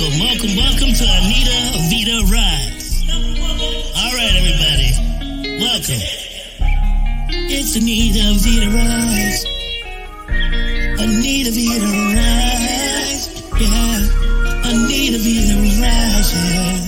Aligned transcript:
welcome, 0.00 0.20
welcome, 0.20 0.56
welcome 0.56 0.92
to 0.96 1.04
Anita 1.04 1.76
Vita 1.92 2.24
Rise. 2.32 3.04
All 3.12 4.12
right, 4.16 4.32
everybody, 4.32 4.96
welcome. 5.60 6.00
It's 7.52 7.76
Anita 7.76 8.32
Vita 8.40 8.70
Rise. 8.72 9.44
Anita 11.04 11.50
Vita 11.52 11.84
Rise, 12.16 13.28
yeah. 13.60 14.00
Anita 14.72 15.18
Vita 15.20 15.56
Rise, 15.60 16.32
yeah. 16.48 16.80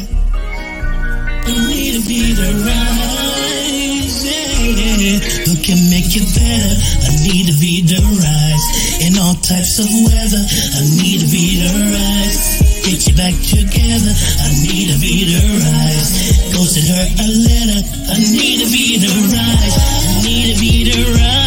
Anita 1.52 2.00
Vita 2.08 2.48
Rise, 2.64 4.24
yeah. 4.24 5.20
Who 5.44 5.54
can 5.60 5.80
make 5.90 6.16
you 6.16 6.24
better? 6.32 6.74
Anita 7.12 7.52
Vita 7.60 8.00
Rise. 8.00 8.66
In 9.04 9.18
all 9.20 9.34
types 9.34 9.78
of 9.78 9.88
weather, 10.08 10.40
Anita 10.80 11.26
Vita 11.26 11.68
Rise. 11.92 12.71
Get 12.82 13.06
you 13.06 13.14
back 13.14 13.34
together, 13.34 14.12
Anita 14.42 14.98
Vita 14.98 15.38
Rise. 15.62 16.52
Go 16.52 16.66
her 16.90 17.06
a 17.14 17.28
letter, 17.30 17.80
Anita 18.10 18.66
Vita 18.66 19.08
Rise. 19.30 19.76
Anita 20.18 20.58
Vita 20.58 21.12
Rise. 21.12 21.41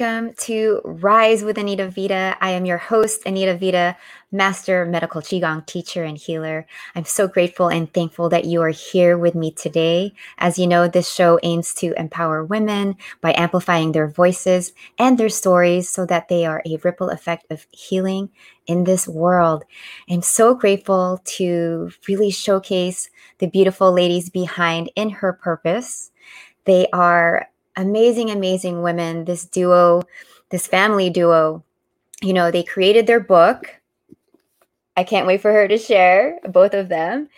Welcome 0.00 0.32
to 0.46 0.80
Rise 0.82 1.44
with 1.44 1.58
Anita 1.58 1.90
Vita. 1.90 2.34
I 2.40 2.52
am 2.52 2.64
your 2.64 2.78
host, 2.78 3.26
Anita 3.26 3.54
Vita, 3.58 3.98
Master 4.32 4.86
Medical 4.86 5.20
Qigong 5.20 5.66
teacher 5.66 6.04
and 6.04 6.16
healer. 6.16 6.66
I'm 6.94 7.04
so 7.04 7.28
grateful 7.28 7.68
and 7.68 7.92
thankful 7.92 8.30
that 8.30 8.46
you 8.46 8.62
are 8.62 8.70
here 8.70 9.18
with 9.18 9.34
me 9.34 9.50
today. 9.50 10.14
As 10.38 10.58
you 10.58 10.66
know, 10.66 10.88
this 10.88 11.12
show 11.12 11.38
aims 11.42 11.74
to 11.74 11.92
empower 12.00 12.42
women 12.42 12.96
by 13.20 13.34
amplifying 13.36 13.92
their 13.92 14.08
voices 14.08 14.72
and 14.98 15.18
their 15.18 15.28
stories 15.28 15.90
so 15.90 16.06
that 16.06 16.28
they 16.28 16.46
are 16.46 16.62
a 16.64 16.78
ripple 16.78 17.10
effect 17.10 17.44
of 17.50 17.66
healing 17.70 18.30
in 18.66 18.84
this 18.84 19.06
world. 19.06 19.64
I'm 20.08 20.22
so 20.22 20.54
grateful 20.54 21.20
to 21.36 21.90
really 22.08 22.30
showcase 22.30 23.10
the 23.36 23.48
beautiful 23.48 23.92
ladies 23.92 24.30
behind 24.30 24.90
In 24.96 25.10
Her 25.10 25.34
Purpose. 25.34 26.10
They 26.64 26.86
are 26.94 27.49
amazing, 27.76 28.30
amazing 28.30 28.82
women. 28.82 29.24
This 29.24 29.44
duo, 29.44 30.02
this 30.50 30.66
family 30.66 31.10
duo, 31.10 31.64
you 32.22 32.32
know, 32.32 32.50
they 32.50 32.62
created 32.62 33.06
their 33.06 33.20
book. 33.20 33.80
I 34.96 35.04
can't 35.04 35.26
wait 35.26 35.40
for 35.40 35.52
her 35.52 35.66
to 35.68 35.78
share, 35.78 36.38
both 36.48 36.74
of 36.74 36.88
them. 36.88 37.28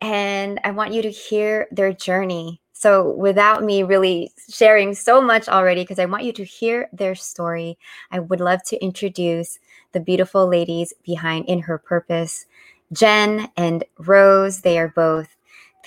And 0.00 0.60
I 0.64 0.70
want 0.70 0.92
you 0.92 1.02
to 1.02 1.10
hear 1.10 1.66
their 1.70 1.92
journey. 1.92 2.60
So, 2.72 3.10
without 3.14 3.64
me 3.64 3.82
really 3.82 4.30
sharing 4.48 4.94
so 4.94 5.20
much 5.20 5.48
already, 5.48 5.82
because 5.82 5.98
I 5.98 6.04
want 6.04 6.22
you 6.22 6.32
to 6.34 6.44
hear 6.44 6.88
their 6.92 7.16
story, 7.16 7.76
I 8.12 8.20
would 8.20 8.40
love 8.40 8.62
to 8.64 8.80
introduce 8.80 9.58
the 9.92 9.98
beautiful 9.98 10.46
ladies 10.46 10.92
behind 11.02 11.46
In 11.46 11.58
Her 11.60 11.78
Purpose, 11.78 12.46
Jen 12.92 13.48
and 13.56 13.82
Rose. 13.98 14.60
They 14.60 14.78
are 14.78 14.88
both 14.88 15.34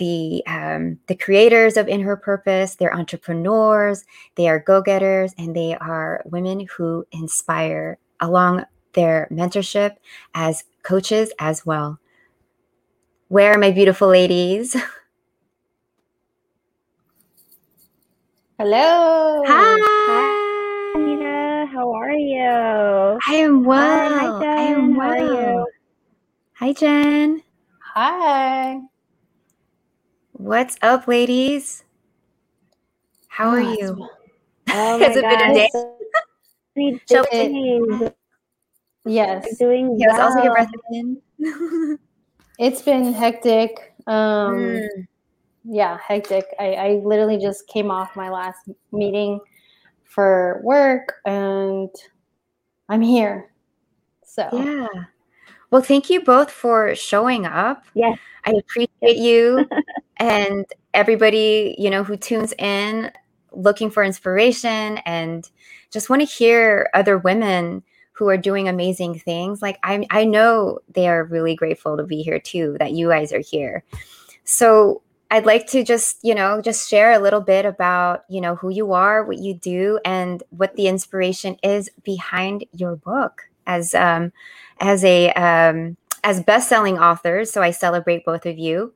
the 0.01 0.43
um, 0.47 0.97
the 1.05 1.15
creators 1.15 1.77
of 1.77 1.87
In 1.87 2.01
Her 2.01 2.17
Purpose. 2.17 2.73
They're 2.73 2.93
entrepreneurs, 2.93 4.03
they 4.33 4.49
are 4.49 4.57
go 4.59 4.81
getters, 4.81 5.31
and 5.37 5.55
they 5.55 5.75
are 5.75 6.23
women 6.25 6.65
who 6.75 7.05
inspire 7.11 7.99
along 8.19 8.65
their 8.93 9.27
mentorship 9.31 9.97
as 10.33 10.63
coaches 10.81 11.31
as 11.37 11.65
well. 11.67 11.99
Where 13.27 13.53
are 13.53 13.59
my 13.59 13.69
beautiful 13.69 14.07
ladies? 14.07 14.75
Hello. 18.57 19.43
Hi. 19.45 20.95
Anita. 20.95 21.67
How 21.71 21.93
are 21.93 22.11
you? 22.11 23.19
I 23.27 23.33
am 23.35 23.63
Hi, 23.69 23.69
well. 23.69 24.41
hi, 24.41 24.47
I 24.57 24.63
am 24.63 24.93
Jen. 24.93 24.95
How 24.95 25.09
are 25.09 25.17
you? 25.19 25.53
well. 25.55 25.65
Hi, 26.53 26.73
Jen. 26.73 27.43
Hi. 27.93 28.81
What's 30.41 30.75
up, 30.81 31.07
ladies? 31.07 31.83
How 33.27 33.49
are 33.49 33.61
Oh, 33.61 33.73
you? 33.77 34.09
Oh 34.73 34.97
Has 34.97 35.15
my 35.15 35.21
it 35.21 35.21
been 35.21 35.39
a 35.39 35.53
gosh. 35.53 35.55
day? 35.55 35.69
so 35.71 35.95
many 36.75 36.99
Shall 37.07 37.25
we- 37.31 37.99
days. 38.01 38.11
Yes, 39.05 39.57
Doing 39.59 39.97
Yes, 39.99 40.17
also 40.19 40.41
your 40.41 40.51
well. 40.53 40.65
breath 40.65 40.71
in. 40.89 41.21
it's 42.57 42.81
been 42.81 43.13
hectic. 43.13 43.93
Um, 44.07 44.55
Mm. 44.55 45.07
Yeah, 45.63 45.99
hectic. 45.99 46.45
I, 46.59 46.73
I 46.73 46.89
literally 47.05 47.37
just 47.37 47.67
came 47.67 47.91
off 47.91 48.15
my 48.15 48.29
last 48.31 48.67
meeting 48.91 49.39
for 50.05 50.59
work 50.63 51.17
and 51.23 51.89
I'm 52.89 53.01
here. 53.01 53.53
So, 54.25 54.49
Yeah. 54.51 54.87
Well, 55.69 55.83
thank 55.83 56.09
you 56.09 56.21
both 56.23 56.49
for 56.49 56.95
showing 56.95 57.45
up. 57.45 57.85
Yes. 57.93 58.17
I 58.43 58.53
appreciate 58.53 59.17
you 59.17 59.69
and 60.21 60.65
everybody, 60.93 61.75
you 61.79 61.89
know, 61.89 62.03
who 62.03 62.15
tunes 62.15 62.53
in 62.59 63.11
looking 63.51 63.89
for 63.89 64.03
inspiration 64.03 64.99
and 64.99 65.49
just 65.89 66.09
want 66.09 66.21
to 66.21 66.25
hear 66.27 66.89
other 66.93 67.17
women 67.17 67.83
who 68.13 68.29
are 68.29 68.37
doing 68.37 68.69
amazing 68.69 69.17
things. 69.17 69.61
Like 69.61 69.79
I 69.83 70.05
I 70.11 70.25
know 70.25 70.79
they 70.93 71.07
are 71.07 71.23
really 71.23 71.55
grateful 71.55 71.97
to 71.97 72.03
be 72.03 72.21
here 72.21 72.39
too 72.39 72.77
that 72.79 72.91
you 72.91 73.09
guys 73.09 73.33
are 73.33 73.39
here. 73.39 73.83
So, 74.43 75.01
I'd 75.31 75.45
like 75.45 75.65
to 75.67 75.83
just, 75.83 76.17
you 76.23 76.35
know, 76.35 76.61
just 76.61 76.89
share 76.89 77.13
a 77.13 77.19
little 77.19 77.39
bit 77.39 77.65
about, 77.65 78.25
you 78.29 78.41
know, 78.41 78.55
who 78.55 78.69
you 78.69 78.91
are, 78.91 79.23
what 79.23 79.37
you 79.37 79.53
do 79.53 79.97
and 80.03 80.43
what 80.49 80.75
the 80.75 80.87
inspiration 80.87 81.55
is 81.63 81.89
behind 82.03 82.65
your 82.73 82.97
book 82.97 83.43
as 83.65 83.95
um 83.95 84.31
as 84.79 85.03
a 85.03 85.31
um 85.33 85.95
as 86.23 86.41
best-selling 86.41 86.97
authors 86.99 87.51
so 87.51 87.61
i 87.61 87.71
celebrate 87.71 88.25
both 88.25 88.45
of 88.45 88.57
you 88.57 88.93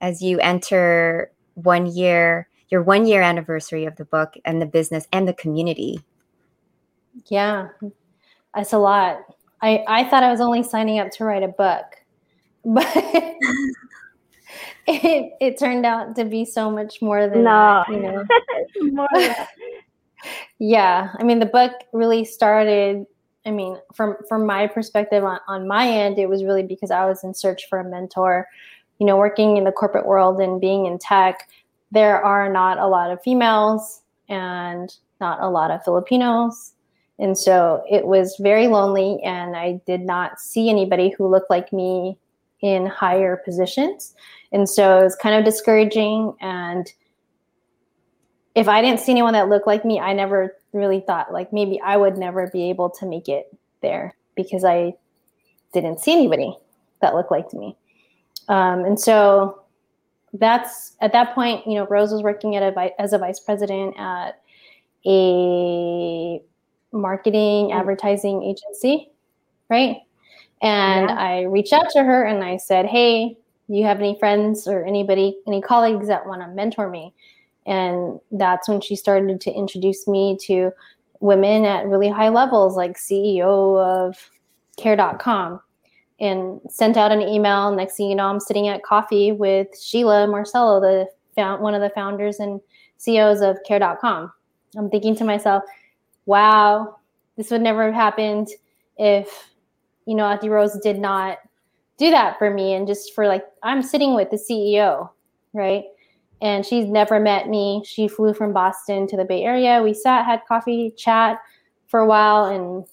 as 0.00 0.22
you 0.22 0.38
enter 0.40 1.30
one 1.54 1.86
year 1.86 2.48
your 2.70 2.82
one 2.82 3.06
year 3.06 3.22
anniversary 3.22 3.84
of 3.86 3.96
the 3.96 4.04
book 4.04 4.34
and 4.44 4.60
the 4.60 4.66
business 4.66 5.06
and 5.12 5.26
the 5.28 5.34
community 5.34 6.00
yeah, 7.26 7.68
it's 8.56 8.72
a 8.72 8.78
lot. 8.78 9.18
I, 9.60 9.84
I 9.88 10.04
thought 10.08 10.22
I 10.22 10.30
was 10.30 10.40
only 10.40 10.62
signing 10.62 11.00
up 11.00 11.10
to 11.12 11.24
write 11.24 11.42
a 11.42 11.48
book, 11.48 11.84
but 12.64 12.86
it, 14.86 15.32
it 15.40 15.58
turned 15.58 15.84
out 15.84 16.14
to 16.16 16.24
be 16.24 16.44
so 16.44 16.70
much 16.70 17.02
more 17.02 17.28
than 17.28 17.42
No. 17.44 17.82
that, 17.86 17.92
you 17.92 18.00
know. 18.00 18.24
More 18.94 19.08
than 19.14 19.22
that. 19.28 19.48
yeah 20.58 21.12
i 21.18 21.22
mean 21.22 21.38
the 21.38 21.46
book 21.46 21.72
really 21.92 22.24
started 22.24 23.04
i 23.46 23.50
mean 23.52 23.78
from 23.94 24.16
from 24.28 24.44
my 24.44 24.66
perspective 24.66 25.22
on, 25.24 25.38
on 25.46 25.66
my 25.68 25.88
end 25.88 26.18
it 26.18 26.28
was 26.28 26.42
really 26.42 26.62
because 26.64 26.90
i 26.90 27.04
was 27.06 27.22
in 27.22 27.32
search 27.32 27.68
for 27.68 27.78
a 27.78 27.84
mentor 27.84 28.46
you 28.98 29.06
know 29.06 29.16
working 29.16 29.56
in 29.56 29.64
the 29.64 29.72
corporate 29.72 30.06
world 30.06 30.40
and 30.40 30.60
being 30.60 30.86
in 30.86 30.98
tech 30.98 31.48
there 31.90 32.22
are 32.22 32.52
not 32.52 32.78
a 32.78 32.86
lot 32.86 33.10
of 33.10 33.22
females 33.22 34.02
and 34.28 34.96
not 35.20 35.40
a 35.40 35.48
lot 35.48 35.70
of 35.70 35.82
filipinos 35.82 36.72
and 37.18 37.36
so 37.36 37.82
it 37.90 38.06
was 38.06 38.36
very 38.40 38.68
lonely 38.68 39.18
and 39.24 39.56
i 39.56 39.80
did 39.86 40.02
not 40.02 40.38
see 40.40 40.68
anybody 40.68 41.14
who 41.16 41.26
looked 41.26 41.50
like 41.50 41.72
me 41.72 42.18
in 42.60 42.86
higher 42.86 43.36
positions 43.44 44.14
and 44.52 44.68
so 44.68 45.00
it 45.00 45.04
was 45.04 45.16
kind 45.16 45.34
of 45.34 45.44
discouraging 45.44 46.34
and 46.40 46.92
if 48.58 48.66
I 48.66 48.82
didn't 48.82 48.98
see 48.98 49.12
anyone 49.12 49.34
that 49.34 49.48
looked 49.48 49.68
like 49.68 49.84
me, 49.84 50.00
I 50.00 50.12
never 50.12 50.56
really 50.72 51.00
thought 51.00 51.32
like 51.32 51.52
maybe 51.52 51.80
I 51.80 51.96
would 51.96 52.18
never 52.18 52.50
be 52.52 52.68
able 52.70 52.90
to 52.90 53.06
make 53.06 53.28
it 53.28 53.56
there 53.82 54.16
because 54.34 54.64
I 54.64 54.94
didn't 55.72 56.00
see 56.00 56.10
anybody 56.10 56.56
that 57.00 57.14
looked 57.14 57.30
like 57.30 57.52
me. 57.52 57.76
Um, 58.48 58.84
and 58.84 58.98
so 58.98 59.62
that's 60.34 60.96
at 61.00 61.12
that 61.12 61.34
point, 61.34 61.66
you 61.66 61.74
know, 61.74 61.86
Rose 61.86 62.12
was 62.12 62.22
working 62.22 62.56
at 62.56 62.62
a 62.62 63.00
as 63.00 63.12
a 63.12 63.18
vice 63.18 63.40
president 63.40 63.94
at 63.98 64.40
a 65.06 66.42
marketing 66.92 67.72
advertising 67.72 68.42
agency, 68.42 69.10
right? 69.70 69.98
And 70.62 71.08
Yeah. 71.08 71.16
I 71.16 71.42
reached 71.42 71.72
out 71.72 71.88
to 71.90 72.02
her 72.02 72.24
and 72.24 72.42
I 72.42 72.56
said, 72.56 72.86
"Hey, 72.86 73.36
you 73.68 73.84
have 73.84 73.98
any 73.98 74.18
friends 74.18 74.66
or 74.66 74.84
anybody, 74.84 75.38
any 75.46 75.60
colleagues 75.60 76.08
that 76.08 76.26
want 76.26 76.42
to 76.42 76.48
mentor 76.48 76.88
me?" 76.88 77.14
And 77.66 78.18
that's 78.32 78.68
when 78.68 78.80
she 78.80 78.96
started 78.96 79.40
to 79.42 79.52
introduce 79.52 80.08
me 80.08 80.36
to 80.42 80.72
women 81.20 81.64
at 81.64 81.86
really 81.86 82.08
high 82.08 82.28
levels, 82.30 82.76
like 82.76 82.96
CEO 82.96 83.78
of 83.78 84.30
care.com, 84.78 85.60
and 86.20 86.60
sent 86.68 86.96
out 86.96 87.12
an 87.12 87.22
email. 87.22 87.74
Next 87.74 87.96
thing 87.96 88.10
you 88.10 88.16
know, 88.16 88.26
I'm 88.26 88.40
sitting 88.40 88.68
at 88.68 88.82
coffee 88.82 89.32
with 89.32 89.68
Sheila 89.80 90.26
Marcelo, 90.26 90.80
the 90.80 91.06
one 91.60 91.74
of 91.74 91.80
the 91.80 91.90
founders 91.90 92.40
and 92.40 92.60
CEOs 92.96 93.40
of 93.40 93.58
care.com. 93.64 94.32
I'm 94.76 94.90
thinking 94.90 95.14
to 95.16 95.24
myself, 95.24 95.62
wow, 96.26 96.96
this 97.36 97.50
would 97.50 97.62
never 97.62 97.84
have 97.84 97.94
happened 97.94 98.48
if, 98.96 99.50
you 100.04 100.16
know, 100.16 100.24
Auntie 100.24 100.48
Rose 100.48 100.76
did 100.82 100.98
not 100.98 101.38
do 101.96 102.10
that 102.10 102.38
for 102.38 102.52
me. 102.52 102.74
And 102.74 102.86
just 102.86 103.14
for 103.14 103.28
like, 103.28 103.44
I'm 103.62 103.82
sitting 103.82 104.14
with 104.14 104.30
the 104.30 104.36
CEO, 104.36 105.10
right? 105.52 105.84
And 106.40 106.66
she's 106.66 106.86
never 106.86 107.20
met 107.20 107.48
me. 107.48 107.82
She 107.86 108.08
flew 108.08 108.34
from 108.34 108.52
Boston 108.52 109.06
to 109.08 109.16
the 109.16 109.24
Bay 109.24 109.44
Area. 109.44 109.82
We 109.82 109.94
sat, 109.94 110.24
had 110.24 110.42
coffee, 110.46 110.92
chat 110.96 111.38
for 111.86 112.00
a 112.00 112.06
while, 112.06 112.46
and 112.46 112.84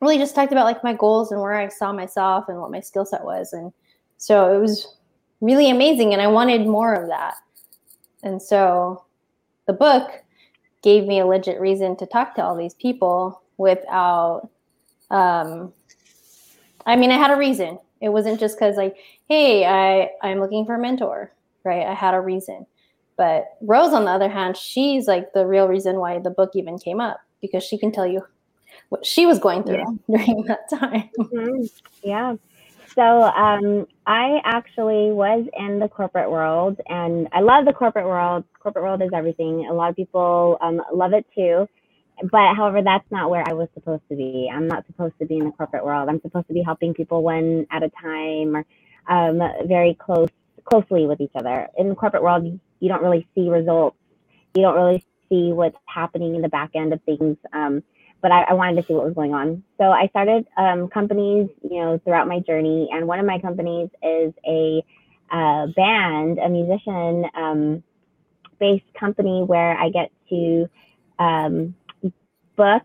really 0.00 0.18
just 0.18 0.34
talked 0.34 0.52
about 0.52 0.64
like 0.64 0.84
my 0.84 0.92
goals 0.92 1.32
and 1.32 1.40
where 1.40 1.54
I 1.54 1.68
saw 1.68 1.92
myself 1.92 2.46
and 2.48 2.60
what 2.60 2.70
my 2.70 2.80
skill 2.80 3.06
set 3.06 3.24
was. 3.24 3.52
And 3.52 3.72
so 4.18 4.54
it 4.54 4.60
was 4.60 4.96
really 5.40 5.70
amazing. 5.70 6.12
And 6.12 6.22
I 6.22 6.26
wanted 6.26 6.66
more 6.66 6.94
of 6.94 7.08
that. 7.08 7.34
And 8.22 8.40
so 8.40 9.04
the 9.66 9.72
book 9.72 10.10
gave 10.82 11.06
me 11.06 11.20
a 11.20 11.26
legit 11.26 11.60
reason 11.60 11.96
to 11.96 12.06
talk 12.06 12.34
to 12.34 12.44
all 12.44 12.56
these 12.56 12.74
people 12.74 13.42
without 13.56 14.48
um 15.10 15.72
I 16.84 16.96
mean 16.96 17.10
I 17.10 17.16
had 17.16 17.30
a 17.30 17.36
reason. 17.36 17.78
It 18.00 18.10
wasn't 18.10 18.40
just 18.40 18.58
cuz 18.58 18.76
like 18.76 18.96
hey, 19.28 19.64
I 19.64 20.10
I'm 20.22 20.40
looking 20.40 20.66
for 20.66 20.74
a 20.74 20.78
mentor, 20.78 21.32
right? 21.64 21.86
I 21.86 21.94
had 21.94 22.14
a 22.14 22.20
reason. 22.20 22.66
But 23.16 23.56
Rose 23.62 23.92
on 23.92 24.04
the 24.04 24.10
other 24.10 24.28
hand, 24.28 24.56
she's 24.56 25.08
like 25.08 25.32
the 25.32 25.46
real 25.46 25.68
reason 25.68 25.98
why 25.98 26.18
the 26.18 26.30
book 26.30 26.50
even 26.54 26.78
came 26.78 27.00
up 27.00 27.20
because 27.40 27.64
she 27.64 27.78
can 27.78 27.90
tell 27.90 28.06
you 28.06 28.26
what 28.88 29.04
she 29.04 29.26
was 29.26 29.38
going 29.38 29.62
through 29.62 30.00
yeah. 30.08 30.18
during 30.24 30.44
that 30.44 30.68
time. 30.70 31.10
Mm-hmm. 31.18 31.64
Yeah. 32.02 32.36
So 32.94 33.22
um, 33.22 33.86
I 34.06 34.40
actually 34.44 35.12
was 35.12 35.46
in 35.58 35.78
the 35.78 35.88
corporate 35.88 36.30
world, 36.30 36.80
and 36.88 37.28
I 37.32 37.40
love 37.40 37.66
the 37.66 37.74
corporate 37.74 38.06
world. 38.06 38.44
Corporate 38.58 38.84
world 38.84 39.02
is 39.02 39.10
everything. 39.12 39.66
A 39.66 39.74
lot 39.74 39.90
of 39.90 39.96
people 39.96 40.56
um, 40.62 40.80
love 40.92 41.12
it 41.12 41.26
too. 41.34 41.68
But 42.22 42.54
however, 42.56 42.80
that's 42.82 43.04
not 43.10 43.28
where 43.28 43.44
I 43.46 43.52
was 43.52 43.68
supposed 43.74 44.02
to 44.08 44.16
be. 44.16 44.50
I'm 44.52 44.66
not 44.66 44.86
supposed 44.86 45.18
to 45.18 45.26
be 45.26 45.36
in 45.36 45.44
the 45.44 45.50
corporate 45.50 45.84
world. 45.84 46.08
I'm 46.08 46.20
supposed 46.22 46.48
to 46.48 46.54
be 46.54 46.62
helping 46.62 46.94
people 46.94 47.22
one 47.22 47.66
at 47.70 47.82
a 47.82 47.90
time 47.90 48.56
or 48.56 48.64
um, 49.08 49.38
very 49.66 49.94
close 49.94 50.30
closely 50.64 51.06
with 51.06 51.20
each 51.20 51.32
other. 51.34 51.68
In 51.76 51.90
the 51.90 51.94
corporate 51.94 52.22
world, 52.22 52.44
you 52.80 52.88
don't 52.88 53.02
really 53.02 53.26
see 53.34 53.48
results. 53.48 53.96
You 54.54 54.62
don't 54.62 54.74
really 54.74 55.04
see 55.28 55.52
what's 55.52 55.76
happening 55.84 56.34
in 56.34 56.42
the 56.42 56.48
back 56.48 56.70
end 56.74 56.92
of 56.92 57.02
things. 57.02 57.36
Um, 57.52 57.82
but 58.22 58.32
I, 58.32 58.42
I, 58.42 58.54
wanted 58.54 58.80
to 58.80 58.86
see 58.86 58.94
what 58.94 59.04
was 59.04 59.14
going 59.14 59.34
on. 59.34 59.62
So 59.78 59.84
I 59.84 60.08
started 60.08 60.46
um, 60.56 60.88
companies, 60.88 61.48
you 61.62 61.80
know, 61.80 62.00
throughout 62.04 62.28
my 62.28 62.40
journey, 62.40 62.88
and 62.92 63.06
one 63.06 63.20
of 63.20 63.26
my 63.26 63.38
companies 63.38 63.88
is 64.02 64.32
a 64.46 64.82
uh, 65.30 65.66
band, 65.74 66.38
a 66.38 66.48
musician 66.48 67.24
um, 67.36 67.82
based 68.58 68.92
company 68.98 69.42
where 69.44 69.76
I 69.76 69.90
get 69.90 70.10
to 70.30 70.68
um, 71.18 71.74
book 72.56 72.82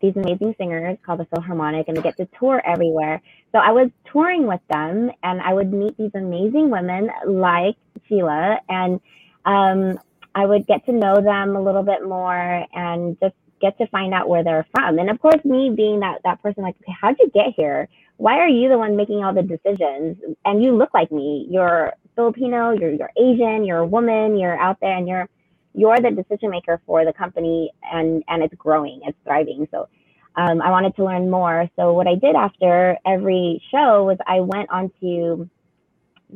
these 0.00 0.14
amazing 0.16 0.54
singers 0.58 0.98
called 1.04 1.20
the 1.20 1.24
Filharmonic, 1.24 1.84
and 1.88 1.96
they 1.96 2.02
get 2.02 2.16
to 2.18 2.28
tour 2.38 2.60
everywhere. 2.64 3.22
So 3.52 3.58
I 3.58 3.72
was 3.72 3.90
touring 4.12 4.46
with 4.46 4.60
them, 4.68 5.10
and 5.22 5.40
I 5.40 5.54
would 5.54 5.72
meet 5.72 5.96
these 5.96 6.10
amazing 6.14 6.68
women 6.70 7.08
like 7.26 7.76
Sheila, 8.06 8.58
and 8.68 9.00
um, 9.46 9.98
I 10.34 10.44
would 10.44 10.66
get 10.66 10.84
to 10.86 10.92
know 10.92 11.22
them 11.22 11.56
a 11.56 11.62
little 11.62 11.82
bit 11.82 12.06
more 12.06 12.66
and 12.74 13.18
just 13.20 13.34
get 13.64 13.78
to 13.78 13.86
find 13.88 14.12
out 14.12 14.28
where 14.28 14.44
they're 14.44 14.66
from. 14.74 14.98
And 14.98 15.08
of 15.10 15.20
course, 15.20 15.42
me 15.44 15.70
being 15.74 16.00
that 16.00 16.20
that 16.24 16.42
person, 16.42 16.62
like, 16.62 16.76
okay, 16.82 16.94
how'd 17.00 17.16
you 17.18 17.30
get 17.32 17.54
here? 17.56 17.88
Why 18.16 18.38
are 18.38 18.48
you 18.48 18.68
the 18.68 18.78
one 18.78 18.96
making 18.96 19.24
all 19.24 19.34
the 19.34 19.42
decisions? 19.42 20.18
And 20.44 20.62
you 20.62 20.76
look 20.76 20.92
like 20.94 21.10
me. 21.10 21.46
You're 21.50 21.92
Filipino. 22.16 22.72
You're 22.78 22.92
you're 22.92 23.12
Asian. 23.18 23.64
You're 23.64 23.78
a 23.78 23.86
woman. 23.86 24.38
You're 24.38 24.58
out 24.58 24.78
there, 24.80 24.96
and 24.96 25.08
you're 25.08 25.28
you're 25.74 26.00
the 26.00 26.10
decision 26.10 26.50
maker 26.50 26.80
for 26.86 27.04
the 27.04 27.12
company, 27.12 27.72
and 27.92 28.22
and 28.28 28.42
it's 28.44 28.54
growing. 28.54 29.00
It's 29.04 29.18
thriving. 29.24 29.66
So. 29.70 29.88
Um, 30.36 30.60
I 30.62 30.70
wanted 30.70 30.96
to 30.96 31.04
learn 31.04 31.30
more. 31.30 31.70
So 31.76 31.92
what 31.92 32.08
I 32.08 32.16
did 32.16 32.34
after 32.34 32.98
every 33.06 33.62
show 33.70 34.02
was 34.02 34.18
I 34.26 34.40
went 34.40 34.68
onto 34.68 35.48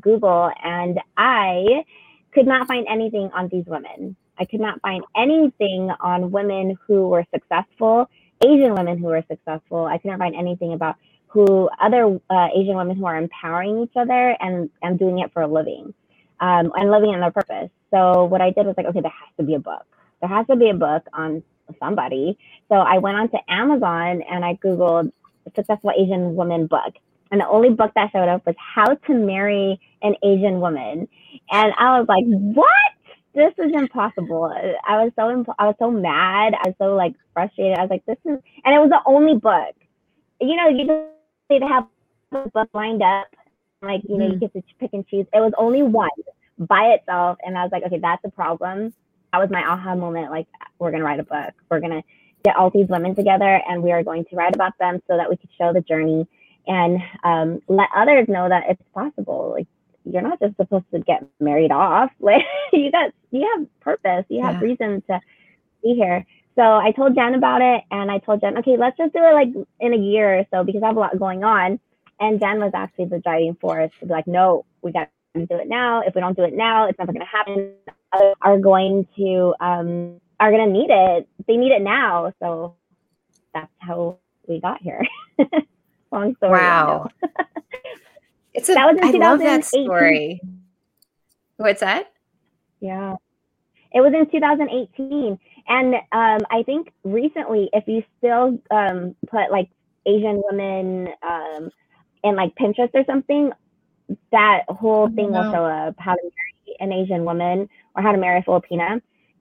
Google 0.01 0.53
and 0.63 1.01
I 1.17 1.85
could 2.33 2.47
not 2.47 2.69
find 2.69 2.87
anything 2.89 3.31
on 3.35 3.49
these 3.49 3.65
women. 3.67 4.17
I 4.39 4.45
could 4.45 4.61
not 4.61 4.81
find 4.81 5.05
anything 5.17 5.91
on 6.01 6.31
women 6.31 6.79
who 6.87 7.09
were 7.09 7.25
successful, 7.33 8.09
Asian 8.45 8.75
women 8.75 8.99
who 8.99 9.07
were 9.07 9.25
successful. 9.29 9.87
I 9.87 9.99
couldn't 9.99 10.19
find 10.19 10.35
anything 10.35 10.73
about 10.73 10.97
who 11.27 11.69
other 11.81 12.19
uh, 12.31 12.49
Asian 12.55 12.77
women 12.77 12.97
who 12.97 13.07
are 13.07 13.17
empowering 13.17 13.83
each 13.83 13.97
other 13.97 14.37
and, 14.41 14.71
and 14.83 14.99
doing 14.99 15.19
it 15.19 15.33
for 15.33 15.43
a 15.43 15.47
living 15.47 15.93
um, 16.41 16.73
and 16.75 16.91
living 16.91 17.13
in 17.13 17.21
their 17.21 17.31
purpose. 17.31 17.71
So 17.91 18.25
what 18.25 18.41
I 18.41 18.51
did 18.51 18.67
was 18.67 18.75
like, 18.77 18.87
okay, 18.87 19.01
there 19.01 19.11
has 19.11 19.37
to 19.39 19.43
be 19.45 19.55
a 19.55 19.59
book. 19.59 19.85
There 20.21 20.29
has 20.29 20.47
to 20.47 20.57
be 20.57 20.71
a 20.71 20.75
book 20.75 21.05
on 21.13 21.43
somebody. 21.79 22.39
So 22.69 22.77
I 22.77 22.99
went 22.99 23.17
onto 23.17 23.37
Amazon 23.49 24.23
and 24.23 24.45
I 24.45 24.55
Googled 24.55 25.13
successful 25.55 25.93
Asian 25.97 26.35
woman 26.35 26.67
book. 26.67 26.95
And 27.31 27.41
the 27.41 27.49
only 27.49 27.71
book 27.71 27.93
that 27.95 28.11
showed 28.13 28.29
up 28.29 28.47
was 28.47 28.55
How 28.59 28.95
to 28.95 29.15
Marry 29.15 29.81
an 30.03 30.15
Asian 30.23 30.61
Woman. 30.61 31.09
And 31.51 31.73
I 31.79 31.99
was 31.99 32.07
like, 32.09 32.25
what? 32.25 32.67
This 33.35 33.53
is 33.59 33.73
impossible. 33.75 34.53
I 34.87 35.05
was 35.05 35.13
so 35.17 35.31
imp- 35.31 35.49
I 35.59 35.67
was 35.67 35.77
so 35.79 35.91
mad. 35.91 36.55
I 36.55 36.69
was 36.69 36.75
so 36.79 36.95
like 36.95 37.15
frustrated. 37.35 37.79
I 37.79 37.83
was 37.83 37.91
like, 37.91 38.05
this 38.07 38.19
is, 38.25 38.39
and 38.65 38.75
it 38.75 38.79
was 38.79 38.91
the 38.91 39.01
only 39.07 39.37
book. 39.37 39.75
You 40.41 40.57
know, 40.57 40.69
you 40.69 40.87
just 40.87 41.09
they 41.49 41.61
have 41.67 41.87
a 42.33 42.49
book 42.49 42.69
lined 42.75 43.03
up, 43.03 43.29
like 43.83 44.03
you 44.09 44.19
know, 44.19 44.27
mm-hmm. 44.27 44.35
you 44.35 44.41
get 44.41 44.53
to 44.55 44.63
pick 44.79 44.91
and 44.93 45.07
choose. 45.07 45.27
It 45.33 45.41
was 45.41 45.53
only 45.59 45.83
one 45.83 46.11
by 46.59 46.95
itself, 46.99 47.39
and 47.45 47.57
I 47.57 47.63
was 47.63 47.73
like, 47.73 47.85
okay, 47.85 47.99
that's 47.99 48.25
a 48.25 48.31
problem. 48.31 48.93
That 49.33 49.39
was 49.39 49.51
my 49.51 49.63
aha 49.63 49.95
moment. 49.95 50.31
Like, 50.31 50.47
we're 50.79 50.91
gonna 50.91 51.05
write 51.05 51.21
a 51.21 51.25
book. 51.25 51.55
We're 51.71 51.81
gonna 51.81 52.03
get 52.45 52.57
all 52.57 52.71
these 52.71 52.89
women 52.89 53.15
together, 53.15 53.61
and 53.69 53.83
we 53.83 53.93
are 53.93 54.03
going 54.03 54.25
to 54.27 54.37
write 54.37 54.55
about 54.55 54.77
them 54.79 55.01
so 55.07 55.17
that 55.17 55.29
we 55.29 55.37
could 55.37 55.51
show 55.59 55.73
the 55.73 55.81
journey 55.81 56.27
and 56.67 56.99
um, 57.25 57.63
let 57.69 57.89
others 57.97 58.29
know 58.29 58.49
that 58.49 58.65
it's 58.69 58.83
possible. 58.95 59.55
Like 59.57 59.67
you're 60.13 60.23
not 60.23 60.41
just 60.41 60.57
supposed 60.57 60.85
to 60.93 61.01
get 61.01 61.25
married 61.41 61.73
off. 61.73 62.11
Like 62.21 62.43
you 62.73 62.91
got 62.91 63.13
you 63.31 63.49
have 63.57 63.67
purpose. 63.81 64.25
You 64.29 64.43
have 64.43 64.57
yeah. 64.57 64.69
reason 64.69 65.03
to 65.09 65.21
be 65.83 65.95
here. 65.95 66.27
So 66.57 66.63
I 66.63 66.93
told 66.93 67.15
Jen 67.15 67.35
about 67.35 67.63
it 67.63 67.85
and 67.91 68.11
I 68.11 68.19
told 68.19 68.41
Jen, 68.41 68.59
okay, 68.59 68.77
let's 68.77 68.97
just 68.97 69.13
do 69.13 69.21
it 69.21 69.33
like 69.33 69.49
in 69.81 69.95
a 69.95 69.97
year 69.97 70.41
or 70.41 70.45
so 70.51 70.65
because 70.65 70.83
I 70.83 70.89
have 70.89 70.97
a 70.97 71.01
lot 71.01 71.19
going 71.19 71.45
on. 71.45 71.79
And 72.21 72.41
Jen 72.41 72.59
was 72.59 72.73
actually 72.75 73.07
the 73.07 73.21
driving 73.21 73.55
force 73.61 73.93
to 74.01 74.07
be 74.07 74.13
like, 74.13 74.27
no, 74.27 74.65
we 74.83 74.91
got 74.91 75.09
to 75.37 75.47
do 75.47 75.55
it 75.55 75.69
now. 75.69 76.03
If 76.05 76.17
we 76.17 76.21
don't 76.21 76.37
do 76.37 76.43
it 76.43 76.55
now, 76.55 76.89
it's 76.89 76.99
never 76.99 77.13
going 77.13 77.25
to 77.25 77.27
happen. 77.27 77.75
Others 78.13 78.35
are 78.43 78.59
going 78.59 79.07
to 79.17 79.55
um, 79.61 80.21
are 80.41 80.51
going 80.51 80.67
to 80.67 80.73
need 80.73 80.91
it. 80.91 81.29
They 81.47 81.57
need 81.57 81.71
it 81.71 81.83
now. 81.83 82.33
So 82.41 82.75
that's 83.55 83.71
how 83.79 84.19
we 84.49 84.61
got 84.61 84.83
here. 84.83 85.05
Long 86.13 86.35
story. 86.37 86.53
Wow. 86.53 87.09
It's 88.59 88.69
a, 88.69 88.75
that 88.75 88.93
was 88.93 88.99
in 88.99 89.23
I 89.23 89.31
love 89.31 89.39
that 89.39 89.65
story. 89.65 90.41
What's 91.59 91.81
that? 91.81 92.13
Yeah. 92.81 93.15
It 93.93 94.01
was 94.01 94.13
in 94.13 94.29
2018. 94.31 95.39
And 95.69 95.95
um, 95.95 96.41
I 96.51 96.65
think 96.65 96.93
recently, 97.05 97.71
if 97.73 97.85
you 97.87 98.03
still 98.19 98.59
um, 98.73 99.15
put 99.31 99.53
like 99.53 99.71
Asian 100.07 100.43
women 100.51 101.09
um, 101.23 101.71
in 102.25 102.35
like 102.35 102.55
Pinterest 102.57 102.91
or 102.95 103.05
something, 103.07 103.53
that 104.33 104.65
whole 104.69 105.09
thing 105.09 105.31
will 105.31 105.53
show 105.53 105.65
up 105.65 105.95
how 105.99 106.15
to 106.15 106.23
marry 106.23 106.77
an 106.81 106.93
Asian 106.93 107.25
woman 107.25 107.69
or 107.95 108.03
how 108.03 108.11
to 108.11 108.19
marry 108.19 108.41
a 108.41 108.43
Filipina. 108.43 109.01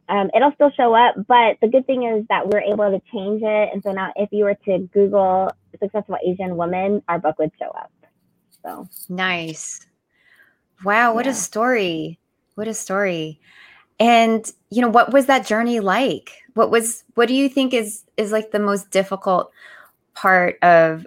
Um, 0.10 0.30
it'll 0.36 0.52
still 0.54 0.72
show 0.72 0.94
up, 0.94 1.16
but 1.28 1.58
the 1.62 1.68
good 1.68 1.88
thing 1.88 2.04
is 2.04 2.26
that 2.30 2.48
we're 2.48 2.62
able 2.62 2.92
to 2.92 3.02
change 3.12 3.42
it. 3.44 3.70
And 3.74 3.82
so 3.82 3.92
now, 3.92 4.14
if 4.16 4.30
you 4.32 4.44
were 4.44 4.56
to 4.66 4.88
Google 4.94 5.50
successful 5.80 6.18
Asian 6.26 6.56
woman, 6.56 7.02
our 7.08 7.20
book 7.20 7.40
would 7.40 7.52
show 7.60 7.70
up. 7.70 7.92
So 8.64 8.88
nice. 9.10 9.86
Wow, 10.84 11.14
what 11.14 11.26
yeah. 11.26 11.32
a 11.32 11.36
story. 11.36 12.20
What 12.56 12.68
a 12.68 12.74
story. 12.74 13.40
And 14.00 14.50
you 14.70 14.82
know, 14.82 14.90
what 14.90 15.12
was 15.12 15.26
that 15.26 15.46
journey 15.46 15.80
like? 15.80 16.32
What 16.54 16.72
was 16.72 17.04
what 17.16 17.28
do 17.28 17.34
you 17.34 17.50
think 17.50 17.74
is 17.74 18.04
is 18.18 18.32
like 18.32 18.52
the 18.52 18.60
most 18.60 18.92
difficult 18.92 19.52
part 20.14 20.58
of 20.64 21.06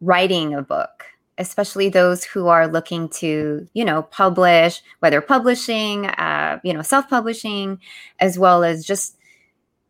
writing 0.00 0.54
a 0.54 0.62
book? 0.62 1.04
especially 1.38 1.88
those 1.88 2.24
who 2.24 2.48
are 2.48 2.66
looking 2.66 3.08
to 3.08 3.66
you 3.72 3.84
know 3.84 4.02
publish 4.02 4.82
whether 4.98 5.20
publishing 5.20 6.06
uh, 6.06 6.58
you 6.62 6.72
know 6.72 6.82
self-publishing 6.82 7.80
as 8.18 8.38
well 8.38 8.64
as 8.64 8.84
just 8.84 9.16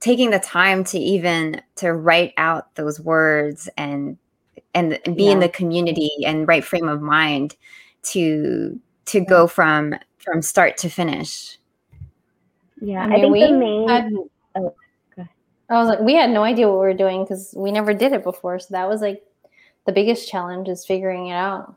taking 0.01 0.31
the 0.31 0.39
time 0.39 0.85
to 0.85 0.99
even 0.99 1.61
to 1.75 1.93
write 1.93 2.33
out 2.37 2.75
those 2.77 3.01
words 3.01 3.69
and 3.77 4.17
and, 4.79 5.01
and 5.05 5.17
be 5.17 5.25
yeah. 5.25 5.33
in 5.33 5.41
the 5.41 5.49
community 5.49 6.11
and 6.25 6.47
right 6.47 6.65
frame 6.65 6.89
of 6.89 7.03
mind 7.03 7.57
to 8.03 8.79
to 9.07 9.19
yeah. 9.19 9.25
go 9.25 9.47
from 9.47 9.95
from 10.19 10.43
start 10.43 10.77
to 10.79 10.89
finish. 10.89 11.59
Yeah, 12.81 13.03
I, 13.03 13.07
mean, 13.07 13.13
I 13.13 13.21
think 13.21 13.33
we 13.33 13.47
the 13.47 13.53
main. 13.53 13.89
Had, 13.89 14.13
oh, 14.57 14.75
I 15.71 15.79
was 15.79 15.89
like, 15.89 16.01
we 16.01 16.15
had 16.15 16.31
no 16.31 16.45
idea 16.45 16.69
what 16.69 16.75
we 16.75 16.87
were 16.87 16.95
doing 16.95 17.25
because 17.25 17.53
we 17.57 17.73
never 17.73 17.93
did 17.93 18.13
it 18.13 18.23
before. 18.23 18.59
So 18.59 18.69
that 18.71 18.89
was 18.89 19.03
like 19.03 19.23
the 19.85 19.93
biggest 19.93 20.29
challenge 20.29 20.69
is 20.69 20.87
figuring 20.87 21.29
it 21.29 21.35
out. 21.35 21.75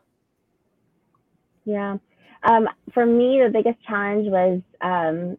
Yeah. 1.66 1.98
Um, 2.44 2.70
for 2.94 3.06
me, 3.06 3.42
the 3.42 3.50
biggest 3.50 3.82
challenge 3.84 4.28
was 4.30 4.62
um, 4.82 5.38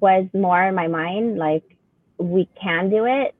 was 0.00 0.26
more 0.34 0.62
in 0.64 0.74
my 0.74 0.88
mind 0.88 1.38
like 1.38 1.76
we 2.18 2.48
can 2.60 2.88
do 2.88 3.04
it 3.04 3.34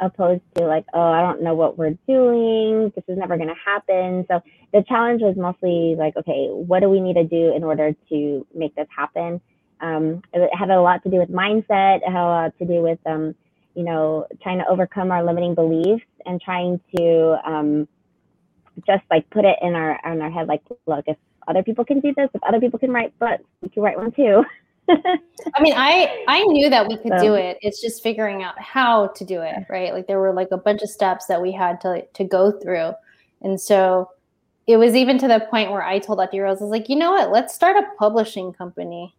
opposed 0.00 0.42
to 0.56 0.64
like 0.64 0.84
oh 0.94 1.00
i 1.00 1.20
don't 1.20 1.42
know 1.42 1.54
what 1.54 1.78
we're 1.78 1.96
doing 2.08 2.92
this 2.94 3.04
is 3.08 3.18
never 3.18 3.36
going 3.36 3.48
to 3.48 3.54
happen. 3.64 4.24
So 4.28 4.40
the 4.72 4.82
challenge 4.88 5.22
was 5.22 5.36
mostly 5.36 5.96
like 5.98 6.16
okay 6.16 6.48
what 6.48 6.80
do 6.80 6.88
we 6.88 7.00
need 7.00 7.14
to 7.14 7.24
do 7.24 7.54
in 7.54 7.64
order 7.64 7.94
to 8.10 8.46
make 8.54 8.74
this 8.74 8.88
happen? 8.94 9.40
Um, 9.80 10.22
it 10.34 10.50
had 10.54 10.70
a 10.70 10.80
lot 10.80 11.02
to 11.04 11.10
do 11.10 11.18
with 11.18 11.30
mindset 11.30 11.98
it 11.98 12.10
had 12.10 12.22
a 12.22 12.32
lot 12.36 12.58
to 12.58 12.66
do 12.66 12.82
with 12.82 12.98
um, 13.06 13.34
you 13.74 13.84
know 13.84 14.26
trying 14.42 14.58
to 14.58 14.68
overcome 14.68 15.10
our 15.10 15.24
limiting 15.24 15.54
beliefs 15.54 16.04
and 16.26 16.40
trying 16.40 16.80
to 16.96 17.38
um, 17.44 17.88
just 18.86 19.02
like 19.10 19.28
put 19.30 19.44
it 19.44 19.56
in 19.62 19.74
our 19.74 19.98
in 20.04 20.20
our 20.20 20.30
head 20.30 20.48
like 20.48 20.62
look 20.86 21.04
if 21.06 21.16
other 21.48 21.62
people 21.62 21.84
can 21.84 22.00
do 22.00 22.12
this 22.14 22.28
if 22.34 22.42
other 22.42 22.60
people 22.60 22.78
can 22.78 22.90
write 22.90 23.18
books 23.18 23.42
we 23.62 23.68
can 23.68 23.82
write 23.82 23.96
one 23.96 24.12
too 24.12 24.44
I 25.54 25.60
mean, 25.62 25.74
I 25.76 26.24
I 26.28 26.42
knew 26.44 26.68
that 26.70 26.86
we 26.86 26.96
could 26.96 27.12
so. 27.18 27.24
do 27.24 27.34
it. 27.34 27.58
It's 27.62 27.80
just 27.80 28.02
figuring 28.02 28.42
out 28.42 28.60
how 28.60 29.08
to 29.08 29.24
do 29.24 29.40
it, 29.42 29.54
right? 29.68 29.92
Like 29.92 30.06
there 30.06 30.20
were 30.20 30.32
like 30.32 30.48
a 30.50 30.56
bunch 30.56 30.82
of 30.82 30.90
steps 30.90 31.26
that 31.26 31.40
we 31.40 31.52
had 31.52 31.80
to 31.82 32.04
to 32.06 32.24
go 32.24 32.52
through, 32.52 32.92
and 33.42 33.60
so 33.60 34.10
it 34.66 34.76
was 34.76 34.94
even 34.94 35.18
to 35.18 35.28
the 35.28 35.40
point 35.50 35.70
where 35.70 35.82
I 35.82 35.98
told 35.98 36.20
Auntie 36.20 36.38
Rose, 36.38 36.60
I 36.60 36.64
was 36.64 36.70
like, 36.70 36.88
you 36.88 36.96
know 36.96 37.10
what? 37.10 37.32
Let's 37.32 37.54
start 37.54 37.76
a 37.76 37.86
publishing 37.98 38.52
company. 38.52 39.14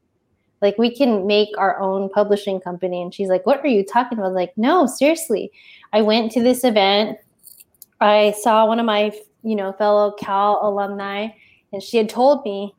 Like 0.61 0.77
we 0.77 0.95
can 0.95 1.27
make 1.27 1.49
our 1.57 1.79
own 1.79 2.09
publishing 2.09 2.61
company. 2.61 3.01
And 3.01 3.13
she's 3.13 3.27
like, 3.27 3.45
what 3.45 3.59
are 3.59 3.67
you 3.67 3.83
talking 3.83 4.17
about? 4.17 4.27
I 4.27 4.29
was 4.29 4.35
like, 4.35 4.57
no, 4.57 4.85
seriously. 4.85 5.51
I 5.91 6.01
went 6.01 6.31
to 6.33 6.43
this 6.43 6.63
event. 6.63 7.17
I 7.99 8.33
saw 8.39 8.65
one 8.65 8.79
of 8.79 8.85
my, 8.85 9.11
you 9.43 9.55
know, 9.55 9.73
fellow 9.73 10.13
Cal 10.13 10.59
alumni, 10.61 11.29
and 11.73 11.83
she 11.83 11.97
had 11.97 12.09
told 12.09 12.45
me 12.45 12.73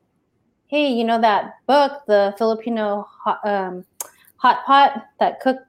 hey, 0.73 0.91
you 0.91 1.03
know 1.03 1.21
that 1.21 1.53
book, 1.67 2.01
the 2.07 2.33
Filipino 2.35 3.07
hot, 3.07 3.39
um, 3.45 3.85
hot 4.37 4.65
pot 4.65 5.05
that 5.19 5.39
cook. 5.39 5.59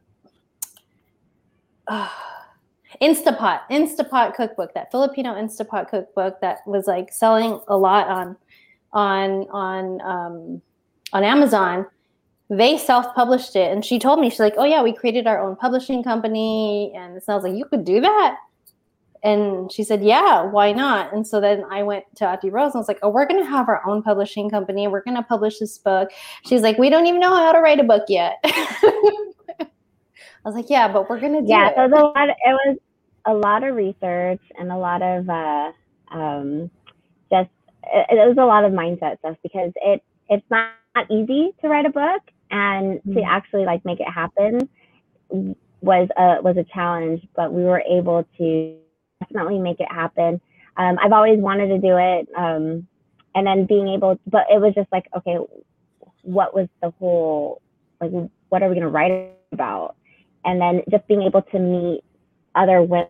Uh, 1.86 2.08
Instapot, 3.02 3.60
Instapot 3.70 4.34
cookbook, 4.34 4.72
that 4.72 4.90
Filipino 4.90 5.34
Instapot 5.34 5.90
cookbook 5.90 6.40
that 6.40 6.66
was 6.66 6.86
like 6.86 7.12
selling 7.12 7.60
a 7.68 7.76
lot 7.76 8.08
on 8.08 8.34
on 8.94 9.46
on 9.50 10.00
um, 10.00 10.62
on 11.12 11.22
Amazon. 11.22 11.84
They 12.48 12.78
self-published 12.78 13.56
it, 13.56 13.72
and 13.72 13.84
she 13.84 13.98
told 13.98 14.20
me 14.20 14.30
she's 14.30 14.40
like, 14.40 14.54
"Oh 14.56 14.64
yeah, 14.64 14.82
we 14.82 14.94
created 14.94 15.26
our 15.26 15.38
own 15.38 15.54
publishing 15.56 16.02
company," 16.02 16.94
and 16.96 17.14
it 17.14 17.24
sounds 17.24 17.44
like 17.44 17.54
you 17.54 17.66
could 17.66 17.84
do 17.84 18.00
that. 18.00 18.38
And 19.24 19.72
she 19.72 19.82
said, 19.82 20.04
Yeah, 20.04 20.42
why 20.42 20.72
not? 20.72 21.12
And 21.14 21.26
so 21.26 21.40
then 21.40 21.64
I 21.70 21.82
went 21.82 22.04
to 22.16 22.26
Ati 22.26 22.50
Rose 22.50 22.72
and 22.72 22.76
I 22.76 22.78
was 22.78 22.88
like, 22.88 22.98
Oh, 23.02 23.08
we're 23.08 23.26
going 23.26 23.42
to 23.42 23.48
have 23.48 23.68
our 23.68 23.84
own 23.88 24.02
publishing 24.02 24.50
company. 24.50 24.86
We're 24.86 25.02
going 25.02 25.16
to 25.16 25.22
publish 25.22 25.58
this 25.58 25.78
book. 25.78 26.10
She's 26.46 26.60
like, 26.60 26.76
We 26.76 26.90
don't 26.90 27.06
even 27.06 27.20
know 27.20 27.34
how 27.34 27.52
to 27.52 27.60
write 27.60 27.80
a 27.80 27.84
book 27.84 28.04
yet. 28.08 28.38
I 28.44 29.66
was 30.44 30.54
like, 30.54 30.68
Yeah, 30.68 30.92
but 30.92 31.08
we're 31.08 31.20
going 31.20 31.32
to 31.32 31.40
do 31.40 31.48
yeah, 31.48 31.70
it. 31.70 31.74
Yeah, 31.76 31.88
so 31.88 31.94
a 31.94 32.12
lot, 32.12 32.28
it 32.28 32.36
was 32.44 32.78
a 33.24 33.32
lot 33.32 33.64
of 33.64 33.74
research 33.74 34.42
and 34.58 34.70
a 34.70 34.76
lot 34.76 35.00
of 35.00 35.28
uh, 35.30 35.72
um, 36.10 36.70
just, 37.30 37.48
it, 37.84 38.06
it 38.10 38.28
was 38.28 38.36
a 38.38 38.44
lot 38.44 38.64
of 38.64 38.72
mindset 38.72 39.18
stuff 39.20 39.36
because 39.42 39.72
it 39.76 40.02
it's 40.28 40.44
not 40.50 40.70
easy 41.10 41.54
to 41.60 41.68
write 41.68 41.86
a 41.86 41.90
book 41.90 42.22
and 42.50 42.98
mm-hmm. 42.98 43.14
to 43.14 43.22
actually 43.22 43.64
like 43.64 43.84
make 43.84 44.00
it 44.00 44.08
happen 44.08 44.68
was 45.80 46.08
a 46.16 46.42
was 46.42 46.56
a 46.56 46.64
challenge 46.64 47.26
but 47.36 47.52
we 47.52 47.62
were 47.62 47.82
able 47.90 48.26
to 48.38 48.76
definitely 49.24 49.58
make 49.58 49.80
it 49.80 49.90
happen. 49.90 50.40
Um, 50.76 50.98
I've 51.02 51.12
always 51.12 51.38
wanted 51.38 51.68
to 51.68 51.78
do 51.78 51.96
it. 51.96 52.28
Um, 52.36 52.86
and 53.34 53.46
then 53.46 53.66
being 53.66 53.88
able, 53.88 54.18
but 54.26 54.46
it 54.50 54.60
was 54.60 54.74
just 54.74 54.90
like, 54.92 55.06
okay, 55.16 55.38
what 56.22 56.54
was 56.54 56.68
the 56.82 56.90
whole, 56.98 57.60
like, 58.00 58.10
what 58.48 58.62
are 58.62 58.68
we 58.68 58.74
going 58.74 58.86
to 58.86 58.88
write 58.88 59.32
about? 59.52 59.96
And 60.44 60.60
then 60.60 60.82
just 60.90 61.06
being 61.08 61.22
able 61.22 61.42
to 61.42 61.58
meet 61.58 62.04
other 62.54 62.82
women, 62.82 63.08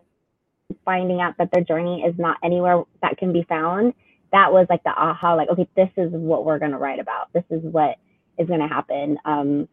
finding 0.83 1.21
out 1.21 1.37
that 1.37 1.51
their 1.51 1.63
journey 1.63 2.01
is 2.01 2.15
not 2.17 2.37
anywhere 2.43 2.83
that 3.01 3.17
can 3.17 3.31
be 3.31 3.43
found. 3.43 3.93
That 4.31 4.51
was 4.51 4.65
like 4.69 4.83
the 4.83 4.89
aha, 4.89 5.35
like, 5.35 5.49
okay, 5.49 5.67
this 5.75 5.89
is 5.95 6.11
what 6.11 6.43
we're 6.43 6.57
going 6.59 6.71
to 6.71 6.77
write 6.77 6.99
about. 6.99 7.31
This 7.33 7.43
is 7.51 7.61
what 7.61 7.97
is 8.39 8.47
going 8.47 8.61
to 8.61 8.67
happen. 8.67 9.17
Um, 9.25 9.69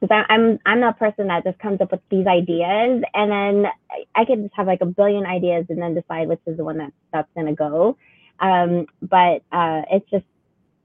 because 0.00 0.24
I'm 0.28 0.58
I'm 0.66 0.82
a 0.82 0.92
person 0.92 1.28
that 1.28 1.44
just 1.44 1.58
comes 1.58 1.80
up 1.80 1.90
with 1.90 2.00
these 2.10 2.26
ideas 2.26 3.02
and 3.14 3.30
then 3.30 3.66
I 4.14 4.24
could 4.24 4.42
just 4.42 4.54
have 4.56 4.66
like 4.66 4.80
a 4.80 4.86
billion 4.86 5.26
ideas 5.26 5.66
and 5.68 5.80
then 5.80 5.94
decide 5.94 6.28
which 6.28 6.40
is 6.46 6.56
the 6.56 6.64
one 6.64 6.78
that 6.78 6.92
that's 7.12 7.28
gonna 7.34 7.54
go. 7.54 7.96
Um, 8.40 8.86
but 9.02 9.42
uh, 9.52 9.82
it's 9.90 10.08
just 10.10 10.24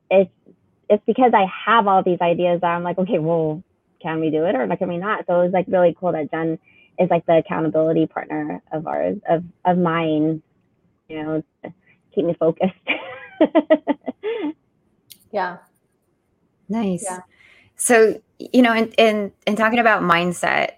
it's 0.10 0.32
it's 0.90 1.04
because 1.06 1.34
I 1.34 1.46
have 1.66 1.88
all 1.88 2.04
these 2.04 2.20
ideas 2.22 2.62
that 2.62 2.68
I'm 2.68 2.84
like, 2.84 2.98
okay, 2.98 3.20
well, 3.20 3.64
can 4.02 4.20
we 4.20 4.30
do 4.30 4.46
it 4.46 4.56
or 4.56 4.68
can 4.76 4.90
we 4.90 4.98
not? 4.98 5.26
So 5.28 5.40
it 5.40 5.46
was 5.46 5.54
like 5.54 5.66
really 5.68 5.96
cool 6.00 6.12
that 6.12 6.32
Jen 6.32 6.60
is 7.00 7.10
like 7.10 7.26
the 7.26 7.38
accountability 7.38 8.08
partner 8.08 8.62
of 8.72 8.88
ours 8.88 9.18
of 9.30 9.44
of 9.66 9.78
mine, 9.78 10.42
you 11.08 11.24
know, 11.24 11.44
keep 12.14 12.26
me 12.26 12.36
focused. 12.40 12.74
yeah. 15.32 15.58
Nice. 16.70 17.04
Yeah. 17.04 17.20
So, 17.82 18.22
you 18.38 18.62
know, 18.62 18.76
in, 18.76 18.92
in, 19.00 19.32
in 19.48 19.56
talking 19.56 19.80
about 19.80 20.04
mindset, 20.04 20.74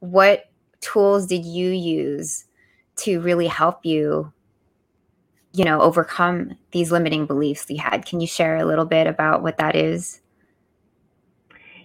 what 0.00 0.50
tools 0.80 1.24
did 1.24 1.44
you 1.44 1.70
use 1.70 2.46
to 2.96 3.20
really 3.20 3.46
help 3.46 3.86
you, 3.86 4.32
you 5.52 5.64
know, 5.64 5.80
overcome 5.80 6.58
these 6.72 6.90
limiting 6.90 7.26
beliefs 7.26 7.66
you 7.68 7.78
had? 7.78 8.04
Can 8.04 8.20
you 8.20 8.26
share 8.26 8.56
a 8.56 8.64
little 8.64 8.86
bit 8.86 9.06
about 9.06 9.40
what 9.40 9.58
that 9.58 9.76
is? 9.76 10.20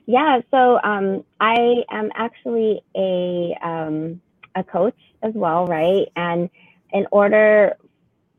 Yeah, 0.08 0.42
so 0.50 0.80
um, 0.84 1.24
I 1.39 1.84
am 1.92 2.10
actually 2.15 2.82
a 2.96 3.56
um, 3.62 4.20
a 4.56 4.63
coach 4.63 4.98
as 5.22 5.34
well, 5.36 5.68
right? 5.68 6.08
And 6.15 6.50
in 6.92 7.06
order 7.12 7.77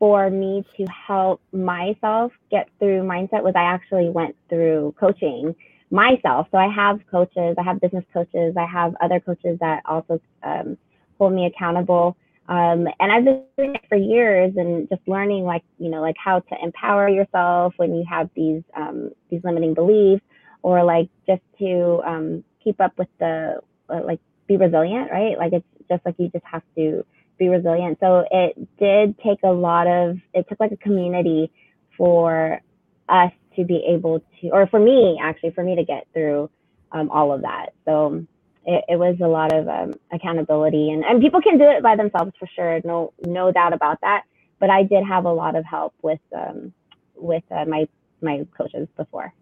for 0.00 0.30
me 0.30 0.64
to 0.78 0.86
help 0.86 1.40
myself 1.52 2.32
get 2.50 2.68
through 2.80 3.02
mindset 3.02 3.44
was 3.44 3.54
I 3.54 3.62
actually 3.62 4.10
went 4.10 4.34
through 4.48 4.96
coaching 4.98 5.54
myself. 5.94 6.48
So 6.50 6.58
I 6.58 6.68
have 6.68 7.00
coaches, 7.10 7.54
I 7.58 7.62
have 7.62 7.80
business 7.80 8.04
coaches, 8.12 8.56
I 8.58 8.66
have 8.66 8.94
other 9.00 9.20
coaches 9.20 9.58
that 9.60 9.82
also 9.86 10.20
um, 10.42 10.76
hold 11.18 11.32
me 11.32 11.46
accountable. 11.46 12.16
Um, 12.48 12.86
and 13.00 13.12
I've 13.12 13.24
been 13.24 13.44
doing 13.56 13.74
it 13.76 13.82
for 13.88 13.96
years 13.96 14.52
and 14.56 14.88
just 14.88 15.00
learning 15.06 15.44
like, 15.44 15.62
you 15.78 15.88
know, 15.88 16.02
like 16.02 16.16
how 16.22 16.40
to 16.40 16.56
empower 16.62 17.08
yourself 17.08 17.74
when 17.76 17.94
you 17.94 18.04
have 18.10 18.28
these, 18.34 18.62
um, 18.76 19.12
these 19.30 19.40
limiting 19.44 19.72
beliefs 19.72 20.24
or 20.62 20.84
like 20.84 21.08
just 21.26 21.42
to 21.60 22.02
um, 22.04 22.44
keep 22.62 22.80
up 22.80 22.98
with 22.98 23.08
the, 23.20 23.60
uh, 23.88 24.00
like 24.04 24.20
be 24.48 24.56
resilient, 24.56 25.10
right? 25.12 25.38
Like 25.38 25.52
it's 25.52 25.66
just 25.88 26.04
like 26.04 26.16
you 26.18 26.28
just 26.28 26.44
have 26.44 26.62
to 26.76 27.06
be 27.38 27.48
resilient. 27.48 27.98
So 28.00 28.26
it 28.30 28.58
did 28.78 29.16
take 29.20 29.38
a 29.44 29.52
lot 29.52 29.86
of, 29.86 30.18
it 30.34 30.46
took 30.48 30.58
like 30.58 30.72
a 30.72 30.76
community 30.76 31.52
for 31.96 32.60
us 33.08 33.32
to 33.56 33.64
be 33.64 33.84
able 33.88 34.22
to, 34.40 34.48
or 34.50 34.66
for 34.66 34.80
me, 34.80 35.18
actually, 35.22 35.50
for 35.50 35.64
me 35.64 35.76
to 35.76 35.84
get 35.84 36.06
through 36.12 36.50
um, 36.92 37.10
all 37.10 37.32
of 37.32 37.42
that. 37.42 37.70
So 37.84 38.26
it, 38.64 38.84
it 38.88 38.96
was 38.96 39.16
a 39.22 39.26
lot 39.26 39.52
of 39.52 39.68
um, 39.68 39.94
accountability, 40.12 40.90
and, 40.90 41.04
and 41.04 41.20
people 41.20 41.40
can 41.40 41.58
do 41.58 41.68
it 41.70 41.82
by 41.82 41.96
themselves 41.96 42.32
for 42.38 42.48
sure. 42.54 42.80
No, 42.84 43.12
no 43.24 43.52
doubt 43.52 43.72
about 43.72 44.00
that. 44.00 44.22
But 44.60 44.70
I 44.70 44.84
did 44.84 45.04
have 45.04 45.24
a 45.24 45.32
lot 45.32 45.56
of 45.56 45.64
help 45.64 45.94
with 46.02 46.20
um, 46.34 46.72
with 47.14 47.44
uh, 47.50 47.64
my 47.66 47.88
my 48.22 48.46
coaches 48.56 48.88
before. 48.96 49.34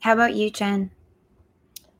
How 0.00 0.12
about 0.12 0.34
you, 0.34 0.50
Jen? 0.50 0.90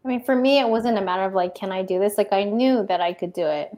I 0.05 0.09
mean, 0.09 0.25
for 0.25 0.37
me, 0.37 0.61
it 0.61 0.69
wasn't 0.69 0.99
a 0.99 1.01
matter 1.03 1.25
of 1.25 1.33
like, 1.33 1.55
can 1.55 1.73
I 1.73 1.83
do 1.83 1.99
this? 1.99 2.19
Like, 2.19 2.33
I 2.33 2.45
knew 2.45 2.87
that 2.89 3.01
I 3.01 3.13
could 3.15 3.33
do 3.33 3.47
it, 3.47 3.77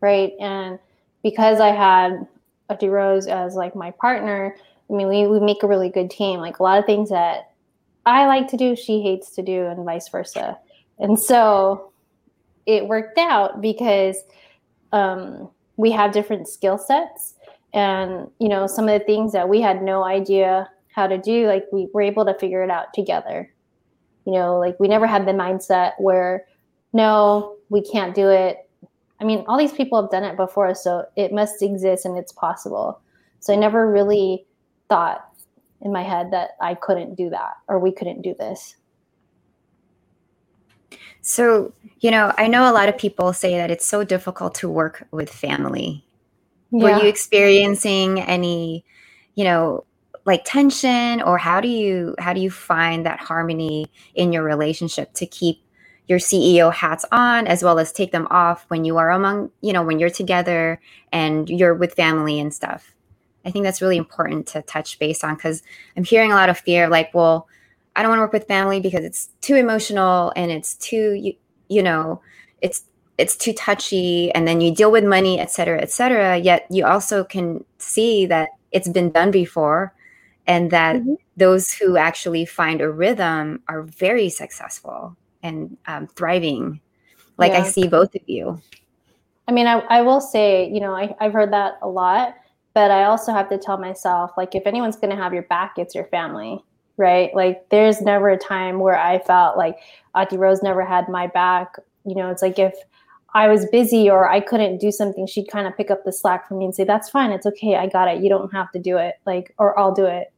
right? 0.00 0.32
And 0.40 0.78
because 1.22 1.60
I 1.60 1.68
had 1.68 2.26
Auntie 2.68 2.88
Rose 2.88 3.26
as 3.26 3.54
like 3.54 3.76
my 3.76 3.92
partner, 3.92 4.56
I 4.90 4.94
mean, 4.94 5.08
we, 5.08 5.26
we 5.26 5.40
make 5.40 5.62
a 5.62 5.66
really 5.66 5.90
good 5.90 6.10
team. 6.10 6.40
Like 6.40 6.58
a 6.58 6.62
lot 6.62 6.78
of 6.78 6.86
things 6.86 7.10
that 7.10 7.50
I 8.06 8.26
like 8.26 8.48
to 8.48 8.56
do, 8.56 8.74
she 8.74 9.02
hates 9.02 9.30
to 9.32 9.42
do, 9.42 9.66
and 9.66 9.84
vice 9.84 10.08
versa. 10.08 10.58
And 10.98 11.18
so 11.18 11.92
it 12.66 12.88
worked 12.88 13.18
out 13.18 13.60
because 13.60 14.16
um, 14.92 15.50
we 15.76 15.90
have 15.90 16.12
different 16.12 16.48
skill 16.48 16.78
sets. 16.78 17.34
And, 17.74 18.30
you 18.40 18.48
know, 18.48 18.66
some 18.66 18.88
of 18.88 18.98
the 18.98 19.04
things 19.04 19.32
that 19.32 19.48
we 19.48 19.60
had 19.60 19.82
no 19.82 20.04
idea 20.04 20.68
how 20.94 21.06
to 21.06 21.18
do, 21.18 21.46
like 21.46 21.64
we 21.70 21.88
were 21.92 22.02
able 22.02 22.24
to 22.24 22.34
figure 22.34 22.64
it 22.64 22.70
out 22.70 22.94
together. 22.94 23.52
You 24.24 24.32
know, 24.32 24.58
like 24.58 24.80
we 24.80 24.88
never 24.88 25.06
had 25.06 25.26
the 25.26 25.32
mindset 25.32 25.92
where, 25.98 26.46
no, 26.92 27.56
we 27.68 27.82
can't 27.82 28.14
do 28.14 28.28
it. 28.28 28.68
I 29.20 29.24
mean, 29.24 29.44
all 29.46 29.58
these 29.58 29.72
people 29.72 30.00
have 30.00 30.10
done 30.10 30.24
it 30.24 30.36
before, 30.36 30.74
so 30.74 31.04
it 31.16 31.32
must 31.32 31.62
exist 31.62 32.04
and 32.04 32.16
it's 32.16 32.32
possible. 32.32 33.00
So 33.40 33.52
I 33.52 33.56
never 33.56 33.90
really 33.90 34.46
thought 34.88 35.24
in 35.80 35.92
my 35.92 36.02
head 36.02 36.30
that 36.32 36.50
I 36.60 36.74
couldn't 36.74 37.16
do 37.16 37.30
that 37.30 37.54
or 37.68 37.78
we 37.78 37.92
couldn't 37.92 38.22
do 38.22 38.34
this. 38.38 38.76
So, 41.20 41.72
you 42.00 42.10
know, 42.10 42.32
I 42.38 42.48
know 42.48 42.70
a 42.70 42.72
lot 42.72 42.88
of 42.88 42.96
people 42.96 43.32
say 43.32 43.56
that 43.56 43.70
it's 43.70 43.86
so 43.86 44.04
difficult 44.04 44.54
to 44.56 44.68
work 44.68 45.06
with 45.10 45.30
family. 45.30 46.04
Yeah. 46.70 46.82
Were 46.82 47.02
you 47.02 47.08
experiencing 47.08 48.20
any, 48.20 48.84
you 49.34 49.44
know, 49.44 49.84
like 50.24 50.44
tension 50.44 51.22
or 51.22 51.38
how 51.38 51.60
do 51.60 51.68
you 51.68 52.14
how 52.18 52.34
do 52.34 52.40
you 52.40 52.50
find 52.50 53.06
that 53.06 53.18
harmony 53.18 53.86
in 54.14 54.30
your 54.32 54.42
relationship 54.42 55.14
to 55.14 55.26
keep 55.26 55.62
your 56.06 56.18
CEO 56.18 56.72
hats 56.72 57.04
on 57.12 57.46
as 57.46 57.62
well 57.62 57.78
as 57.78 57.92
take 57.92 58.12
them 58.12 58.26
off 58.30 58.64
when 58.68 58.84
you 58.84 58.96
are 58.96 59.10
among, 59.10 59.50
you 59.60 59.72
know, 59.72 59.82
when 59.82 59.98
you're 59.98 60.10
together 60.10 60.80
and 61.12 61.48
you're 61.48 61.74
with 61.74 61.94
family 61.94 62.38
and 62.40 62.52
stuff. 62.52 62.94
I 63.48 63.50
think 63.50 63.64
that's 63.64 63.80
really 63.80 63.96
important 63.96 64.46
to 64.48 64.62
touch 64.62 64.98
base 64.98 65.24
on 65.24 65.34
because 65.34 65.62
I'm 65.96 66.04
hearing 66.04 66.30
a 66.30 66.34
lot 66.34 66.50
of 66.50 66.58
fear 66.58 66.88
like, 66.88 67.14
well, 67.14 67.48
I 67.96 68.02
don't 68.02 68.10
want 68.10 68.18
to 68.18 68.22
work 68.22 68.32
with 68.34 68.46
family 68.46 68.78
because 68.78 69.04
it's 69.04 69.30
too 69.40 69.56
emotional 69.56 70.32
and 70.36 70.52
it's 70.52 70.74
too, 70.74 71.14
you, 71.14 71.32
you 71.68 71.82
know, 71.82 72.20
it's 72.60 72.84
it's 73.18 73.36
too 73.36 73.52
touchy 73.52 74.30
and 74.32 74.46
then 74.46 74.60
you 74.60 74.72
deal 74.72 74.92
with 74.92 75.04
money 75.04 75.38
et 75.40 75.50
cetera 75.50 75.80
et 75.80 75.90
cetera 75.90 76.36
yet 76.38 76.66
you 76.70 76.86
also 76.86 77.24
can 77.24 77.64
see 77.78 78.24
that 78.24 78.50
it's 78.70 78.88
been 78.88 79.10
done 79.10 79.30
before 79.30 79.92
and 80.46 80.70
that 80.70 80.96
mm-hmm. 80.96 81.14
those 81.36 81.72
who 81.72 81.96
actually 81.96 82.46
find 82.46 82.80
a 82.80 82.88
rhythm 82.88 83.60
are 83.68 83.82
very 83.82 84.28
successful 84.28 85.16
and 85.42 85.76
um, 85.86 86.06
thriving 86.06 86.80
like 87.36 87.52
yeah. 87.52 87.58
i 87.58 87.62
see 87.62 87.88
both 87.88 88.14
of 88.14 88.22
you 88.26 88.60
i 89.48 89.52
mean 89.52 89.66
i, 89.66 89.80
I 89.90 90.02
will 90.02 90.20
say 90.20 90.70
you 90.70 90.80
know 90.80 90.94
I, 90.94 91.14
i've 91.20 91.32
heard 91.32 91.52
that 91.52 91.78
a 91.82 91.88
lot 91.88 92.36
but 92.78 92.92
i 92.92 93.02
also 93.02 93.32
have 93.32 93.48
to 93.48 93.58
tell 93.58 93.76
myself 93.76 94.30
like 94.36 94.54
if 94.54 94.64
anyone's 94.64 94.94
going 94.94 95.10
to 95.10 95.20
have 95.20 95.34
your 95.34 95.42
back 95.54 95.72
it's 95.78 95.96
your 95.96 96.04
family 96.04 96.62
right 96.96 97.34
like 97.34 97.68
there's 97.70 98.00
never 98.00 98.28
a 98.28 98.38
time 98.38 98.78
where 98.78 98.96
i 98.96 99.18
felt 99.18 99.56
like 99.56 99.78
auntie 100.14 100.38
rose 100.38 100.62
never 100.62 100.84
had 100.84 101.08
my 101.08 101.26
back 101.26 101.74
you 102.06 102.14
know 102.14 102.30
it's 102.30 102.42
like 102.42 102.58
if 102.58 102.74
I 103.34 103.46
was 103.46 103.66
busy 103.66 104.08
or 104.08 104.26
I 104.28 104.40
couldn't 104.40 104.78
do 104.78 104.90
something, 104.90 105.26
she'd 105.26 105.50
kind 105.50 105.66
of 105.66 105.76
pick 105.76 105.90
up 105.90 106.02
the 106.02 106.14
slack 106.14 106.48
for 106.48 106.54
me 106.54 106.64
and 106.64 106.74
say, 106.74 106.84
That's 106.84 107.10
fine. 107.10 107.30
It's 107.30 107.44
okay. 107.44 107.76
I 107.76 107.86
got 107.86 108.08
it. 108.08 108.22
You 108.22 108.30
don't 108.30 108.50
have 108.54 108.72
to 108.72 108.78
do 108.78 108.96
it. 108.96 109.16
Like, 109.26 109.54
or 109.58 109.78
I'll 109.78 109.94
do 109.94 110.06
it. 110.06 110.32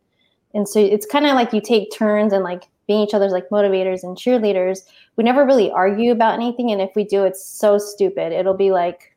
And 0.55 0.69
so 0.69 0.81
it's 0.81 1.07
kind 1.07 1.25
of 1.25 1.35
like 1.35 1.53
you 1.53 1.61
take 1.61 1.93
turns 1.97 2.33
and 2.33 2.43
like 2.43 2.65
being 2.89 3.01
each 3.01 3.15
other's 3.15 3.31
like 3.31 3.49
motivators 3.51 4.03
and 4.03 4.17
cheerleaders. 4.17 4.81
We 5.15 5.23
never 5.23 5.47
really 5.47 5.71
argue 5.71 6.11
about 6.11 6.35
anything. 6.35 6.73
And 6.73 6.81
if 6.81 6.91
we 6.97 7.05
do, 7.05 7.25
it's 7.25 7.45
so 7.45 7.79
stupid. 7.79 8.33
It'll 8.33 8.57
be 8.57 8.73
like 8.73 9.15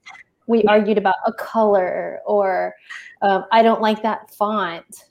we 0.48 0.64
argued 0.64 0.98
about 0.98 1.16
a 1.26 1.34
color 1.34 2.20
or 2.26 2.74
um, 3.22 3.46
I 3.52 3.64
don't 3.64 3.82
like 3.82 4.02
that 4.04 4.34
font, 4.34 5.06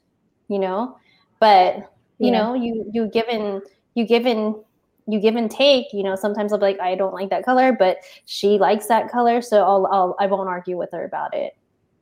you 0.48 0.58
know? 0.58 0.98
But, 1.40 1.76
you 2.18 2.30
yeah. 2.30 2.38
know, 2.38 2.54
you, 2.54 2.88
you 2.92 3.08
given, 3.08 3.62
you 3.94 4.06
given 4.06 4.62
you 5.06 5.20
give 5.20 5.36
and 5.36 5.50
take 5.50 5.86
you 5.92 6.02
know 6.02 6.14
sometimes 6.14 6.52
i'll 6.52 6.58
be 6.58 6.66
like 6.66 6.80
i 6.80 6.94
don't 6.94 7.14
like 7.14 7.30
that 7.30 7.44
color 7.44 7.72
but 7.72 7.98
she 8.26 8.58
likes 8.58 8.86
that 8.86 9.10
color 9.10 9.42
so 9.42 9.62
i'll, 9.62 9.86
I'll 9.86 10.16
i 10.20 10.26
won't 10.26 10.48
argue 10.48 10.76
with 10.76 10.90
her 10.92 11.04
about 11.04 11.34
it 11.34 11.56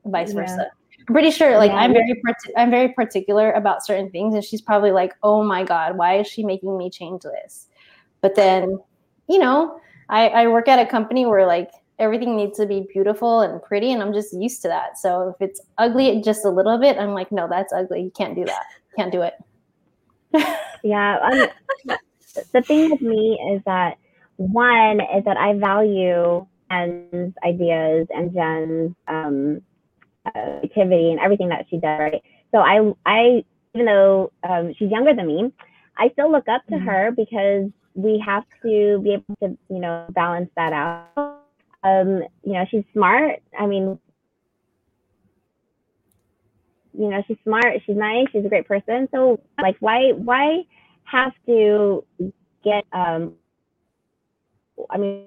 vice 0.04 0.34
yeah. 0.34 0.40
versa 0.40 0.70
i'm 1.08 1.14
pretty 1.14 1.30
sure 1.30 1.56
like 1.56 1.70
yeah. 1.70 1.78
i'm 1.78 1.92
very 1.92 2.22
i'm 2.56 2.70
very 2.70 2.92
particular 2.92 3.52
about 3.52 3.84
certain 3.84 4.10
things 4.10 4.34
and 4.34 4.44
she's 4.44 4.60
probably 4.60 4.90
like 4.90 5.14
oh 5.22 5.42
my 5.42 5.64
god 5.64 5.96
why 5.96 6.18
is 6.18 6.26
she 6.26 6.44
making 6.44 6.76
me 6.76 6.90
change 6.90 7.22
this 7.22 7.68
but 8.20 8.34
then 8.34 8.78
you 9.28 9.38
know 9.38 9.80
i 10.08 10.28
i 10.28 10.46
work 10.46 10.68
at 10.68 10.78
a 10.78 10.86
company 10.86 11.24
where 11.24 11.46
like 11.46 11.70
everything 12.00 12.36
needs 12.36 12.56
to 12.56 12.66
be 12.66 12.86
beautiful 12.92 13.40
and 13.40 13.62
pretty 13.62 13.92
and 13.92 14.02
i'm 14.02 14.12
just 14.12 14.32
used 14.32 14.62
to 14.62 14.68
that 14.68 14.98
so 14.98 15.28
if 15.28 15.48
it's 15.48 15.60
ugly 15.78 16.20
just 16.22 16.44
a 16.44 16.50
little 16.50 16.78
bit 16.78 16.98
i'm 16.98 17.14
like 17.14 17.30
no 17.30 17.46
that's 17.48 17.72
ugly 17.72 18.02
you 18.02 18.10
can't 18.10 18.34
do 18.34 18.44
that 18.44 18.64
can't 18.96 19.12
do 19.12 19.22
it 19.22 19.34
yeah 20.84 21.46
the 22.52 22.62
thing 22.62 22.90
with 22.90 23.00
me 23.00 23.38
is 23.54 23.62
that 23.64 23.98
one 24.36 25.00
is 25.00 25.24
that 25.24 25.36
I 25.36 25.54
value 25.54 26.46
Jen's 26.70 27.34
ideas 27.44 28.06
and 28.10 28.32
Jen's 28.32 28.94
um, 29.08 29.60
activity 30.26 31.10
and 31.10 31.20
everything 31.20 31.48
that 31.48 31.66
she 31.68 31.76
does. 31.76 31.98
Right. 31.98 32.22
So 32.52 32.58
I, 32.58 32.92
I, 33.04 33.44
even 33.74 33.86
though 33.86 34.32
um, 34.48 34.72
she's 34.76 34.90
younger 34.90 35.14
than 35.14 35.26
me, 35.26 35.52
I 35.98 36.08
still 36.10 36.30
look 36.30 36.48
up 36.48 36.64
to 36.66 36.76
mm-hmm. 36.76 36.86
her 36.86 37.10
because 37.14 37.70
we 37.94 38.22
have 38.24 38.44
to 38.62 39.00
be 39.02 39.12
able 39.12 39.36
to, 39.42 39.58
you 39.68 39.80
know, 39.80 40.06
balance 40.10 40.50
that 40.56 40.72
out. 40.72 41.39
Um, 41.82 42.22
you 42.44 42.52
know, 42.54 42.64
she's 42.70 42.84
smart. 42.92 43.40
I 43.58 43.66
mean, 43.66 43.98
you 46.92 47.08
know, 47.08 47.22
she's 47.26 47.38
smart. 47.44 47.66
She's 47.86 47.96
nice. 47.96 48.26
She's 48.32 48.44
a 48.44 48.48
great 48.48 48.66
person. 48.68 49.08
So, 49.12 49.40
like, 49.60 49.76
why, 49.80 50.10
why? 50.12 50.64
have 51.10 51.32
to 51.46 52.04
get 52.64 52.84
um 52.92 53.34
I 54.88 54.98
mean 54.98 55.26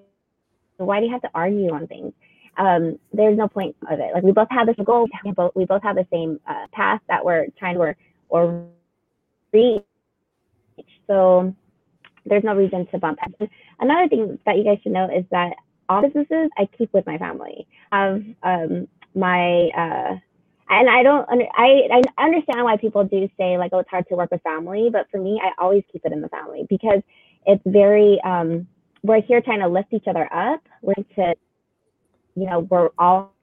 why 0.77 0.99
do 0.99 1.05
you 1.05 1.11
have 1.11 1.21
to 1.21 1.29
argue 1.33 1.71
on 1.71 1.87
things? 1.87 2.13
Um, 2.57 2.99
there's 3.13 3.37
no 3.37 3.47
point 3.47 3.75
of 3.89 3.99
it. 3.99 4.13
Like 4.13 4.23
we 4.23 4.31
both 4.31 4.47
have 4.51 4.67
this 4.67 4.75
goal. 4.83 5.07
We 5.23 5.31
both 5.31 5.51
we 5.55 5.65
both 5.65 5.83
have 5.83 5.95
the 5.95 6.07
same 6.11 6.39
uh, 6.47 6.67
path 6.71 7.01
that 7.07 7.23
we're 7.23 7.47
trying 7.57 7.75
to 7.75 7.81
or 7.81 7.95
or 8.29 8.65
reach. 9.51 9.83
So 11.07 11.55
there's 12.25 12.43
no 12.43 12.55
reason 12.55 12.87
to 12.87 12.99
bump 12.99 13.19
heads. 13.21 13.51
Another 13.79 14.07
thing 14.07 14.39
that 14.45 14.57
you 14.57 14.63
guys 14.63 14.79
should 14.83 14.91
know 14.91 15.05
is 15.05 15.25
that 15.31 15.53
all 15.89 16.01
businesses 16.01 16.49
I 16.57 16.67
keep 16.77 16.93
with 16.93 17.05
my 17.05 17.17
family. 17.17 17.67
Have 17.91 18.23
um, 18.43 18.87
my 19.15 19.69
uh, 19.77 20.15
and 20.69 20.89
I 20.89 21.03
don't 21.03 21.27
I 21.55 22.01
I 22.17 22.23
understand 22.23 22.63
why 22.63 22.77
people 22.77 23.03
do 23.03 23.29
say 23.37 23.57
like 23.57 23.71
oh 23.73 23.79
it's 23.79 23.89
hard 23.89 24.07
to 24.09 24.15
work 24.15 24.31
with 24.31 24.41
family, 24.41 24.89
but 24.91 25.07
for 25.11 25.19
me 25.19 25.39
I 25.43 25.51
always 25.61 25.83
keep 25.91 26.05
it 26.05 26.11
in 26.11 26.21
the 26.21 26.29
family 26.29 26.65
because 26.69 27.01
it's 27.45 27.61
very 27.65 28.19
um 28.23 28.67
we're 29.03 29.21
here 29.21 29.41
trying 29.41 29.59
to 29.59 29.67
lift 29.67 29.93
each 29.93 30.07
other 30.07 30.27
up. 30.33 30.61
We're 30.81 30.93
to 31.15 31.35
you 32.35 32.45
know 32.49 32.59
we're 32.61 32.89
all 32.97 33.33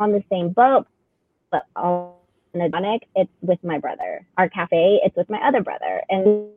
on 0.00 0.12
the 0.12 0.24
same 0.30 0.50
boat, 0.50 0.86
but 1.50 1.64
all 1.76 2.24
in 2.54 3.00
it's 3.16 3.30
with 3.42 3.62
my 3.62 3.78
brother. 3.78 4.26
Our 4.38 4.48
cafe 4.48 5.00
it's 5.04 5.16
with 5.16 5.28
my 5.28 5.38
other 5.46 5.62
brother, 5.62 6.02
and 6.08 6.48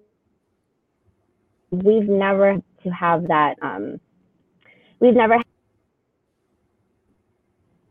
we've 1.71 2.07
never 2.07 2.61
to 2.83 2.89
have 2.89 3.27
that 3.27 3.57
um 3.61 3.99
we've 4.99 5.15
never 5.15 5.35
had 5.35 5.45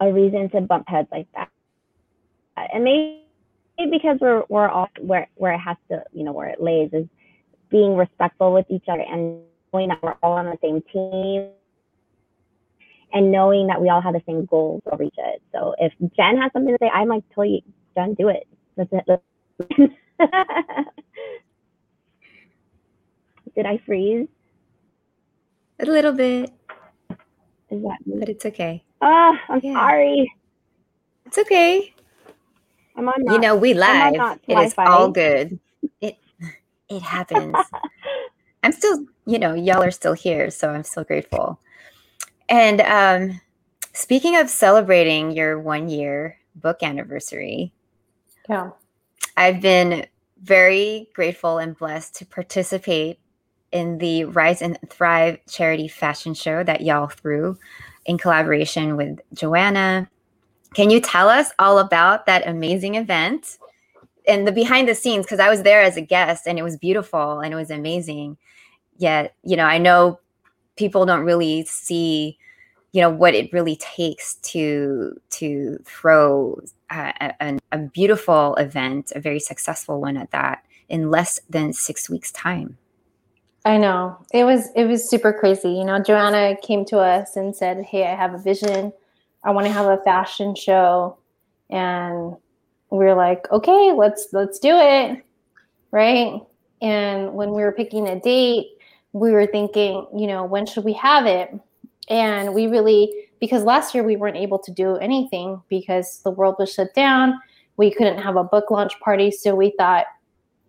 a 0.01 0.13
reason 0.13 0.51
to 0.51 0.61
bump 0.61 0.89
heads 0.89 1.09
like 1.11 1.27
that 1.35 1.51
and 2.73 2.85
maybe 2.85 3.23
because 3.91 4.19
we're 4.21 4.43
we're 4.49 4.69
all 4.69 4.89
where 5.01 5.29
where 5.37 5.55
it 5.55 5.59
has 5.59 5.77
to 5.91 6.03
you 6.13 6.25
know 6.25 6.33
where 6.33 6.49
it 6.49 6.61
lays 6.61 6.91
is 6.93 7.07
being 7.71 7.97
respectful 7.97 8.53
with 8.53 8.67
each 8.71 8.85
other 8.89 9.03
and 9.03 9.41
knowing 9.73 9.89
that 9.89 10.03
we're 10.03 10.15
all 10.23 10.33
on 10.33 10.47
the 10.47 10.59
same 10.63 10.83
team 10.93 11.49
and 13.13 13.33
knowing 13.33 13.67
that 13.69 13.81
we 13.81 13.89
all 13.89 14.01
have 14.01 14.15
the 14.15 14.23
same 14.27 14.45
goals 14.47 14.83
to 14.91 14.97
reach 14.97 15.15
it. 15.17 15.43
So 15.53 15.75
if 15.79 15.93
Jen 16.17 16.37
has 16.39 16.53
something 16.53 16.73
to 16.73 16.79
say, 16.81 16.91
I'm 16.93 17.09
like, 17.09 17.25
tell 17.35 17.45
you, 17.45 17.61
Jen, 17.95 18.15
do 18.15 18.29
it. 18.29 18.47
Did 23.55 23.67
I 23.67 23.81
freeze? 23.87 24.29
A 25.79 25.87
little 25.87 26.13
bit. 26.13 26.53
Is 27.71 27.83
that 27.83 27.99
me? 28.07 28.17
But 28.21 28.29
it's 28.29 28.47
okay. 28.47 28.85
Oh, 29.03 29.37
I'm 29.49 29.61
yeah. 29.63 29.73
sorry. 29.75 30.33
It's 31.27 31.39
okay. 31.39 31.95
I'm 32.97 33.09
on. 33.09 33.15
Not, 33.25 33.35
you 33.35 33.41
know, 33.41 33.57
we 33.57 33.75
live. 33.75 34.15
It 34.49 34.59
is 34.59 34.75
all 34.87 35.11
good. 35.11 35.59
It 36.01 36.19
it 36.89 37.03
happens. 37.03 37.59
I'm 38.63 38.73
still, 38.73 39.07
you 39.27 39.39
know, 39.39 39.55
y'all 39.55 39.83
are 39.83 39.91
still 39.91 40.13
here, 40.13 40.51
so 40.51 40.71
I'm 40.71 40.85
still 40.85 41.05
grateful. 41.05 41.61
And 42.49 42.81
um, 42.81 43.41
speaking 43.93 44.37
of 44.37 44.49
celebrating 44.51 45.33
your 45.33 45.59
one 45.59 45.89
year 45.89 46.39
book 46.55 46.83
anniversary, 46.83 47.73
yeah, 48.49 48.71
I've 49.37 49.61
been 49.61 50.07
very 50.43 51.09
grateful 51.15 51.59
and 51.59 51.77
blessed 51.77 52.17
to 52.17 52.27
participate 52.27 53.19
in 53.77 53.99
the 53.99 54.25
Rise 54.25 54.63
and 54.63 54.79
Thrive 54.89 55.39
charity 55.49 55.89
fashion 55.89 56.35
show 56.35 56.65
that 56.65 56.81
y'all 56.81 57.09
threw 57.09 57.59
in 58.07 58.19
collaboration 58.19 58.97
with 58.97 59.21
Joanna 59.35 60.09
can 60.77 60.91
you 60.91 61.01
tell 61.01 61.31
us 61.31 61.53
all 61.59 61.79
about 61.79 62.27
that 62.27 62.47
amazing 62.47 62.97
event 62.97 63.57
and 64.29 64.47
the 64.47 64.53
behind 64.53 64.87
the 64.87 64.95
scenes? 64.95 65.25
Because 65.25 65.41
I 65.41 65.49
was 65.49 65.63
there 65.63 65.81
as 65.81 65.97
a 65.97 66.03
guest 66.03 66.47
and 66.47 66.59
it 66.59 66.63
was 66.63 66.77
beautiful 66.77 67.41
and 67.41 67.51
it 67.51 67.57
was 67.57 67.71
amazing. 67.71 68.37
Yet, 68.99 69.35
you 69.43 69.57
know, 69.57 69.65
I 69.65 69.79
know 69.79 70.21
people 70.77 71.07
don't 71.07 71.25
really 71.25 71.65
see, 71.65 72.37
you 72.93 73.01
know, 73.01 73.09
what 73.09 73.35
it 73.35 73.51
really 73.55 73.77
takes 73.77 74.35
to 74.53 75.19
to 75.31 75.79
throw 75.87 76.61
uh, 76.91 77.13
a, 77.23 77.35
a, 77.41 77.59
a 77.73 77.79
beautiful 77.79 78.55
event, 78.57 79.13
a 79.15 79.21
very 79.21 79.41
successful 79.41 80.03
one 80.03 80.19
at 80.19 80.31
that, 80.33 80.63
in 80.91 81.11
less 81.11 81.41
than 81.49 81.73
six 81.73 82.11
weeks' 82.11 82.33
time. 82.33 82.77
I 83.67 83.77
know 83.79 84.17
it 84.33 84.45
was 84.45 84.71
it 84.75 84.87
was 84.87 85.11
super 85.11 85.33
crazy. 85.35 85.71
You 85.71 85.85
know, 85.85 85.99
Joanna 86.03 86.57
came 86.63 86.87
to 86.87 86.99
us 87.01 87.37
and 87.37 87.55
said, 87.55 87.85
"Hey, 87.85 88.07
I 88.07 88.15
have 88.17 88.33
a 88.35 88.39
vision." 88.39 88.93
I 89.45 89.51
want 89.53 89.67
to 89.69 89.73
have 89.73 89.87
a 89.87 89.99
fashion 90.03 90.55
show. 90.57 91.19
And 91.71 92.35
we 92.91 93.07
are 93.07 93.15
like, 93.15 93.51
okay, 93.53 93.93
let's 93.93 94.29
let's 94.33 94.59
do 94.59 94.71
it. 94.77 95.25
Right. 95.93 96.41
And 96.83 97.35
when 97.35 97.51
we 97.53 97.63
were 97.63 97.73
picking 97.73 98.09
a 98.09 98.21
date, 98.21 98.67
we 99.13 99.31
were 99.33 99.47
thinking, 99.47 100.07
you 100.17 100.27
know, 100.27 100.45
when 100.45 100.67
should 100.67 100.85
we 100.85 100.95
have 100.95 101.27
it? 101.27 101.55
And 102.09 102.55
we 102.55 102.67
really 102.67 103.13
because 103.41 103.65
last 103.65 103.95
year 103.95 104.03
we 104.05 104.17
weren't 104.17 104.37
able 104.37 104.59
to 104.61 104.73
do 104.73 104.97
anything 104.97 105.63
because 105.69 106.21
the 106.25 106.31
world 106.31 106.57
was 106.59 106.73
shut 106.73 106.95
down. 106.95 107.39
we 107.79 107.91
couldn't 107.91 108.19
have 108.19 108.37
a 108.37 108.45
book 108.45 108.71
launch 108.71 108.99
party. 109.01 109.31
So 109.31 109.55
we 109.55 109.73
thought, 109.79 110.07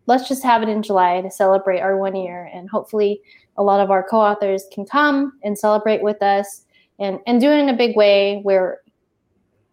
let's 0.08 0.28
just 0.28 0.44
have 0.44 0.64
it 0.64 0.70
in 0.70 0.82
July 0.82 1.22
to 1.22 1.30
celebrate 1.30 1.80
our 1.80 1.98
one 1.98 2.16
year. 2.16 2.50
And 2.54 2.70
hopefully, 2.70 3.22
a 3.58 3.64
lot 3.64 3.80
of 3.80 3.92
our 3.92 4.04
co 4.04 4.18
authors 4.20 4.66
can 4.72 4.86
come 4.86 5.34
and 5.44 5.58
celebrate 5.58 6.02
with 6.02 6.22
us 6.22 6.66
and, 7.00 7.20
and 7.28 7.40
do 7.40 7.52
it 7.52 7.60
in 7.60 7.70
a 7.70 7.78
big 7.78 7.96
way 7.96 8.40
where 8.42 8.80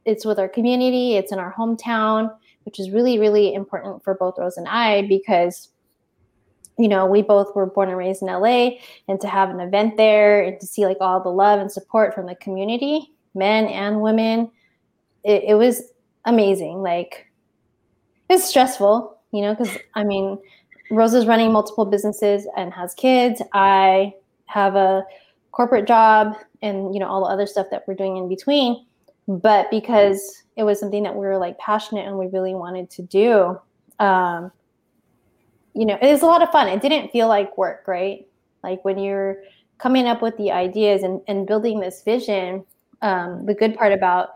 it's 0.05 0.25
with 0.25 0.38
our 0.38 0.49
community, 0.49 1.14
it's 1.14 1.33
in 1.33 1.38
our 1.38 1.55
hometown, 1.55 2.35
which 2.64 2.79
is 2.79 2.90
really, 2.90 3.18
really 3.18 3.55
important 3.55 4.05
for 4.05 4.14
both 4.14 4.38
Rose 4.38 4.59
and 4.59 4.68
I 4.68 5.03
because 5.03 5.70
you 6.79 6.88
know, 6.88 7.07
we 7.07 7.23
both 7.23 7.55
were 7.55 7.66
born 7.66 7.88
and 7.88 7.97
raised 7.97 8.23
in 8.23 8.29
LA, 8.29 8.70
and 9.07 9.20
to 9.20 9.29
have 9.29 9.51
an 9.51 9.61
event 9.61 9.97
there 9.97 10.42
and 10.42 10.59
to 10.61 10.66
see 10.66 10.85
like 10.85 10.97
all 11.01 11.23
the 11.23 11.29
love 11.29 11.61
and 11.61 11.70
support 11.70 12.14
from 12.14 12.27
the 12.27 12.35
community, 12.37 13.12
men 13.35 13.66
and 13.66 14.01
women, 14.01 14.51
it, 15.23 15.44
it 15.49 15.55
was 15.55 15.83
amazing. 16.25 16.83
Like, 16.83 17.29
it's 18.29 18.44
stressful, 18.44 19.13
you 19.35 19.42
know, 19.42 19.53
because 19.53 19.77
I 19.94 20.05
mean, 20.05 20.38
Rose 20.92 21.12
is 21.12 21.27
running 21.27 21.53
multiple 21.53 21.85
businesses 21.85 22.47
and 22.57 22.73
has 22.73 22.94
kids. 22.94 23.42
I 23.53 24.14
have 24.47 24.77
a 24.77 25.05
corporate 25.51 25.88
job 25.88 26.37
and 26.62 26.94
you 26.94 27.01
know 27.01 27.09
all 27.09 27.25
the 27.25 27.33
other 27.33 27.47
stuff 27.47 27.66
that 27.73 27.83
we're 27.88 27.94
doing 27.94 28.16
in 28.16 28.29
between. 28.29 28.87
But 29.27 29.70
because 29.73 30.44
it 30.57 30.62
was 30.62 30.79
something 30.79 31.03
that 31.03 31.16
we 31.16 31.27
were 31.27 31.37
like 31.37 31.59
passionate 31.59 32.07
and 32.07 32.16
we 32.16 32.29
really 32.29 32.55
wanted 32.55 32.90
to 32.90 33.03
do 33.03 33.59
um, 33.99 34.53
you 35.75 35.87
know 35.87 35.99
it 36.01 36.12
was 36.12 36.23
a 36.23 36.27
lot 36.27 36.42
of 36.42 36.51
fun. 36.51 36.68
It 36.68 36.81
didn't 36.81 37.11
feel 37.11 37.27
like 37.27 37.59
work 37.59 37.88
right? 37.88 38.27
Like 38.62 38.85
when 38.85 38.99
you're 38.99 39.38
coming 39.79 40.07
up 40.07 40.23
with 40.23 40.37
the 40.37 40.53
ideas 40.53 41.03
and, 41.03 41.20
and 41.27 41.44
building 41.44 41.81
this 41.81 42.03
vision 42.05 42.64
um, 43.03 43.44
the 43.47 43.55
good 43.55 43.75
part 43.75 43.92
about 43.92 44.31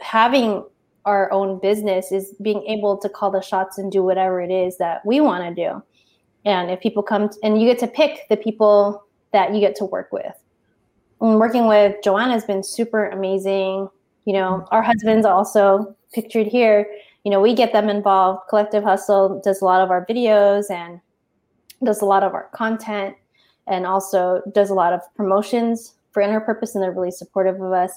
having 0.00 0.64
our 1.04 1.30
own 1.32 1.58
business 1.58 2.12
is 2.12 2.34
being 2.40 2.64
able 2.66 2.96
to 2.98 3.08
call 3.08 3.30
the 3.30 3.40
shots 3.40 3.78
and 3.78 3.92
do 3.92 4.02
whatever 4.02 4.40
it 4.40 4.50
is 4.50 4.78
that 4.78 5.04
we 5.04 5.20
want 5.20 5.44
to 5.44 5.54
do. 5.54 5.82
And 6.44 6.70
if 6.70 6.80
people 6.80 7.02
come 7.02 7.28
t- 7.28 7.38
and 7.42 7.60
you 7.60 7.66
get 7.66 7.78
to 7.80 7.86
pick 7.86 8.28
the 8.28 8.36
people 8.36 9.04
that 9.32 9.54
you 9.54 9.60
get 9.60 9.74
to 9.76 9.84
work 9.84 10.12
with. 10.12 10.34
And 11.20 11.38
working 11.38 11.66
with 11.66 11.96
joanna 12.02 12.32
has 12.32 12.44
been 12.44 12.62
super 12.62 13.08
amazing. 13.08 13.88
You 14.24 14.32
know 14.32 14.50
mm-hmm. 14.52 14.74
our 14.74 14.82
husbands 14.82 15.26
also 15.26 15.94
pictured 16.12 16.46
here. 16.46 16.90
You 17.24 17.30
know 17.30 17.40
we 17.40 17.54
get 17.54 17.72
them 17.72 17.88
involved. 17.88 18.42
Kollective 18.50 18.82
Hustle 18.82 19.40
does 19.44 19.60
a 19.60 19.64
lot 19.64 19.80
of 19.80 19.90
our 19.90 20.04
videos 20.06 20.70
and 20.70 21.00
does 21.82 22.00
a 22.00 22.06
lot 22.06 22.22
of 22.22 22.34
our 22.34 22.48
content 22.54 23.16
and 23.66 23.86
also 23.86 24.42
does 24.52 24.70
a 24.70 24.74
lot 24.74 24.92
of 24.92 25.00
promotions 25.14 25.94
for 26.12 26.22
In 26.22 26.30
Her 26.30 26.40
Purpose 26.40 26.74
and 26.74 26.82
they're 26.82 26.92
really 26.92 27.10
supportive 27.10 27.60
of 27.60 27.72
us 27.72 27.92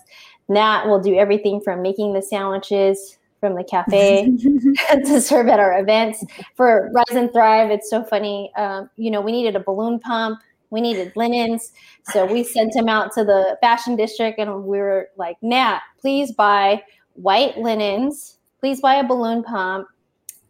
nat 0.48 0.86
will 0.86 1.00
do 1.00 1.16
everything 1.16 1.62
from 1.62 1.82
making 1.82 2.14
the 2.14 2.22
sandwiches 2.22 3.18
from 3.40 3.56
the 3.56 3.64
cafe 3.64 4.26
to 5.06 5.22
serve 5.22 5.48
at 5.48 5.60
our 5.60 5.80
events 5.80 6.24
for 6.56 6.90
rise 6.94 7.16
and 7.16 7.32
thrive 7.32 7.72
it's 7.72 7.90
so 7.90 8.04
funny 8.04 8.52
um, 8.58 8.90
you 8.96 9.12
know 9.12 9.22
we 9.22 9.32
needed 9.32 9.56
a 9.56 9.60
balloon 9.60 10.00
pump 10.00 10.40
we 10.70 10.82
needed 10.82 11.14
linens. 11.16 11.72
So 12.12 12.26
we 12.26 12.44
sent 12.44 12.76
him 12.76 12.90
out 12.90 13.12
to 13.14 13.24
the 13.24 13.58
fashion 13.62 13.96
district 13.96 14.40
and 14.40 14.66
we 14.66 14.78
were 14.80 15.10
like, 15.18 15.38
Nat, 15.42 15.80
please 16.00 16.32
buy 16.32 16.84
white 17.14 17.58
linens. 17.58 18.38
Please 18.60 18.82
buy 18.82 18.96
a 18.96 19.04
balloon 19.04 19.44
pump. 19.44 19.88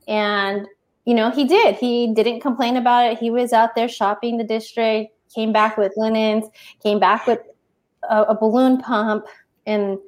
And, 0.08 0.68
you 1.06 1.14
know, 1.14 1.30
he 1.30 1.46
did. 1.46 1.76
He 1.76 2.14
didn't 2.14 2.42
complain 2.42 2.78
about 2.78 3.12
it. 3.12 3.20
He 3.20 3.30
was 3.30 3.54
out 3.54 3.76
there 3.76 3.88
shopping 3.88 4.38
the 4.38 4.44
district, 4.44 5.14
came 5.34 5.52
back 5.52 5.78
with 5.78 5.94
linens, 5.98 6.46
came 6.82 7.00
back 7.00 7.28
with 7.28 7.40
a, 8.10 8.24
a 8.24 8.36
balloon 8.36 8.80
pump. 8.80 9.26
And, 9.68 10.00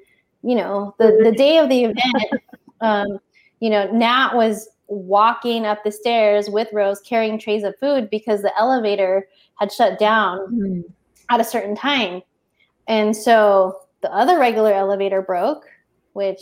you 0.41 0.55
know, 0.55 0.95
the, 0.97 1.19
the 1.23 1.31
day 1.31 1.59
of 1.59 1.69
the 1.69 1.83
event, 1.83 2.41
um, 2.81 3.19
you 3.59 3.69
know, 3.69 3.91
Nat 3.91 4.33
was 4.33 4.69
walking 4.87 5.67
up 5.67 5.83
the 5.83 5.91
stairs 5.91 6.49
with 6.49 6.67
Rose 6.73 6.99
carrying 7.01 7.37
trays 7.37 7.63
of 7.63 7.77
food 7.77 8.09
because 8.09 8.41
the 8.41 8.57
elevator 8.57 9.27
had 9.59 9.71
shut 9.71 9.99
down 9.99 10.39
mm. 10.51 10.83
at 11.29 11.39
a 11.39 11.43
certain 11.43 11.75
time. 11.75 12.23
And 12.87 13.15
so 13.15 13.81
the 14.01 14.11
other 14.11 14.39
regular 14.39 14.73
elevator 14.73 15.21
broke, 15.21 15.65
which 16.13 16.39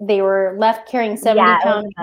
they 0.00 0.22
were 0.22 0.56
left 0.58 0.88
carrying 0.88 1.16
70 1.16 1.40
yeah, 1.40 1.58
pound 1.62 1.94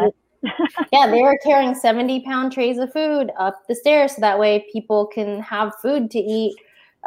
yeah 0.93 1.07
they 1.07 1.21
were 1.21 1.37
carrying 1.43 1.73
70 1.73 2.21
pound 2.21 2.51
trays 2.51 2.77
of 2.77 2.93
food 2.93 3.31
up 3.39 3.67
the 3.67 3.75
stairs 3.75 4.15
so 4.15 4.21
that 4.21 4.37
way 4.37 4.65
people 4.71 5.07
can 5.07 5.41
have 5.41 5.73
food 5.81 6.11
to 6.11 6.19
eat 6.19 6.55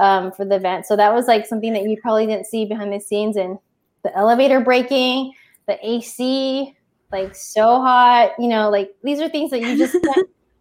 um, 0.01 0.33
for 0.33 0.45
the 0.45 0.57
event 0.57 0.87
so 0.87 0.97
that 0.97 1.15
was 1.15 1.29
like 1.29 1.47
something 1.47 1.73
that 1.73 1.85
you 1.85 1.97
probably 2.01 2.27
didn't 2.27 2.47
see 2.47 2.65
behind 2.65 2.93
the 2.93 2.99
scenes 2.99 3.37
and 3.37 3.59
the 4.03 4.17
elevator 4.17 4.61
breaking 4.61 5.33
the 5.69 5.79
ac 5.87 6.75
like 7.13 7.35
so 7.35 7.81
hot 7.81 8.31
you 8.39 8.49
know 8.49 8.69
like 8.71 8.93
these 9.05 9.21
are 9.21 9.29
things 9.29 9.51
that 9.51 9.61
you 9.61 9.77
just 9.77 9.97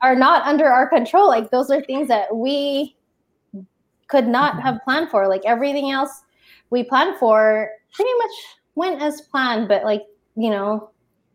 are 0.01 0.15
not 0.15 0.45
under 0.45 0.67
our 0.67 0.87
control. 0.87 1.27
Like 1.27 1.51
those 1.51 1.69
are 1.69 1.81
things 1.81 2.07
that 2.07 2.35
we 2.35 2.95
could 4.07 4.27
not 4.27 4.61
have 4.61 4.79
planned 4.83 5.09
for. 5.09 5.27
Like 5.27 5.41
everything 5.45 5.91
else 5.91 6.23
we 6.69 6.83
planned 6.83 7.17
for 7.17 7.69
pretty 7.93 8.11
much 8.17 8.31
went 8.75 9.01
as 9.01 9.21
planned, 9.21 9.67
but 9.67 9.83
like, 9.83 10.03
you 10.35 10.49
know, 10.49 10.89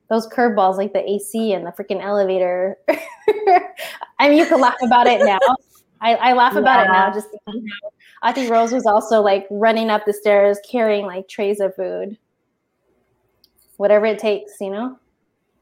those 0.08 0.28
curveballs 0.28 0.76
like 0.76 0.92
the 0.92 1.08
AC 1.08 1.52
and 1.52 1.66
the 1.66 1.72
freaking 1.72 2.02
elevator. 2.02 2.76
I 4.18 4.28
mean, 4.28 4.38
you 4.38 4.46
could 4.46 4.60
laugh 4.60 4.76
about 4.82 5.06
it 5.06 5.24
now. 5.24 5.38
I, 6.04 6.14
I 6.16 6.32
laugh 6.34 6.54
about 6.54 6.80
yeah. 6.80 6.84
it 6.84 6.92
now. 6.92 7.12
Just 7.12 7.28
I 8.22 8.32
think 8.32 8.50
Rose 8.50 8.72
was 8.72 8.84
also 8.84 9.22
like 9.22 9.46
running 9.50 9.88
up 9.88 10.04
the 10.04 10.12
stairs 10.12 10.58
carrying 10.70 11.06
like 11.06 11.28
trays 11.28 11.60
of 11.60 11.74
food, 11.74 12.18
whatever 13.78 14.04
it 14.04 14.18
takes, 14.18 14.52
you 14.60 14.70
know. 14.70 14.98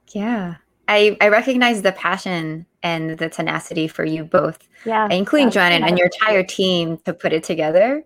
Yeah, 0.09 0.57
I 0.89 1.17
I 1.21 1.29
recognize 1.29 1.83
the 1.83 1.93
passion 1.93 2.67
and 2.83 3.19
the 3.19 3.29
tenacity 3.29 3.87
for 3.87 4.05
you 4.05 4.25
both. 4.25 4.69
Yeah. 4.85 5.09
Including 5.11 5.51
Joanna 5.51 5.87
and 5.87 5.97
your 5.97 6.07
entire 6.09 6.43
team 6.43 6.99
to 7.05 7.15
put 7.15 7.33
it 7.33 7.45
together. 7.45 8.05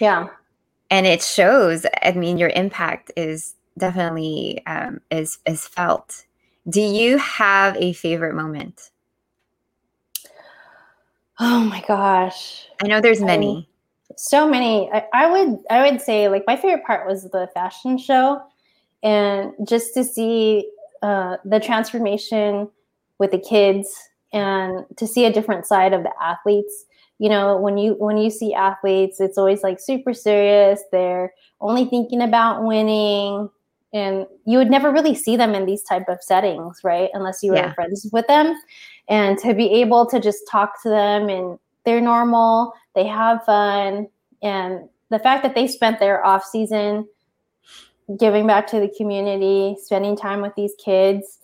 Yeah. 0.00 0.26
And 0.90 1.06
it 1.06 1.22
shows, 1.22 1.86
I 2.02 2.12
mean, 2.12 2.38
your 2.38 2.48
impact 2.48 3.12
is 3.16 3.54
definitely 3.76 4.62
um, 4.66 5.00
is 5.10 5.38
is 5.46 5.66
felt. 5.66 6.24
Do 6.68 6.80
you 6.80 7.18
have 7.18 7.76
a 7.76 7.92
favorite 7.92 8.34
moment? 8.34 8.90
Oh 11.40 11.60
my 11.64 11.82
gosh. 11.86 12.66
I 12.82 12.88
know 12.88 13.00
there's 13.00 13.20
many. 13.20 13.68
I, 14.10 14.14
so 14.16 14.48
many. 14.48 14.90
I, 14.92 15.04
I 15.12 15.30
would 15.30 15.58
I 15.70 15.88
would 15.88 16.00
say 16.00 16.28
like 16.28 16.44
my 16.46 16.56
favorite 16.56 16.84
part 16.84 17.06
was 17.06 17.24
the 17.24 17.48
fashion 17.54 17.98
show 17.98 18.42
and 19.02 19.52
just 19.66 19.94
to 19.94 20.04
see 20.04 20.70
uh, 21.02 21.36
the 21.44 21.60
transformation 21.60 22.68
with 23.18 23.30
the 23.30 23.38
kids 23.38 23.88
and 24.32 24.84
to 24.96 25.06
see 25.06 25.24
a 25.24 25.32
different 25.32 25.66
side 25.66 25.92
of 25.92 26.02
the 26.02 26.12
athletes 26.20 26.84
you 27.18 27.28
know 27.28 27.56
when 27.56 27.78
you 27.78 27.94
when 27.94 28.18
you 28.18 28.30
see 28.30 28.52
athletes 28.52 29.20
it's 29.20 29.38
always 29.38 29.62
like 29.62 29.80
super 29.80 30.12
serious 30.12 30.82
they're 30.92 31.32
only 31.60 31.84
thinking 31.86 32.20
about 32.20 32.64
winning 32.64 33.48
and 33.94 34.26
you 34.44 34.58
would 34.58 34.70
never 34.70 34.92
really 34.92 35.14
see 35.14 35.36
them 35.36 35.54
in 35.54 35.64
these 35.64 35.82
type 35.82 36.04
of 36.08 36.18
settings 36.20 36.80
right 36.84 37.08
unless 37.14 37.42
you 37.42 37.52
were 37.52 37.58
yeah. 37.58 37.72
friends 37.72 38.08
with 38.12 38.26
them 38.26 38.54
and 39.08 39.38
to 39.38 39.54
be 39.54 39.70
able 39.80 40.06
to 40.06 40.20
just 40.20 40.42
talk 40.50 40.82
to 40.82 40.88
them 40.88 41.28
and 41.28 41.58
they're 41.84 42.00
normal 42.00 42.72
they 42.94 43.06
have 43.06 43.44
fun 43.44 44.06
and 44.42 44.88
the 45.10 45.18
fact 45.18 45.42
that 45.42 45.54
they 45.54 45.66
spent 45.66 45.98
their 45.98 46.24
off 46.24 46.44
season 46.44 47.06
giving 48.18 48.46
back 48.46 48.66
to 48.66 48.80
the 48.80 48.92
community 48.96 49.76
spending 49.80 50.16
time 50.16 50.40
with 50.40 50.54
these 50.56 50.74
kids 50.82 51.38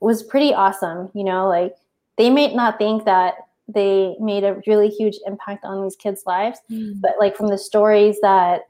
was 0.00 0.22
pretty 0.22 0.54
awesome 0.54 1.10
you 1.14 1.24
know 1.24 1.48
like 1.48 1.74
they 2.16 2.30
may 2.30 2.54
not 2.54 2.78
think 2.78 3.04
that 3.04 3.34
they 3.74 4.16
made 4.20 4.44
a 4.44 4.60
really 4.66 4.88
huge 4.88 5.18
impact 5.26 5.64
on 5.64 5.82
these 5.82 5.96
kids' 5.96 6.24
lives, 6.26 6.58
mm. 6.70 7.00
but 7.00 7.12
like 7.18 7.36
from 7.36 7.48
the 7.48 7.58
stories 7.58 8.18
that 8.22 8.62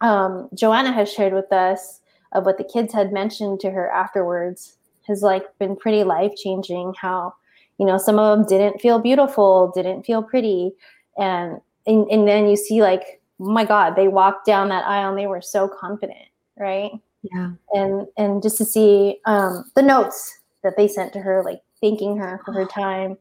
um, 0.00 0.48
Joanna 0.54 0.92
has 0.92 1.12
shared 1.12 1.32
with 1.32 1.52
us 1.52 2.00
of 2.32 2.44
what 2.44 2.58
the 2.58 2.64
kids 2.64 2.92
had 2.92 3.12
mentioned 3.12 3.60
to 3.60 3.70
her 3.70 3.90
afterwards 3.90 4.76
has 5.06 5.22
like 5.22 5.44
been 5.58 5.76
pretty 5.76 6.04
life 6.04 6.32
changing. 6.36 6.94
How 7.00 7.34
you 7.78 7.86
know 7.86 7.98
some 7.98 8.18
of 8.18 8.38
them 8.38 8.46
didn't 8.46 8.80
feel 8.80 8.98
beautiful, 8.98 9.72
didn't 9.74 10.04
feel 10.04 10.22
pretty, 10.22 10.72
and 11.18 11.60
and, 11.86 12.06
and 12.10 12.26
then 12.28 12.48
you 12.48 12.56
see 12.56 12.82
like 12.82 13.20
oh 13.40 13.50
my 13.50 13.64
god 13.64 13.96
they 13.96 14.08
walked 14.08 14.46
down 14.46 14.68
that 14.68 14.86
aisle 14.86 15.10
and 15.10 15.18
they 15.18 15.26
were 15.26 15.42
so 15.42 15.68
confident 15.68 16.28
right 16.56 16.92
yeah 17.34 17.50
and 17.72 18.06
and 18.16 18.42
just 18.42 18.56
to 18.56 18.64
see 18.64 19.18
um, 19.26 19.64
the 19.74 19.82
notes 19.82 20.38
that 20.62 20.76
they 20.76 20.88
sent 20.88 21.12
to 21.12 21.20
her 21.20 21.42
like 21.44 21.60
thanking 21.84 22.16
her 22.16 22.40
for 22.44 22.52
her 22.52 22.66
time. 22.66 23.16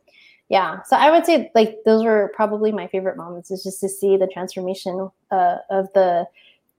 Yeah, 0.50 0.82
so 0.84 0.96
I 0.96 1.12
would 1.12 1.26
say 1.26 1.52
like 1.54 1.78
those 1.86 2.04
were 2.04 2.32
probably 2.36 2.72
my 2.72 2.88
favorite 2.88 3.18
moments 3.18 3.52
is 3.52 3.64
just 3.64 3.80
to 3.82 3.90
see 3.90 4.18
the 4.18 4.28
transformation 4.28 5.10
uh, 5.32 5.58
of 5.70 5.92
the 5.94 6.26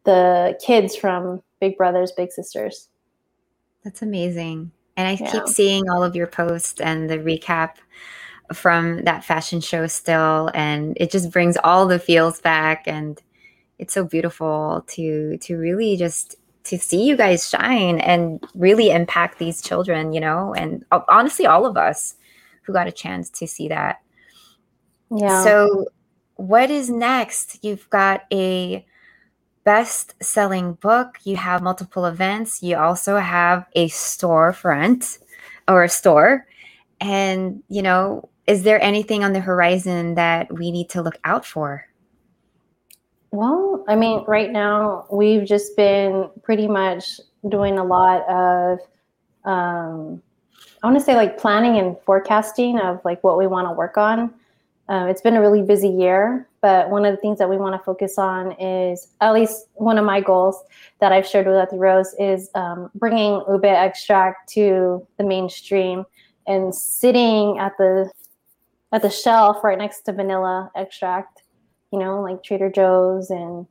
the 0.04 0.58
kids 0.64 0.96
from 0.96 1.42
Big 1.60 1.76
Brothers 1.76 2.12
Big 2.12 2.32
Sisters. 2.32 2.88
That's 3.82 4.02
amazing. 4.02 4.70
And 4.96 5.08
I 5.08 5.12
yeah. 5.12 5.30
keep 5.30 5.48
seeing 5.48 5.88
all 5.88 6.02
of 6.02 6.14
your 6.14 6.26
posts 6.26 6.80
and 6.80 7.10
the 7.10 7.18
recap 7.18 7.76
from 8.52 9.02
that 9.04 9.24
fashion 9.24 9.60
show 9.60 9.86
still 9.86 10.50
and 10.54 10.96
it 11.00 11.10
just 11.10 11.30
brings 11.30 11.56
all 11.64 11.86
the 11.86 11.98
feels 11.98 12.42
back 12.42 12.86
and 12.86 13.22
it's 13.78 13.94
so 13.94 14.04
beautiful 14.04 14.84
to 14.86 15.38
to 15.38 15.56
really 15.56 15.96
just 15.96 16.36
to 16.64 16.78
see 16.78 17.04
you 17.04 17.16
guys 17.16 17.48
shine 17.48 18.00
and 18.00 18.42
really 18.54 18.90
impact 18.90 19.38
these 19.38 19.60
children, 19.60 20.12
you 20.12 20.20
know, 20.20 20.54
and 20.54 20.84
honestly, 21.08 21.46
all 21.46 21.66
of 21.66 21.76
us 21.76 22.16
who 22.62 22.72
got 22.72 22.86
a 22.86 22.92
chance 22.92 23.28
to 23.28 23.46
see 23.46 23.68
that. 23.68 24.00
Yeah. 25.10 25.44
So, 25.44 25.86
what 26.36 26.70
is 26.70 26.90
next? 26.90 27.62
You've 27.62 27.88
got 27.90 28.24
a 28.32 28.84
best 29.64 30.14
selling 30.22 30.74
book, 30.74 31.18
you 31.24 31.36
have 31.36 31.62
multiple 31.62 32.06
events, 32.06 32.62
you 32.62 32.76
also 32.76 33.16
have 33.16 33.66
a 33.74 33.88
storefront 33.88 35.18
or 35.66 35.82
a 35.84 35.88
store. 35.88 36.46
And, 37.00 37.62
you 37.68 37.82
know, 37.82 38.28
is 38.46 38.62
there 38.62 38.80
anything 38.82 39.24
on 39.24 39.32
the 39.32 39.40
horizon 39.40 40.14
that 40.14 40.52
we 40.52 40.70
need 40.70 40.90
to 40.90 41.02
look 41.02 41.18
out 41.24 41.44
for? 41.44 41.86
Well, 43.30 43.84
I 43.88 43.96
mean, 43.96 44.24
right 44.28 44.52
now 44.52 45.06
we've 45.10 45.44
just 45.44 45.76
been 45.76 46.30
pretty 46.42 46.68
much 46.68 47.20
doing 47.48 47.78
a 47.78 47.84
lot 47.84 48.22
of, 48.28 48.78
um, 49.44 50.22
I 50.82 50.86
want 50.86 50.98
to 50.98 51.04
say 51.04 51.16
like 51.16 51.38
planning 51.38 51.78
and 51.78 51.96
forecasting 52.04 52.78
of 52.78 53.00
like 53.04 53.24
what 53.24 53.38
we 53.38 53.46
want 53.46 53.66
to 53.66 53.72
work 53.72 53.98
on. 53.98 54.32
Um, 54.88 55.08
it's 55.08 55.22
been 55.22 55.34
a 55.34 55.40
really 55.40 55.62
busy 55.62 55.88
year, 55.88 56.46
but 56.64 56.88
one 56.88 57.04
of 57.04 57.14
the 57.14 57.20
things 57.20 57.38
that 57.38 57.50
we 57.50 57.58
want 57.58 57.74
to 57.74 57.84
focus 57.84 58.16
on 58.16 58.52
is 58.58 59.08
at 59.20 59.34
least 59.34 59.66
one 59.74 59.98
of 59.98 60.04
my 60.06 60.18
goals 60.20 60.56
that 61.00 61.12
I've 61.12 61.26
shared 61.26 61.46
with 61.46 61.68
the 61.70 61.76
Rose 61.76 62.14
is 62.18 62.48
um, 62.54 62.90
bringing 62.94 63.42
ube 63.48 63.66
extract 63.66 64.48
to 64.54 65.06
the 65.18 65.24
mainstream 65.24 66.06
and 66.46 66.74
sitting 66.74 67.58
at 67.58 67.72
the 67.76 68.10
at 68.92 69.02
the 69.02 69.10
shelf 69.10 69.62
right 69.62 69.76
next 69.76 70.02
to 70.02 70.12
vanilla 70.12 70.70
extract 70.74 71.42
you 71.94 72.00
know, 72.00 72.20
like 72.20 72.42
Trader 72.42 72.70
Joe's 72.70 73.30
and 73.30 73.66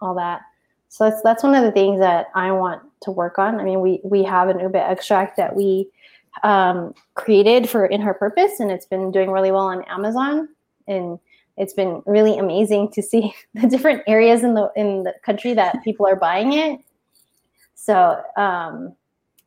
all 0.00 0.14
that. 0.16 0.40
So 0.88 1.08
that's 1.08 1.22
that's 1.22 1.42
one 1.44 1.54
of 1.54 1.62
the 1.62 1.70
things 1.70 2.00
that 2.00 2.26
I 2.34 2.50
want 2.50 2.82
to 3.02 3.12
work 3.12 3.38
on. 3.38 3.60
I 3.60 3.62
mean, 3.62 3.80
we 3.80 4.00
we 4.02 4.24
have 4.24 4.48
an 4.48 4.58
ube 4.58 4.74
extract 4.74 5.36
that 5.36 5.54
we 5.54 5.88
um, 6.42 6.92
created 7.14 7.68
for 7.68 7.86
in 7.86 8.00
her 8.00 8.14
purpose, 8.14 8.58
and 8.58 8.72
it's 8.72 8.86
been 8.86 9.12
doing 9.12 9.30
really 9.30 9.52
well 9.52 9.66
on 9.66 9.84
Amazon, 9.84 10.48
and 10.88 11.20
it's 11.58 11.74
been 11.74 12.02
really 12.06 12.38
amazing 12.38 12.90
to 12.92 13.02
see 13.02 13.34
the 13.54 13.66
different 13.66 14.02
areas 14.06 14.42
in 14.42 14.54
the 14.54 14.70
in 14.76 15.04
the 15.04 15.14
country 15.22 15.54
that 15.54 15.82
people 15.84 16.06
are 16.06 16.16
buying 16.16 16.52
it. 16.52 16.80
So 17.74 18.20
um, 18.36 18.94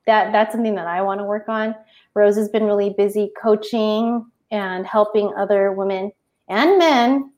that 0.05 0.31
that's 0.31 0.53
something 0.53 0.75
that 0.75 0.87
I 0.87 1.01
want 1.01 1.19
to 1.19 1.25
work 1.25 1.47
on. 1.49 1.75
Rose 2.13 2.35
has 2.35 2.49
been 2.49 2.63
really 2.63 2.91
busy 2.91 3.31
coaching 3.41 4.25
and 4.51 4.85
helping 4.85 5.33
other 5.37 5.71
women 5.71 6.11
and 6.49 6.77
men 6.77 7.31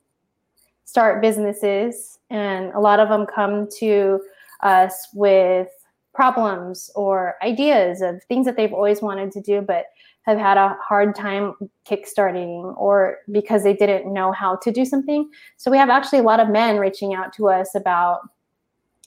start 0.86 1.22
businesses, 1.22 2.20
and 2.30 2.72
a 2.74 2.80
lot 2.80 3.00
of 3.00 3.10
them 3.10 3.26
come 3.26 3.68
to 3.80 4.22
us 4.62 5.08
with 5.14 5.70
problems 6.14 6.92
or 6.96 7.36
ideas 7.44 8.02
of 8.02 8.24
things 8.24 8.46
that 8.46 8.56
they've 8.56 8.74
always 8.74 9.02
wanted 9.02 9.32
to 9.32 9.42
do, 9.42 9.62
but 9.62 9.86
have 10.24 10.38
had 10.38 10.58
a 10.58 10.78
hard 10.82 11.16
time 11.16 11.54
kickstarting 11.86 12.76
or 12.78 13.20
because 13.32 13.64
they 13.64 13.74
didn't 13.74 14.12
know 14.12 14.32
how 14.32 14.56
to 14.58 14.72
do 14.72 14.86
something. 14.86 15.30
So 15.58 15.70
we 15.70 15.78
have 15.78 15.90
actually 15.90 16.20
a 16.20 16.24
lot 16.24 16.40
of 16.40 16.50
men 16.50 16.78
reaching 16.78 17.14
out 17.14 17.34
to 17.34 17.50
us 17.50 17.76
about 17.76 18.22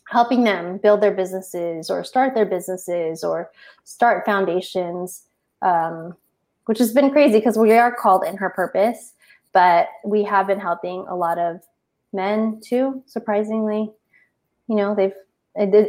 helping 0.08 0.44
them 0.44 0.78
build 0.78 1.00
their 1.00 1.14
businesses 1.14 1.90
or 1.90 2.04
start 2.04 2.34
their 2.34 2.46
businesses 2.46 3.24
or 3.24 3.50
start 3.84 4.24
foundations, 4.24 5.24
um, 5.62 6.14
which 6.66 6.78
has 6.78 6.92
been 6.92 7.10
crazy 7.10 7.38
because 7.38 7.58
we 7.58 7.72
are 7.72 7.94
called 7.94 8.24
in 8.24 8.36
her 8.36 8.50
purpose 8.50 9.14
but 9.56 9.88
we 10.04 10.22
have 10.22 10.46
been 10.46 10.60
helping 10.60 11.06
a 11.08 11.16
lot 11.16 11.38
of 11.38 11.62
men 12.12 12.60
too 12.62 13.02
surprisingly 13.06 13.90
you 14.68 14.76
know 14.76 14.94
they've 14.94 15.14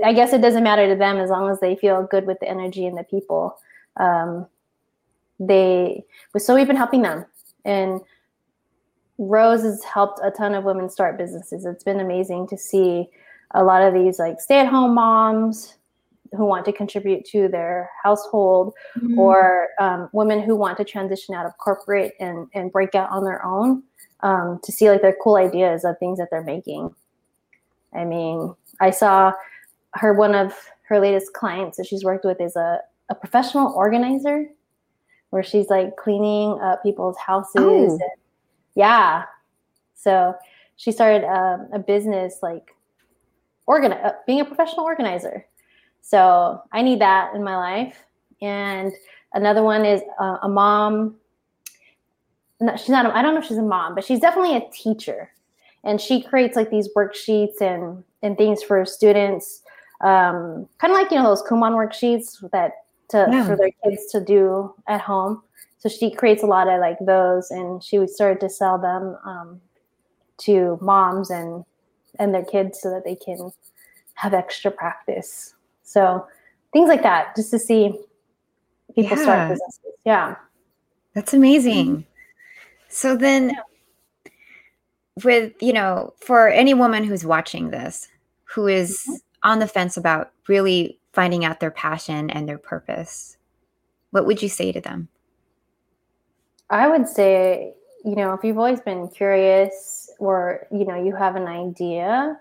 i 0.05 0.13
guess 0.13 0.31
it 0.31 0.41
doesn't 0.41 0.63
matter 0.63 0.87
to 0.87 0.95
them 0.95 1.17
as 1.17 1.29
long 1.29 1.49
as 1.49 1.59
they 1.59 1.75
feel 1.75 2.07
good 2.09 2.25
with 2.25 2.39
the 2.39 2.47
energy 2.47 2.85
and 2.85 2.97
the 2.97 3.03
people 3.03 3.57
um, 3.97 4.47
they 5.39 6.03
so 6.37 6.55
we've 6.55 6.67
been 6.67 6.75
helping 6.75 7.01
them. 7.01 7.25
And 7.65 8.01
rose 9.17 9.63
has 9.63 9.83
helped 9.83 10.19
a 10.23 10.31
ton 10.31 10.53
of 10.53 10.63
women 10.63 10.89
start 10.89 11.17
businesses. 11.17 11.65
It's 11.65 11.83
been 11.83 11.99
amazing 11.99 12.47
to 12.47 12.57
see 12.57 13.07
a 13.51 13.63
lot 13.63 13.81
of 13.81 13.93
these 13.93 14.19
like 14.19 14.39
stay-at-home 14.39 14.93
moms 14.93 15.75
who 16.35 16.45
want 16.45 16.65
to 16.65 16.73
contribute 16.73 17.25
to 17.25 17.47
their 17.47 17.89
household 18.03 18.73
mm-hmm. 18.97 19.17
or 19.17 19.69
um, 19.79 20.09
women 20.11 20.41
who 20.41 20.55
want 20.55 20.77
to 20.77 20.83
transition 20.83 21.33
out 21.33 21.45
of 21.45 21.57
corporate 21.57 22.13
and, 22.19 22.47
and 22.53 22.71
break 22.71 22.93
out 22.95 23.09
on 23.09 23.23
their 23.23 23.43
own 23.45 23.81
um, 24.21 24.59
to 24.63 24.71
see 24.71 24.89
like 24.89 25.01
their 25.01 25.15
cool 25.23 25.37
ideas 25.37 25.85
of 25.85 25.97
things 25.99 26.17
that 26.19 26.27
they're 26.29 26.43
making. 26.43 26.93
I 27.93 28.03
mean 28.03 28.53
i 28.79 28.89
saw 28.89 29.31
her 29.93 30.13
one 30.13 30.35
of 30.35 30.53
her 30.83 30.99
latest 30.99 31.33
clients 31.33 31.77
that 31.77 31.85
she's 31.85 32.03
worked 32.03 32.25
with 32.25 32.39
is 32.39 32.55
a, 32.55 32.79
a 33.09 33.15
professional 33.15 33.73
organizer 33.73 34.47
where 35.31 35.43
she's 35.43 35.69
like 35.69 35.95
cleaning 35.97 36.59
up 36.61 36.81
people's 36.83 37.17
houses 37.17 37.53
oh. 37.57 37.91
and, 37.91 38.01
yeah 38.75 39.23
so 39.95 40.33
she 40.75 40.91
started 40.91 41.25
um, 41.25 41.67
a 41.73 41.79
business 41.79 42.39
like 42.41 42.75
organ- 43.65 43.93
uh, 43.93 44.13
being 44.25 44.41
a 44.41 44.45
professional 44.45 44.85
organizer 44.85 45.45
so 46.07 46.63
I 46.71 46.83
need 46.83 47.01
that 47.01 47.35
in 47.35 47.43
my 47.43 47.57
life. 47.57 48.05
And 48.41 48.93
another 49.33 49.61
one 49.61 49.85
is 49.85 50.01
uh, 50.21 50.37
a 50.41 50.47
mom. 50.47 51.15
No, 52.61 52.77
she's 52.77 52.89
not. 52.89 53.05
I 53.07 53.21
don't 53.21 53.33
know 53.33 53.41
if 53.41 53.47
she's 53.47 53.57
a 53.57 53.61
mom, 53.61 53.93
but 53.93 54.05
she's 54.05 54.21
definitely 54.21 54.55
a 54.55 54.69
teacher, 54.71 55.29
and 55.83 55.99
she 55.99 56.23
creates 56.23 56.55
like 56.55 56.69
these 56.69 56.87
worksheets 56.95 57.61
and 57.61 58.03
and 58.23 58.37
things 58.37 58.63
for 58.63 58.85
students, 58.85 59.61
um, 60.01 60.67
kind 60.79 60.93
of 60.93 60.97
like 60.97 61.11
you 61.11 61.17
know 61.17 61.25
those 61.25 61.43
Kumon 61.43 61.73
worksheets 61.73 62.39
that 62.51 62.71
to 63.09 63.27
yeah. 63.29 63.45
for 63.45 63.55
their 63.55 63.71
kids 63.83 64.11
to 64.11 64.21
do 64.21 64.73
at 64.87 65.01
home. 65.01 65.41
So 65.79 65.89
she 65.89 66.11
creates 66.11 66.43
a 66.43 66.47
lot 66.47 66.67
of 66.67 66.79
like 66.79 66.97
those, 67.01 67.51
and 67.51 67.83
she 67.83 67.99
would 67.99 68.09
start 68.09 68.39
to 68.41 68.49
sell 68.49 68.77
them 68.77 69.17
um, 69.23 69.61
to 70.39 70.77
moms 70.81 71.29
and 71.29 71.63
and 72.19 72.33
their 72.33 72.43
kids 72.43 72.81
so 72.81 72.89
that 72.89 73.03
they 73.03 73.15
can 73.15 73.51
have 74.15 74.33
extra 74.33 74.71
practice. 74.71 75.53
So 75.83 76.25
things 76.73 76.89
like 76.89 77.03
that, 77.03 77.35
just 77.35 77.51
to 77.51 77.59
see 77.59 77.97
people 78.95 79.17
yeah. 79.17 79.23
start 79.23 79.49
businesses. 79.49 79.99
Yeah. 80.03 80.35
That's 81.13 81.33
amazing. 81.33 81.87
Mm-hmm. 81.87 82.01
So 82.89 83.15
then 83.15 83.51
yeah. 83.51 84.31
with, 85.23 85.53
you 85.61 85.73
know, 85.73 86.13
for 86.19 86.47
any 86.47 86.73
woman 86.73 87.03
who's 87.03 87.25
watching 87.25 87.69
this, 87.69 88.07
who 88.45 88.67
is 88.67 89.03
mm-hmm. 89.03 89.15
on 89.43 89.59
the 89.59 89.67
fence 89.67 89.97
about 89.97 90.31
really 90.47 90.96
finding 91.17 91.43
out 91.43 91.59
their 91.59 91.71
passion 91.71 92.29
and 92.29 92.47
their 92.47 92.59
purpose, 92.59 93.37
what 94.11 94.27
would 94.27 94.39
you 94.39 94.47
say 94.47 94.71
to 94.71 94.79
them? 94.79 95.07
I 96.69 96.87
would 96.87 97.07
say, 97.07 97.73
you 98.05 98.15
know, 98.15 98.33
if 98.33 98.43
you've 98.43 98.59
always 98.59 98.81
been 98.81 99.07
curious 99.07 100.11
or, 100.19 100.67
you 100.71 100.85
know, 100.85 101.03
you 101.03 101.15
have 101.15 101.35
an 101.35 101.47
idea, 101.47 102.37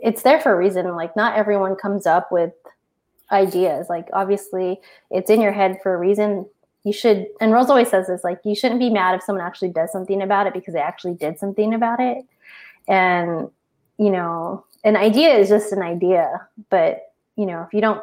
it's 0.00 0.22
there 0.22 0.38
for 0.38 0.52
a 0.52 0.56
reason. 0.56 0.94
Like 0.94 1.16
not 1.16 1.36
everyone 1.36 1.74
comes 1.74 2.06
up 2.06 2.30
with 2.30 2.52
ideas. 3.32 3.88
Like 3.88 4.06
obviously 4.12 4.80
it's 5.10 5.28
in 5.28 5.40
your 5.40 5.52
head 5.52 5.80
for 5.82 5.92
a 5.92 5.98
reason. 5.98 6.46
You 6.84 6.92
should 6.92 7.26
and 7.40 7.52
Rose 7.52 7.68
always 7.68 7.90
says 7.90 8.06
this, 8.06 8.22
like 8.22 8.38
you 8.44 8.54
shouldn't 8.54 8.78
be 8.78 8.90
mad 8.90 9.16
if 9.16 9.24
someone 9.24 9.44
actually 9.44 9.70
does 9.70 9.90
something 9.90 10.22
about 10.22 10.46
it 10.46 10.52
because 10.52 10.74
they 10.74 10.80
actually 10.80 11.14
did 11.14 11.40
something 11.40 11.74
about 11.74 11.98
it. 11.98 12.24
And 12.86 13.50
you 13.98 14.10
know, 14.10 14.64
an 14.84 14.96
idea 14.96 15.34
is 15.34 15.48
just 15.48 15.72
an 15.72 15.82
idea, 15.82 16.46
but 16.70 17.05
you 17.36 17.46
know, 17.46 17.62
if 17.62 17.72
you 17.72 17.80
don't 17.80 18.02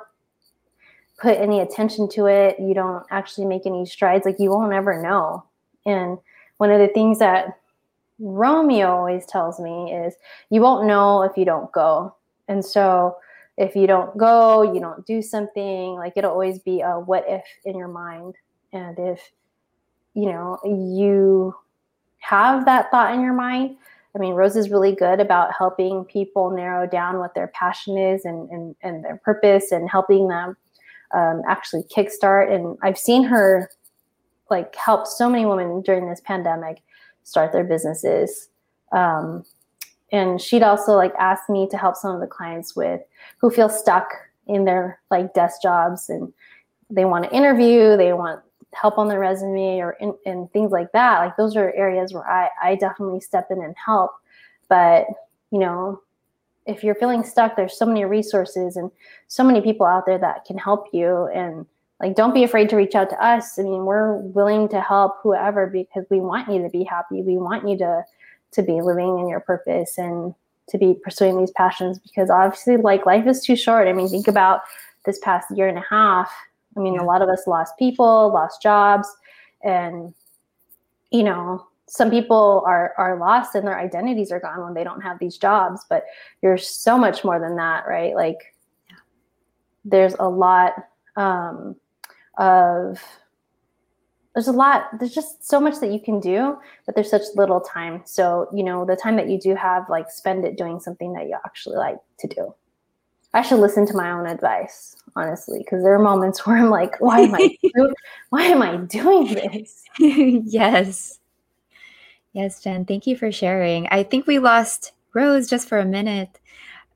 put 1.20 1.38
any 1.38 1.60
attention 1.60 2.10
to 2.10 2.26
it, 2.26 2.60
you 2.60 2.74
don't 2.74 3.06
actually 3.12 3.46
make 3.46 3.66
any 3.66 3.86
strides, 3.86 4.26
like 4.26 4.40
you 4.40 4.50
won't 4.50 4.74
ever 4.74 5.02
know. 5.02 5.44
And 5.86 6.18
one 6.58 6.72
of 6.72 6.80
the 6.80 6.94
things 6.94 7.20
that 7.20 7.60
Romeo 8.20 8.88
always 8.96 9.26
tells 9.26 9.60
me 9.60 9.94
is 9.94 10.16
you 10.50 10.62
won't 10.62 10.88
know 10.88 11.24
if 11.24 11.36
you 11.38 11.46
don't 11.46 11.72
go. 11.72 12.16
And 12.48 12.64
so 12.64 13.18
if 13.58 13.76
you 13.76 13.88
don't 13.88 14.18
go, 14.18 14.62
you 14.74 14.80
don't 14.80 15.06
do 15.06 15.22
something, 15.22 15.96
like 15.96 16.14
it'll 16.16 16.32
always 16.32 16.60
be 16.60 16.82
a 16.82 17.00
what 17.00 17.26
if 17.28 17.44
in 17.66 17.78
your 17.78 17.88
mind. 17.88 18.36
And 18.72 18.98
if, 18.98 19.32
you 20.14 20.26
know, 20.26 20.58
you 20.64 21.56
have 22.20 22.66
that 22.66 22.90
thought 22.92 23.14
in 23.14 23.22
your 23.22 23.34
mind, 23.34 23.78
I 24.16 24.20
mean, 24.20 24.36
Rose 24.36 24.56
is 24.56 24.70
really 24.70 24.94
good 24.94 25.20
about 25.20 25.54
helping 25.58 26.06
people 26.06 26.52
narrow 26.52 26.88
down 26.88 27.18
what 27.18 27.34
their 27.34 27.48
passion 27.48 27.98
is 27.98 28.26
and, 28.26 28.50
and, 28.50 28.76
and 28.82 29.04
their 29.04 29.18
purpose 29.18 29.72
and 29.72 29.90
helping 29.90 30.28
them 30.28 30.56
um, 31.14 31.42
actually 31.48 31.84
kickstart. 31.84 32.54
And 32.54 32.78
I've 32.84 32.98
seen 32.98 33.24
her 33.24 33.70
like 34.50 34.76
help 34.76 35.08
so 35.08 35.30
many 35.30 35.46
women 35.46 35.82
during 35.82 36.08
this 36.08 36.22
pandemic 36.22 36.84
start 37.24 37.52
their 37.52 37.64
businesses. 37.64 38.50
Um, 38.92 39.44
and 40.12 40.40
she'd 40.40 40.62
also 40.62 40.94
like 40.94 41.14
ask 41.18 41.50
me 41.50 41.68
to 41.70 41.78
help 41.78 41.96
some 41.96 42.14
of 42.14 42.22
the 42.22 42.28
clients 42.28 42.76
with 42.76 43.02
who 43.40 43.50
feel 43.50 43.70
stuck 43.70 44.14
in 44.46 44.66
their 44.66 45.00
like 45.10 45.34
desk 45.34 45.62
jobs 45.62 46.10
and 46.10 46.32
they 46.90 47.06
want 47.06 47.24
to 47.24 47.36
interview, 47.36 47.98
they 47.98 48.14
want 48.14 48.42
help 48.74 48.98
on 48.98 49.08
the 49.08 49.18
resume 49.18 49.80
or 49.80 49.98
in, 50.00 50.48
things 50.54 50.72
like 50.72 50.92
that. 50.92 51.20
Like 51.20 51.38
those 51.38 51.56
are 51.56 51.74
areas 51.74 52.14
where 52.14 52.28
I, 52.28 52.50
I 52.62 52.76
definitely 52.76 53.22
step 53.22 53.48
in 53.50 53.62
and 53.62 53.76
help. 53.84 54.12
But 54.70 55.06
you 55.52 55.60
know, 55.60 56.02
if 56.66 56.84
you're 56.84 56.96
feeling 56.96 57.24
stuck, 57.24 57.56
there's 57.56 57.78
so 57.78 57.86
many 57.86 58.06
resources 58.06 58.76
and 58.76 58.90
so 59.28 59.44
many 59.44 59.62
people 59.62 59.86
out 59.86 60.06
there 60.06 60.18
that 60.18 60.46
can 60.46 60.58
help 60.58 60.88
you. 60.94 61.28
And 61.34 61.66
like, 62.00 62.16
don't 62.16 62.34
be 62.34 62.44
afraid 62.44 62.70
to 62.70 62.76
reach 62.76 62.96
out 62.96 63.10
to 63.10 63.24
us. 63.24 63.60
I 63.60 63.64
mean, 63.64 63.86
we're 63.86 64.18
willing 64.18 64.68
to 64.70 64.82
help 64.82 65.18
whoever 65.22 65.68
because 65.68 66.06
we 66.10 66.20
want 66.20 66.52
you 66.52 66.62
to 66.62 66.70
be 66.70 66.84
happy. 66.84 67.22
We 67.22 67.38
want 67.38 67.68
you 67.68 67.78
to 67.80 68.04
to 68.54 68.62
be 68.62 68.82
living 68.82 69.20
in 69.20 69.28
your 69.28 69.40
purpose 69.40 69.98
and 69.98 70.34
to 70.70 70.78
be 70.78 70.96
pursuing 71.04 71.38
these 71.38 71.52
passions 71.52 72.00
because 72.00 72.30
obviously 72.30 72.78
like 72.78 73.06
life 73.06 73.28
is 73.28 73.42
too 73.42 73.56
short. 73.56 73.88
I 73.88 73.94
mean, 73.94 74.08
think 74.08 74.28
about 74.28 74.62
this 75.06 75.20
past 75.20 75.48
year 75.56 75.68
and 75.68 75.78
a 75.78 75.84
half. 75.90 76.32
I 76.76 76.80
mean, 76.80 76.98
a 76.98 77.04
lot 77.04 77.22
of 77.22 77.30
us 77.30 77.48
lost 77.48 77.78
people, 77.78 78.32
lost 78.34 78.62
jobs, 78.62 79.08
and 79.64 80.14
you 81.12 81.24
know, 81.24 81.66
some 81.88 82.10
people 82.10 82.64
are 82.66 82.94
are 82.98 83.20
lost 83.20 83.56
and 83.56 83.68
their 83.68 83.78
identities 83.78 84.32
are 84.32 84.40
gone 84.40 84.64
when 84.64 84.74
they 84.74 84.84
don't 84.84 85.02
have 85.02 85.20
these 85.20 85.38
jobs, 85.38 85.86
but 85.90 86.06
you're 86.42 86.58
so 86.58 86.98
much 86.98 87.24
more 87.24 87.40
than 87.40 87.56
that, 87.58 87.86
right? 87.88 88.16
Like 88.16 88.56
there's 89.86 90.16
a 90.20 90.28
lot 90.28 90.74
um, 91.16 91.76
of 92.38 93.00
there's 94.34 94.48
a 94.48 94.52
lot 94.52 94.86
there's 94.98 95.14
just 95.14 95.48
so 95.48 95.60
much 95.60 95.80
that 95.80 95.92
you 95.92 96.00
can 96.00 96.20
do 96.20 96.58
but 96.86 96.96
there's 96.96 97.12
such 97.12 97.22
little 97.36 97.62
time. 97.62 98.02
So 98.06 98.50
you 98.54 98.64
know 98.64 98.86
the 98.86 98.96
time 98.96 99.16
that 99.18 99.30
you 99.30 99.40
do 99.40 99.54
have 99.54 99.88
like 99.90 100.10
spend 100.10 100.46
it 100.46 100.58
doing 100.58 100.80
something 100.80 101.14
that 101.14 101.28
you 101.28 101.38
actually 101.46 101.78
like 101.78 101.98
to 102.20 102.28
do 102.28 102.56
i 103.34 103.42
should 103.42 103.60
listen 103.60 103.86
to 103.86 103.96
my 103.96 104.12
own 104.12 104.26
advice 104.26 104.96
honestly 105.16 105.60
because 105.60 105.84
there 105.84 105.94
are 105.94 106.00
moments 106.00 106.46
where 106.46 106.58
i'm 106.58 106.70
like 106.70 107.00
why 107.00 107.20
am 107.22 107.36
i 107.36 107.58
do- 107.76 107.94
why 108.30 108.44
am 108.44 108.62
i 108.62 108.78
doing 108.78 109.34
this? 109.34 109.84
Yes. 110.00 111.20
Yes 112.34 112.62
jen 112.62 112.86
thank 112.86 113.06
you 113.06 113.16
for 113.16 113.32
sharing. 113.32 113.88
I 113.92 114.04
think 114.04 114.26
we 114.26 114.40
lost 114.40 114.94
rose 115.14 115.48
just 115.48 115.68
for 115.70 115.78
a 115.80 115.86
minute. 115.86 116.40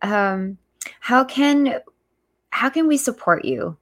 Um, 0.01 0.57
how 0.99 1.23
can 1.23 1.79
how 2.49 2.69
can 2.69 2.87
we 2.87 2.97
support 2.97 3.45
you? 3.45 3.77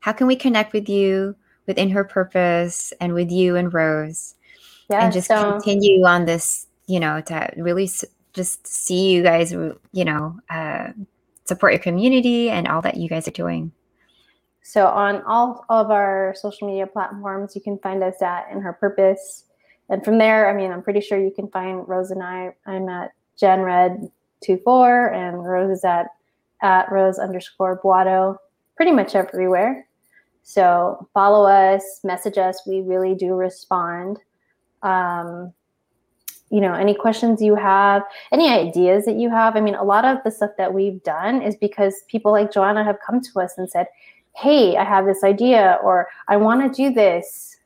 How 0.00 0.12
can 0.12 0.26
we 0.26 0.36
connect 0.36 0.72
with 0.74 0.88
you 0.88 1.34
within 1.66 1.90
her 1.90 2.04
purpose 2.04 2.92
and 3.00 3.14
with 3.14 3.30
you 3.30 3.56
and 3.56 3.72
Rose, 3.72 4.34
yeah, 4.88 5.04
and 5.04 5.12
just 5.12 5.28
so, 5.28 5.52
continue 5.52 6.04
on 6.04 6.26
this, 6.26 6.66
you 6.86 7.00
know, 7.00 7.20
to 7.22 7.50
really 7.56 7.84
s- 7.84 8.04
just 8.34 8.66
see 8.66 9.10
you 9.10 9.22
guys, 9.22 9.52
you 9.52 10.04
know, 10.04 10.38
uh, 10.50 10.92
support 11.46 11.72
your 11.72 11.82
community 11.82 12.50
and 12.50 12.68
all 12.68 12.82
that 12.82 12.96
you 12.96 13.08
guys 13.08 13.26
are 13.28 13.32
doing. 13.32 13.72
So 14.62 14.86
on 14.86 15.22
all 15.22 15.64
of 15.68 15.90
our 15.90 16.34
social 16.36 16.66
media 16.68 16.86
platforms, 16.86 17.54
you 17.54 17.60
can 17.60 17.78
find 17.78 18.02
us 18.02 18.20
at 18.20 18.50
In 18.50 18.60
Her 18.60 18.72
Purpose. 18.72 19.44
And 19.88 20.04
from 20.04 20.18
there, 20.18 20.50
I 20.50 20.54
mean, 20.54 20.72
I'm 20.72 20.82
pretty 20.82 21.00
sure 21.00 21.18
you 21.18 21.30
can 21.30 21.48
find 21.48 21.86
Rose 21.88 22.10
and 22.10 22.22
I. 22.22 22.52
I'm 22.66 22.88
at 22.88 23.12
Jen 23.38 23.60
Red 23.60 24.10
24 24.44 25.12
and 25.12 25.44
Rose 25.44 25.78
is 25.78 25.84
at 25.84 26.08
at 26.62 26.90
Rose 26.90 27.18
underscore 27.18 27.80
Buado, 27.80 28.36
pretty 28.76 28.92
much 28.92 29.14
everywhere. 29.14 29.86
So 30.42 31.08
follow 31.12 31.46
us, 31.46 32.00
message 32.04 32.38
us. 32.38 32.60
We 32.66 32.80
really 32.80 33.14
do 33.14 33.34
respond. 33.34 34.18
Um, 34.82 35.52
you 36.50 36.60
know, 36.60 36.74
any 36.74 36.94
questions 36.94 37.42
you 37.42 37.54
have, 37.56 38.02
any 38.32 38.48
ideas 38.48 39.04
that 39.04 39.16
you 39.16 39.30
have. 39.30 39.56
I 39.56 39.60
mean, 39.60 39.74
a 39.74 39.82
lot 39.82 40.04
of 40.04 40.18
the 40.24 40.30
stuff 40.30 40.52
that 40.58 40.72
we've 40.72 41.02
done 41.02 41.42
is 41.42 41.56
because 41.56 42.02
people 42.08 42.32
like 42.32 42.52
Joanna 42.52 42.84
have 42.84 42.98
come 43.04 43.20
to 43.20 43.40
us 43.40 43.54
and 43.56 43.68
said, 43.68 43.86
Hey, 44.36 44.76
I 44.76 44.84
have 44.84 45.06
this 45.06 45.24
idea, 45.24 45.78
or 45.82 46.08
I 46.28 46.36
want 46.36 46.62
to 46.62 46.82
do 46.82 46.92
this. 46.92 47.56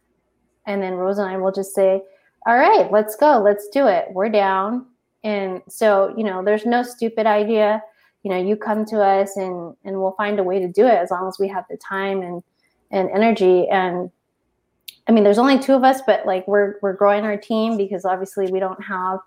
And 0.66 0.83
then 0.83 0.95
Rose 0.95 1.19
and 1.19 1.29
I 1.29 1.37
will 1.37 1.53
just 1.53 1.75
say, 1.75 2.03
All 2.47 2.57
right, 2.57 2.90
let's 2.90 3.16
go, 3.16 3.40
let's 3.45 3.69
do 3.69 3.87
it. 3.87 4.07
We're 4.12 4.31
down. 4.31 4.87
And 5.25 5.61
so, 5.69 6.14
you 6.16 6.25
know, 6.25 6.43
there's 6.43 6.64
no 6.64 6.83
stupid 6.83 7.27
idea. 7.27 7.83
You 8.23 8.31
know, 8.31 8.38
you 8.38 8.57
come 8.57 8.85
to 8.87 9.03
us 9.03 9.37
and 9.37 9.75
and 9.85 10.01
we'll 10.01 10.12
find 10.12 10.38
a 10.38 10.45
way 10.45 10.59
to 10.59 10.69
do 10.69 10.87
it 10.87 10.95
as 10.95 11.11
long 11.11 11.29
as 11.29 11.38
we 11.38 11.49
have 11.49 11.64
the 11.69 11.77
time 11.77 12.23
and 12.23 12.43
and 12.90 13.11
energy 13.11 13.69
and 13.69 14.11
i 15.11 15.12
mean 15.12 15.25
there's 15.25 15.38
only 15.38 15.59
two 15.59 15.75
of 15.75 15.83
us 15.83 16.01
but 16.07 16.25
like 16.25 16.46
we're 16.46 16.77
we're 16.83 16.92
growing 16.92 17.25
our 17.25 17.37
team 17.37 17.77
because 17.77 18.05
obviously 18.05 18.51
we 18.53 18.61
don't 18.61 18.83
have 18.83 19.18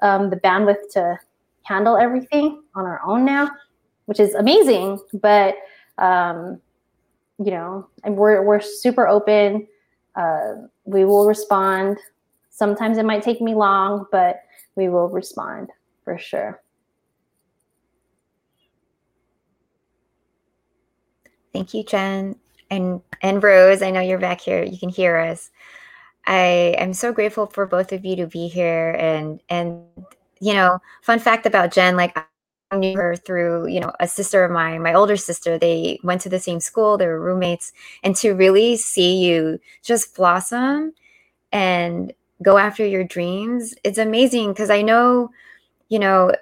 um, 0.00 0.30
the 0.30 0.36
bandwidth 0.36 0.90
to 0.90 1.18
handle 1.62 1.96
everything 1.96 2.62
on 2.74 2.86
our 2.86 3.02
own 3.04 3.22
now 3.22 3.50
which 4.06 4.18
is 4.18 4.34
amazing 4.34 4.98
but 5.12 5.56
um, 5.98 6.58
you 7.38 7.50
know 7.50 7.86
and 8.04 8.16
we're 8.16 8.42
we're 8.42 8.60
super 8.60 9.06
open. 9.06 9.66
Uh, 10.14 10.54
we 10.86 11.04
will 11.04 11.26
respond. 11.26 11.98
Sometimes 12.48 12.96
it 12.96 13.04
might 13.04 13.22
take 13.22 13.40
me 13.42 13.54
long 13.54 14.06
but 14.10 14.40
we 14.74 14.88
will 14.88 15.08
respond 15.08 15.68
for 16.02 16.16
sure. 16.16 16.62
Thank 21.52 21.74
you, 21.74 21.84
Jen 21.84 22.36
and 22.70 23.02
and 23.22 23.42
Rose, 23.42 23.82
I 23.82 23.90
know 23.90 24.00
you're 24.00 24.18
back 24.18 24.40
here. 24.40 24.62
You 24.62 24.78
can 24.78 24.88
hear 24.90 25.16
us. 25.18 25.50
I 26.26 26.74
am 26.78 26.92
so 26.94 27.12
grateful 27.12 27.46
for 27.46 27.66
both 27.66 27.92
of 27.92 28.04
you 28.04 28.16
to 28.16 28.26
be 28.26 28.48
here. 28.48 28.92
And 28.98 29.40
and 29.48 29.82
you 30.40 30.54
know, 30.54 30.80
fun 31.02 31.18
fact 31.20 31.46
about 31.46 31.72
Jen, 31.72 31.96
like 31.96 32.16
I 32.18 32.76
knew 32.76 32.96
her 32.96 33.16
through 33.16 33.68
you 33.68 33.80
know 33.80 33.92
a 34.00 34.08
sister 34.08 34.44
of 34.44 34.50
mine, 34.52 34.82
my 34.82 34.94
older 34.94 35.16
sister. 35.16 35.58
They 35.58 36.00
went 36.02 36.20
to 36.22 36.28
the 36.30 36.40
same 36.40 36.60
school. 36.60 36.98
They 36.98 37.06
were 37.06 37.20
roommates, 37.20 37.72
and 38.02 38.16
to 38.16 38.32
really 38.34 38.76
see 38.76 39.16
you 39.24 39.60
just 39.82 40.16
blossom 40.16 40.94
and 41.52 42.12
go 42.42 42.58
after 42.58 42.84
your 42.86 43.04
dreams, 43.04 43.74
it's 43.84 43.98
amazing 43.98 44.50
because 44.52 44.70
I 44.70 44.82
know, 44.82 45.30
you 45.88 45.98
know, 45.98 46.32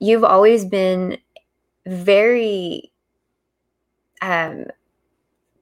you've 0.00 0.24
always 0.24 0.64
been 0.64 1.18
very 1.86 2.92
um 4.22 4.66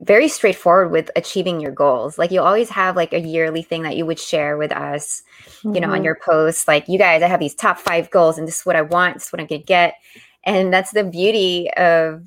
very 0.01 0.29
straightforward 0.29 0.93
with 0.93 1.11
achieving 1.17 1.61
your 1.61 1.73
goals. 1.73 2.19
Like 2.19 2.31
you 2.31 2.41
always 2.41 2.71
have 2.71 2.97
like 2.97 3.13
a 3.13 3.21
yearly 3.21 3.63
thing 3.63 3.83
that 3.83 3.97
you 3.97 4.07
would 4.07 4.19
share 4.19 4.57
with 4.57 4.73
us, 4.73 5.23
mm-hmm. 5.47 5.75
you 5.75 5.81
know, 5.81 5.89
on 5.89 5.97
mm-hmm. 5.97 6.05
your 6.05 6.19
posts. 6.25 6.69
Like, 6.69 6.89
you 6.89 6.99
guys, 6.99 7.23
I 7.23 7.27
have 7.27 7.41
these 7.41 7.55
top 7.55 7.79
five 7.79 8.11
goals 8.11 8.39
and 8.39 8.47
this 8.47 8.61
is 8.61 8.67
what 8.67 8.77
I 8.77 8.83
want, 8.83 9.15
this 9.15 9.27
is 9.27 9.33
what 9.33 9.41
I'm 9.41 9.47
gonna 9.47 9.63
get. 9.63 9.95
And 10.45 10.73
that's 10.73 10.93
the 10.93 11.05
beauty 11.05 11.71
of 11.77 12.23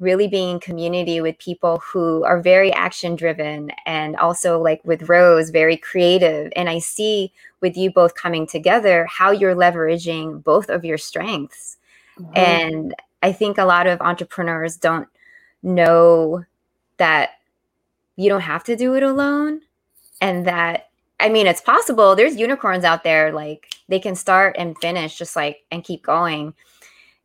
really 0.00 0.26
being 0.26 0.54
in 0.54 0.60
community 0.60 1.20
with 1.20 1.38
people 1.38 1.78
who 1.78 2.24
are 2.24 2.40
very 2.40 2.72
action 2.72 3.14
driven 3.14 3.70
and 3.86 4.16
also 4.16 4.60
like 4.60 4.80
with 4.84 5.08
Rose, 5.08 5.50
very 5.50 5.76
creative. 5.76 6.52
And 6.56 6.68
I 6.68 6.80
see 6.80 7.32
with 7.60 7.76
you 7.76 7.92
both 7.92 8.14
coming 8.16 8.46
together 8.46 9.06
how 9.06 9.30
you're 9.30 9.54
leveraging 9.54 10.42
both 10.42 10.70
of 10.70 10.84
your 10.84 10.98
strengths. 10.98 11.76
Mm-hmm. 12.18 12.32
And 12.34 12.94
I 13.22 13.32
think 13.32 13.58
a 13.58 13.64
lot 13.64 13.86
of 13.86 14.00
entrepreneurs 14.00 14.76
don't 14.76 15.08
know 15.62 16.44
that 17.02 17.30
you 18.14 18.28
don't 18.28 18.42
have 18.42 18.62
to 18.62 18.76
do 18.76 18.94
it 18.94 19.02
alone 19.02 19.60
and 20.20 20.46
that 20.46 20.90
I 21.18 21.30
mean 21.30 21.48
it's 21.48 21.60
possible 21.60 22.14
there's 22.14 22.36
unicorns 22.36 22.84
out 22.84 23.02
there 23.02 23.32
like 23.32 23.74
they 23.88 23.98
can 23.98 24.14
start 24.14 24.54
and 24.56 24.78
finish 24.78 25.18
just 25.18 25.34
like 25.34 25.64
and 25.72 25.82
keep 25.82 26.04
going 26.04 26.54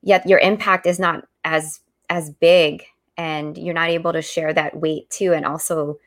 yet 0.02 0.28
your 0.28 0.40
impact 0.40 0.88
is 0.88 0.98
not 0.98 1.28
as 1.46 1.80
as 2.10 2.32
big 2.32 2.86
and 3.18 3.56
you're 3.56 3.76
not 3.76 3.90
able 3.90 4.14
to 4.14 4.22
share 4.24 4.52
that 4.52 4.80
weight 4.80 5.08
too 5.12 5.34
and 5.34 5.46
also 5.46 6.00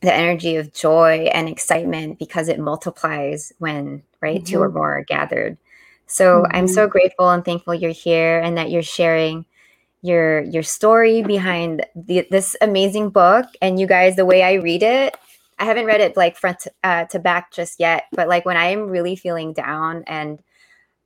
the 0.00 0.14
energy 0.14 0.56
of 0.56 0.72
joy 0.72 1.28
and 1.34 1.50
excitement 1.50 2.18
because 2.18 2.48
it 2.48 2.58
multiplies 2.58 3.52
when 3.58 4.02
right 4.22 4.36
mm-hmm. 4.36 4.44
two 4.54 4.62
or 4.62 4.68
mm-hmm. 4.68 4.78
more 4.78 4.98
are 4.98 5.04
gathered 5.04 5.58
so 6.06 6.42
mm-hmm. 6.42 6.56
i'm 6.56 6.66
so 6.66 6.88
grateful 6.88 7.28
and 7.28 7.44
thankful 7.44 7.74
you're 7.74 7.90
here 7.90 8.40
and 8.40 8.56
that 8.56 8.70
you're 8.70 8.82
sharing 8.82 9.44
your 10.02 10.42
your 10.42 10.62
story 10.62 11.22
behind 11.22 11.84
the, 11.94 12.26
this 12.30 12.56
amazing 12.60 13.10
book. 13.10 13.46
And 13.60 13.78
you 13.78 13.86
guys 13.86 14.16
the 14.16 14.24
way 14.24 14.42
i 14.42 14.54
read 14.54 14.82
it 14.82 15.16
i 15.58 15.64
haven't 15.64 15.84
read 15.84 16.00
it 16.00 16.16
like 16.16 16.36
front 16.36 16.60
to, 16.60 16.72
uh, 16.84 17.04
to 17.06 17.18
back 17.18 17.52
just 17.52 17.78
yet 17.78 18.04
but 18.12 18.28
like 18.28 18.44
when 18.44 18.56
i'm 18.56 18.88
really 18.88 19.14
feeling 19.14 19.52
down 19.52 20.02
and 20.06 20.42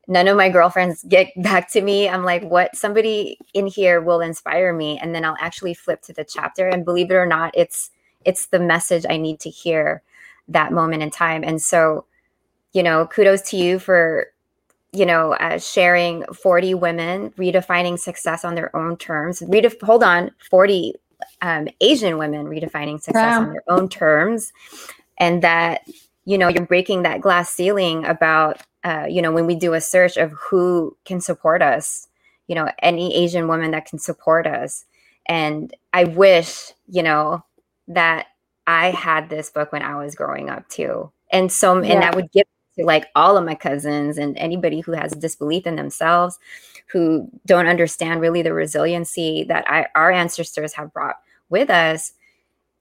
none 0.07 0.28
of 0.28 0.36
my 0.36 0.49
girlfriends 0.49 1.05
get 1.09 1.30
back 1.42 1.70
to 1.72 1.80
me 1.80 2.09
i'm 2.09 2.24
like 2.24 2.42
what? 2.45 2.76
Somebody 2.76 3.38
in 3.53 3.66
here 3.66 4.01
will 4.01 4.20
inspire 4.20 4.72
me. 4.72 4.99
And 4.99 5.14
then 5.14 5.24
i'll 5.24 5.36
actually 5.40 5.74
flip 5.74 6.03
to 6.03 6.12
the 6.12 6.24
chapter. 6.24 6.68
And 6.68 6.84
believe 6.84 7.11
it 7.11 7.14
or 7.14 7.26
not 7.26 7.53
it's 7.55 7.90
it's 8.24 8.47
the 8.47 8.61
message 8.61 9.05
i 9.09 9.16
need 9.16 9.40
to 9.40 9.51
hear 9.51 10.03
that 10.49 10.72
moment 10.72 11.03
in 11.03 11.11
time. 11.11 11.42
And 11.42 11.61
so 11.61 12.05
you 12.72 12.82
know 12.82 13.07
kudos 13.07 13.42
to 13.51 13.57
you 13.57 13.78
for 13.78 14.28
you 14.95 15.05
know, 15.05 15.32
uh, 15.34 15.59
sharing 15.59 16.24
40 16.32 16.74
women 16.74 17.30
redefining 17.30 17.99
success 17.99 18.45
on 18.45 18.55
their 18.55 18.74
own 18.76 18.97
terms. 18.97 19.40
Redef- 19.40 19.82
hold 19.82 20.05
on, 20.05 20.30
40 20.51 20.95
um, 21.42 21.68
Asian 21.80 22.16
women 22.16 22.47
redefining 22.47 23.01
success 23.01 23.38
wow. 23.38 23.42
on 23.42 23.53
their 23.53 23.62
own 23.68 23.88
terms. 23.88 24.53
And 25.18 25.42
that, 25.42 25.82
you 26.24 26.38
know, 26.38 26.49
you're 26.49 26.66
breaking 26.66 27.03
that 27.03 27.20
glass 27.20 27.51
ceiling 27.51 28.05
about, 28.05 28.62
uh, 28.84 29.07
you 29.09 29.20
know, 29.20 29.32
when 29.32 29.47
we 29.47 29.57
do 29.57 29.74
a 29.74 29.80
search 29.80 30.16
of 30.16 30.32
who 30.32 30.97
can 31.05 31.20
support 31.20 31.61
us, 31.61 32.07
you 32.47 32.55
know, 32.55 32.70
any 32.80 33.14
Asian 33.16 33.49
woman 33.49 33.72
that 33.72 33.86
can 33.86 33.99
support 33.99 34.47
us. 34.47 34.84
And 35.26 35.74
I 35.92 36.05
wish, 36.05 36.72
you 36.86 37.03
know, 37.03 37.45
that 37.88 38.26
I 38.66 38.90
had 38.90 39.28
this 39.28 39.51
book 39.51 39.72
when 39.72 39.82
I 39.82 39.97
was 39.97 40.14
growing 40.14 40.51
up 40.51 40.68
too. 40.68 41.11
And 41.32 41.51
so, 41.51 41.82
yeah. 41.82 41.95
and 41.95 42.03
that 42.03 42.14
would 42.14 42.30
give 42.30 42.47
to 42.77 42.85
like 42.85 43.07
all 43.14 43.37
of 43.37 43.45
my 43.45 43.55
cousins 43.55 44.18
and 44.18 44.37
anybody 44.39 44.81
who 44.81 44.93
has 44.93 45.12
disbelief 45.12 45.66
in 45.66 45.77
themselves, 45.77 46.39
who 46.87 47.29
don't 47.47 47.66
understand 47.66 48.20
really 48.20 48.43
the 48.43 48.53
resiliency 48.53 49.45
that 49.49 49.64
I, 49.70 49.87
our 49.95 50.11
ancestors 50.11 50.72
have 50.75 50.93
brought 50.93 51.16
with 51.49 51.70
us 51.70 52.12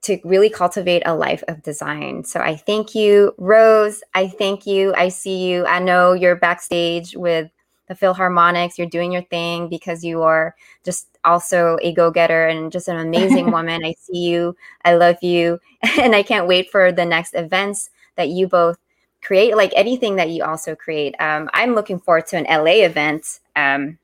to 0.02 0.18
really 0.22 0.50
cultivate 0.50 1.02
a 1.06 1.14
life 1.14 1.42
of 1.48 1.62
design. 1.62 2.24
So 2.24 2.40
I 2.40 2.56
thank 2.56 2.94
you, 2.94 3.34
Rose. 3.38 4.02
I 4.14 4.28
thank 4.28 4.66
you. 4.66 4.94
I 4.94 5.08
see 5.08 5.48
you. 5.48 5.64
I 5.64 5.78
know 5.78 6.12
you're 6.12 6.36
backstage 6.36 7.16
with 7.16 7.50
the 7.88 7.94
Filharmonics. 7.94 8.76
You're 8.76 8.86
doing 8.86 9.12
your 9.12 9.22
thing 9.22 9.68
because 9.68 10.04
you 10.04 10.22
are 10.22 10.54
just 10.84 11.08
also 11.24 11.78
a 11.80 11.94
go 11.94 12.10
getter 12.10 12.46
and 12.46 12.70
just 12.70 12.88
an 12.88 12.98
amazing 12.98 13.50
woman. 13.50 13.82
I 13.82 13.94
see 13.98 14.18
you. 14.18 14.54
I 14.84 14.94
love 14.94 15.16
you. 15.22 15.58
And 15.98 16.14
I 16.14 16.22
can't 16.22 16.48
wait 16.48 16.70
for 16.70 16.92
the 16.92 17.04
next 17.04 17.34
events 17.34 17.90
that 18.16 18.28
you 18.28 18.48
both 18.48 18.78
create, 19.24 19.56
like 19.56 19.72
anything 19.74 20.16
that 20.16 20.30
you 20.30 20.44
also 20.44 20.74
create. 20.74 21.14
Um, 21.18 21.48
I'm 21.54 21.74
looking 21.74 21.98
forward 21.98 22.26
to 22.26 22.36
an 22.36 22.44
LA 22.44 22.84
event, 22.84 23.40
um, 23.56 23.98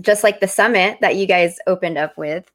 just 0.00 0.24
like 0.24 0.40
the 0.40 0.48
summit 0.48 0.98
that 1.00 1.16
you 1.16 1.26
guys 1.26 1.58
opened 1.66 1.98
up 1.98 2.16
with 2.16 2.50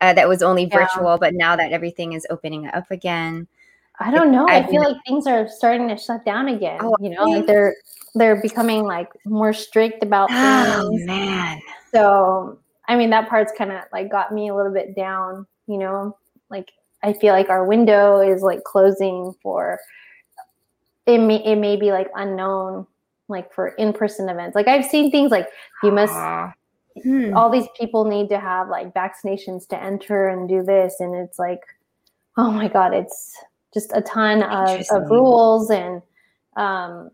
uh, 0.00 0.12
that 0.12 0.28
was 0.28 0.42
only 0.42 0.64
yeah. 0.64 0.78
virtual, 0.78 1.18
but 1.18 1.34
now 1.34 1.56
that 1.56 1.72
everything 1.72 2.12
is 2.12 2.26
opening 2.30 2.66
up 2.68 2.90
again. 2.90 3.46
I 3.98 4.10
don't 4.10 4.30
know. 4.30 4.46
I, 4.46 4.58
I 4.58 4.66
feel 4.66 4.82
like 4.82 4.96
things 5.06 5.26
are 5.26 5.48
starting 5.48 5.88
to 5.88 5.96
shut 5.96 6.24
down 6.24 6.48
again. 6.48 6.78
Oh, 6.82 6.94
you 7.00 7.10
know, 7.10 7.24
like 7.24 7.46
they're 7.46 7.74
they're 8.14 8.40
becoming 8.40 8.84
like 8.84 9.08
more 9.24 9.52
strict 9.52 10.02
about 10.02 10.28
oh, 10.30 10.88
things. 10.88 11.02
Oh 11.02 11.06
man. 11.06 11.60
So 11.92 12.58
I 12.88 12.96
mean 12.96 13.10
that 13.10 13.28
part's 13.28 13.52
kind 13.56 13.72
of 13.72 13.84
like 13.92 14.10
got 14.10 14.32
me 14.32 14.48
a 14.48 14.54
little 14.54 14.72
bit 14.72 14.94
down, 14.94 15.46
you 15.66 15.78
know. 15.78 16.16
Like 16.50 16.72
I 17.02 17.14
feel 17.14 17.32
like 17.32 17.48
our 17.48 17.64
window 17.64 18.20
is 18.20 18.42
like 18.42 18.64
closing 18.64 19.34
for 19.42 19.78
it 21.06 21.18
may 21.18 21.44
it 21.44 21.56
may 21.56 21.76
be 21.76 21.92
like 21.92 22.08
unknown 22.14 22.86
like 23.28 23.52
for 23.52 23.68
in-person 23.68 24.28
events. 24.28 24.54
Like 24.54 24.68
I've 24.68 24.84
seen 24.84 25.10
things 25.10 25.30
like 25.30 25.48
you 25.82 25.90
must 25.90 26.14
hmm. 27.02 27.36
all 27.36 27.50
these 27.50 27.66
people 27.78 28.04
need 28.04 28.28
to 28.28 28.38
have 28.38 28.68
like 28.68 28.94
vaccinations 28.94 29.66
to 29.68 29.82
enter 29.82 30.28
and 30.28 30.48
do 30.48 30.62
this 30.62 30.96
and 31.00 31.14
it's 31.14 31.38
like 31.38 31.60
oh 32.36 32.50
my 32.50 32.68
god 32.68 32.94
it's 32.94 33.36
just 33.74 33.92
a 33.94 34.00
ton 34.02 34.42
of, 34.42 34.80
of 34.90 35.10
rules 35.10 35.70
and 35.70 36.00
um 36.56 37.10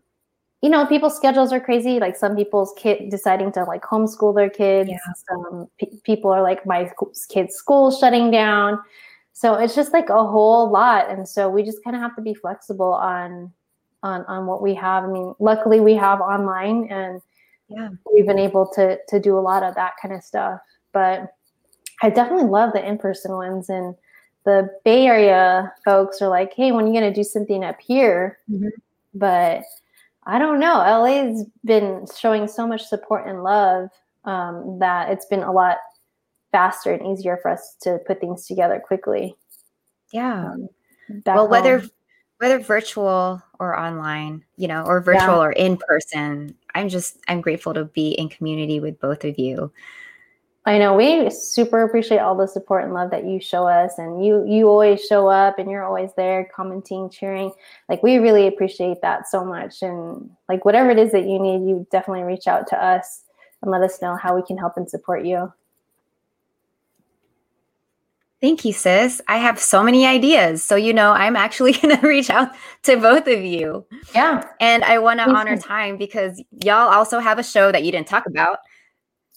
you 0.61 0.69
know 0.69 0.85
people's 0.85 1.15
schedules 1.15 1.51
are 1.51 1.59
crazy 1.59 1.99
like 1.99 2.15
some 2.15 2.35
people's 2.35 2.73
kid 2.77 3.09
deciding 3.09 3.51
to 3.51 3.63
like 3.63 3.81
homeschool 3.81 4.33
their 4.33 4.49
kids 4.49 4.89
yeah. 4.89 4.97
some 5.27 5.67
p- 5.77 5.99
people 6.03 6.31
are 6.31 6.41
like 6.41 6.65
my 6.65 6.89
kids 7.29 7.55
school 7.55 7.91
shutting 7.91 8.31
down 8.31 8.79
so 9.33 9.55
it's 9.55 9.75
just 9.75 9.91
like 9.91 10.09
a 10.09 10.25
whole 10.25 10.69
lot 10.71 11.09
and 11.09 11.27
so 11.27 11.49
we 11.49 11.63
just 11.63 11.83
kind 11.83 11.95
of 11.95 12.01
have 12.01 12.15
to 12.15 12.21
be 12.21 12.33
flexible 12.33 12.93
on 12.93 13.51
on 14.03 14.23
on 14.25 14.45
what 14.45 14.61
we 14.61 14.73
have. 14.75 15.03
I 15.03 15.07
mean 15.07 15.33
luckily 15.39 15.79
we 15.79 15.95
have 15.95 16.21
online 16.21 16.87
and 16.89 17.21
yeah. 17.69 17.89
we've 18.13 18.27
been 18.27 18.39
able 18.39 18.67
to 18.75 18.99
to 19.07 19.19
do 19.19 19.37
a 19.37 19.41
lot 19.41 19.63
of 19.63 19.75
that 19.75 19.93
kind 20.01 20.13
of 20.13 20.23
stuff. 20.23 20.59
But 20.91 21.33
i 22.01 22.09
definitely 22.09 22.49
love 22.49 22.73
the 22.73 22.85
in-person 22.85 23.31
ones 23.31 23.69
and 23.69 23.95
the 24.45 24.69
bay 24.83 25.05
area 25.05 25.71
folks 25.85 26.21
are 26.21 26.27
like 26.27 26.53
hey 26.53 26.71
when 26.71 26.85
are 26.85 26.87
you 26.87 26.99
going 26.99 27.13
to 27.13 27.13
do 27.13 27.23
something 27.23 27.63
up 27.63 27.79
here? 27.79 28.39
Mm-hmm. 28.49 28.69
but 29.13 29.63
i 30.25 30.37
don't 30.37 30.59
know. 30.59 30.77
La's 30.77 31.45
been 31.65 32.05
showing 32.17 32.47
so 32.47 32.67
much 32.67 32.83
support 32.85 33.27
and 33.27 33.43
love 33.43 33.89
um, 34.25 34.77
that 34.79 35.09
it's 35.09 35.25
been 35.25 35.43
a 35.43 35.51
lot 35.51 35.77
faster 36.51 36.93
and 36.93 37.05
easier 37.05 37.37
for 37.41 37.51
us 37.51 37.75
to 37.81 37.99
put 38.07 38.21
things 38.21 38.47
together 38.47 38.79
quickly. 38.79 39.35
Yeah. 40.13 40.51
Um, 40.51 40.69
well 41.25 41.39
home. 41.39 41.49
whether 41.49 41.83
whether 42.37 42.59
virtual 42.59 43.41
or 43.63 43.79
online 43.79 44.43
you 44.57 44.67
know 44.67 44.83
or 44.83 45.01
virtual 45.01 45.37
yeah. 45.37 45.39
or 45.39 45.51
in 45.51 45.77
person 45.77 46.55
i'm 46.75 46.89
just 46.89 47.17
i'm 47.27 47.41
grateful 47.41 47.73
to 47.73 47.85
be 47.85 48.11
in 48.11 48.29
community 48.29 48.79
with 48.79 48.99
both 48.99 49.23
of 49.23 49.37
you. 49.37 49.71
I 50.65 50.77
know 50.77 50.95
we 50.95 51.29
super 51.29 51.83
appreciate 51.83 52.19
all 52.19 52.37
the 52.37 52.47
support 52.47 52.85
and 52.85 52.93
love 52.93 53.11
that 53.11 53.25
you 53.25 53.41
show 53.41 53.67
us 53.67 53.97
and 53.97 54.25
you 54.25 54.45
you 54.47 54.69
always 54.69 55.05
show 55.05 55.27
up 55.27 55.59
and 55.59 55.69
you're 55.69 55.83
always 55.83 56.11
there 56.15 56.49
commenting 56.55 57.09
cheering. 57.09 57.51
Like 57.89 58.01
we 58.01 58.17
really 58.17 58.47
appreciate 58.47 59.01
that 59.01 59.27
so 59.27 59.43
much 59.43 59.81
and 59.81 60.29
like 60.47 60.63
whatever 60.63 60.89
it 60.89 60.99
is 60.99 61.11
that 61.11 61.27
you 61.27 61.37
need 61.37 61.67
you 61.67 61.85
definitely 61.91 62.23
reach 62.23 62.47
out 62.47 62.67
to 62.67 62.81
us 62.81 63.23
and 63.61 63.71
let 63.71 63.81
us 63.81 64.01
know 64.01 64.15
how 64.15 64.35
we 64.35 64.43
can 64.43 64.57
help 64.57 64.77
and 64.77 64.89
support 64.89 65.25
you 65.25 65.51
Thank 68.43 68.65
you, 68.65 68.73
sis. 68.73 69.21
I 69.29 69.37
have 69.37 69.57
so 69.57 69.81
many 69.81 70.05
ideas. 70.05 70.61
So, 70.61 70.75
you 70.75 70.91
know, 70.91 71.13
I'm 71.13 71.37
actually 71.37 71.71
going 71.81 71.97
to 71.97 72.05
reach 72.05 72.29
out 72.29 72.49
to 72.83 72.97
both 72.97 73.25
of 73.25 73.41
you. 73.41 73.85
Yeah. 74.13 74.43
And 74.59 74.83
I 74.83 74.99
want 74.99 75.21
to 75.21 75.29
honor 75.29 75.55
time 75.55 75.95
because 75.95 76.43
y'all 76.51 76.89
also 76.89 77.19
have 77.19 77.39
a 77.39 77.43
show 77.43 77.71
that 77.71 77.85
you 77.85 77.91
didn't 77.93 78.07
talk 78.07 78.25
about. 78.27 78.57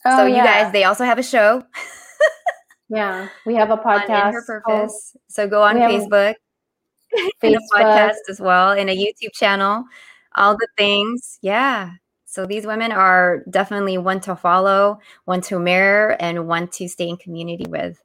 Oh, 0.04 0.16
so, 0.16 0.26
you 0.26 0.34
yeah. 0.34 0.64
guys, 0.64 0.72
they 0.72 0.82
also 0.82 1.04
have 1.04 1.20
a 1.20 1.22
show. 1.22 1.62
yeah. 2.88 3.28
We 3.46 3.54
have 3.54 3.70
a 3.70 3.76
podcast. 3.76 4.32
her 4.32 4.42
purpose. 4.44 5.12
Oh. 5.14 5.20
So, 5.28 5.46
go 5.46 5.62
on 5.62 5.76
Facebook, 5.76 6.34
Facebook. 7.40 7.58
a 7.76 7.78
podcast 7.78 8.28
as 8.28 8.40
well, 8.40 8.72
and 8.72 8.90
a 8.90 8.96
YouTube 8.96 9.32
channel, 9.34 9.84
all 10.34 10.56
the 10.56 10.66
things. 10.76 11.38
Yeah. 11.42 11.92
So, 12.24 12.44
these 12.44 12.66
women 12.66 12.90
are 12.90 13.44
definitely 13.48 13.98
one 13.98 14.18
to 14.22 14.34
follow, 14.34 14.98
one 15.26 15.42
to 15.42 15.60
mirror, 15.60 16.16
and 16.18 16.48
one 16.48 16.66
to 16.70 16.88
stay 16.88 17.08
in 17.08 17.18
community 17.18 17.66
with. 17.68 18.02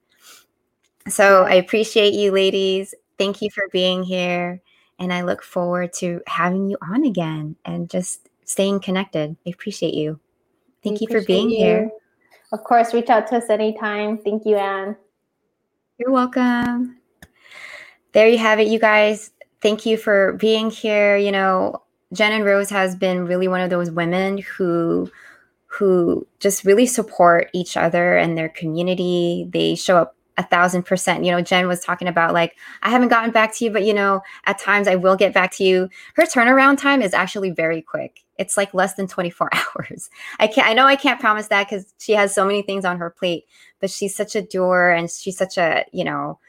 So 1.08 1.44
I 1.44 1.54
appreciate 1.54 2.14
you, 2.14 2.32
ladies. 2.32 2.94
Thank 3.18 3.42
you 3.42 3.50
for 3.50 3.68
being 3.72 4.04
here. 4.04 4.62
And 5.00 5.12
I 5.12 5.24
look 5.24 5.42
forward 5.44 5.94
to 5.94 6.22
having 6.28 6.70
you 6.70 6.78
on 6.82 7.06
again 7.06 7.56
and 7.66 7.90
just 7.90 8.30
staying 8.46 8.82
connected. 8.82 9.36
I 9.46 9.50
appreciate 9.50 9.96
you. 9.96 10.20
Thank 10.84 11.00
we 11.00 11.08
you 11.08 11.20
for 11.20 11.26
being 11.26 11.50
you. 11.50 11.58
here. 11.58 11.92
Of 12.52 12.64
course, 12.64 12.94
reach 12.94 13.10
out 13.10 13.28
to 13.28 13.38
us 13.38 13.50
anytime. 13.50 14.18
Thank 14.18 14.46
you, 14.46 14.58
Anne. 14.58 14.96
You're 15.98 16.12
welcome. 16.12 16.98
There 18.12 18.28
you 18.28 18.38
have 18.38 18.60
it, 18.60 18.68
you 18.68 18.80
guys. 18.80 19.32
Thank 19.62 19.86
you 19.86 19.98
for 19.98 20.34
being 20.34 20.70
here. 20.70 21.16
You 21.16 21.32
know, 21.32 21.82
Jen 22.14 22.34
and 22.34 22.46
Rose 22.46 22.70
has 22.70 22.96
been 22.96 23.26
really 23.26 23.48
one 23.48 23.62
of 23.62 23.70
those 23.70 23.90
women 23.90 24.40
who 24.40 25.10
who 25.68 26.28
just 26.40 26.66
really 26.66 26.86
support 26.86 27.50
each 27.54 27.78
other 27.78 28.18
and 28.18 28.38
their 28.38 28.50
community. 28.50 29.48
They 29.50 29.76
show 29.76 29.98
up 29.98 30.16
a 30.42 30.48
thousand 30.48 30.84
percent. 30.84 31.24
You 31.24 31.32
know, 31.32 31.42
Jen 31.42 31.68
was 31.68 31.80
talking 31.80 32.08
about 32.08 32.34
like, 32.34 32.58
I 32.84 32.90
haven't 32.90 33.10
gotten 33.10 33.32
back 33.32 33.56
to 33.56 33.66
you, 33.66 33.72
but 33.72 33.86
you 33.86 33.94
know, 33.94 34.22
at 34.46 34.60
times 34.60 34.88
I 34.88 34.96
will 34.96 35.16
get 35.16 35.34
back 35.34 35.52
to 35.54 35.64
you. 35.64 35.90
Her 36.16 36.24
turnaround 36.24 36.78
time 36.78 37.02
is 37.02 37.14
actually 37.14 37.52
very 37.52 37.82
quick. 37.82 38.24
It's 38.38 38.58
like 38.58 38.74
less 38.74 38.96
than 38.96 39.08
24 39.08 39.50
hours. 39.54 40.10
I 40.40 40.48
can't, 40.48 40.68
I 40.68 40.74
know 40.74 40.86
I 40.86 40.96
can't 40.96 41.20
promise 41.20 41.48
that 41.48 41.70
because 41.70 41.94
she 42.00 42.14
has 42.14 42.34
so 42.34 42.46
many 42.46 42.62
things 42.62 42.86
on 42.86 42.98
her 42.98 43.10
plate, 43.10 43.46
but 43.80 43.90
she's 43.90 44.16
such 44.16 44.36
a 44.36 44.42
doer 44.42 44.90
and 44.90 45.10
she's 45.10 45.38
such 45.38 45.58
a, 45.58 45.86
you 45.92 46.04
know, 46.04 46.40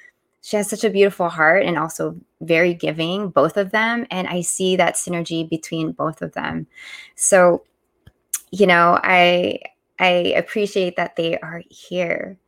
she 0.41 0.57
has 0.57 0.69
such 0.69 0.83
a 0.83 0.91
beautiful 0.91 1.29
heart 1.29 1.65
and 1.65 1.79
also 1.79 2.17
very 2.41 2.75
giving, 2.75 3.29
both 3.29 3.57
of 3.57 3.71
them. 3.71 4.07
And 4.11 4.27
I 4.27 4.41
see 4.41 4.75
that 4.77 4.97
synergy 4.97 5.49
between 5.49 5.93
both 5.93 6.21
of 6.21 6.33
them. 6.33 6.67
So, 7.15 7.63
you 8.51 8.67
know, 8.67 8.99
I, 9.05 9.61
I 10.01 10.35
appreciate 10.37 10.97
that 10.97 11.15
they 11.15 11.39
are 11.39 11.63
here 11.71 12.39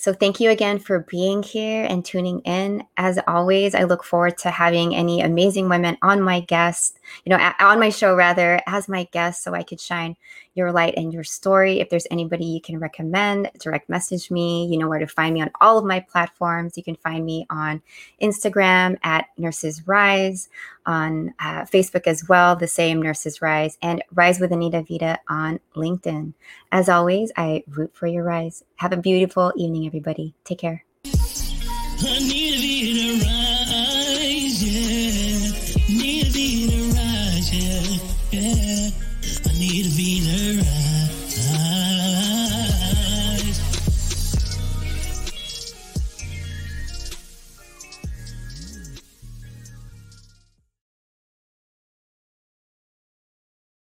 so 0.00 0.12
thank 0.12 0.38
you 0.38 0.50
again 0.50 0.78
for 0.78 1.00
being 1.10 1.42
here 1.42 1.84
and 1.84 2.04
tuning 2.04 2.38
in. 2.40 2.84
As 2.96 3.18
always, 3.26 3.74
I 3.74 3.82
look 3.82 4.04
forward 4.04 4.38
to 4.38 4.50
having 4.50 4.94
any 4.94 5.20
amazing 5.20 5.68
women 5.68 5.98
on 6.02 6.22
my 6.22 6.38
guest, 6.38 6.97
you 7.24 7.30
know, 7.30 7.52
on 7.60 7.80
my 7.80 7.90
show 7.90 8.14
rather, 8.14 8.60
as 8.66 8.88
my 8.88 9.04
guest, 9.12 9.42
so 9.42 9.54
I 9.54 9.62
could 9.62 9.80
shine 9.80 10.16
your 10.54 10.72
light 10.72 10.94
and 10.96 11.12
your 11.12 11.24
story. 11.24 11.80
If 11.80 11.88
there's 11.88 12.06
anybody 12.10 12.44
you 12.44 12.60
can 12.60 12.78
recommend, 12.78 13.50
direct 13.60 13.88
message 13.88 14.30
me. 14.30 14.66
You 14.66 14.78
know 14.78 14.88
where 14.88 14.98
to 14.98 15.06
find 15.06 15.34
me 15.34 15.40
on 15.40 15.50
all 15.60 15.78
of 15.78 15.84
my 15.84 16.00
platforms. 16.00 16.76
You 16.76 16.82
can 16.82 16.96
find 16.96 17.24
me 17.24 17.46
on 17.48 17.80
Instagram 18.20 18.98
at 19.02 19.26
Nurses 19.36 19.86
Rise, 19.86 20.48
on 20.84 21.34
uh, 21.38 21.62
Facebook 21.62 22.06
as 22.06 22.28
well, 22.28 22.56
the 22.56 22.66
same 22.66 23.00
Nurses 23.00 23.40
Rise, 23.40 23.78
and 23.82 24.02
Rise 24.12 24.40
with 24.40 24.52
Anita 24.52 24.82
Vita 24.88 25.18
on 25.28 25.60
LinkedIn. 25.76 26.34
As 26.72 26.88
always, 26.88 27.30
I 27.36 27.62
root 27.68 27.94
for 27.94 28.06
your 28.06 28.24
rise. 28.24 28.64
Have 28.76 28.92
a 28.92 28.96
beautiful 28.96 29.52
evening, 29.56 29.86
everybody. 29.86 30.34
Take 30.44 30.58
care. 30.58 30.84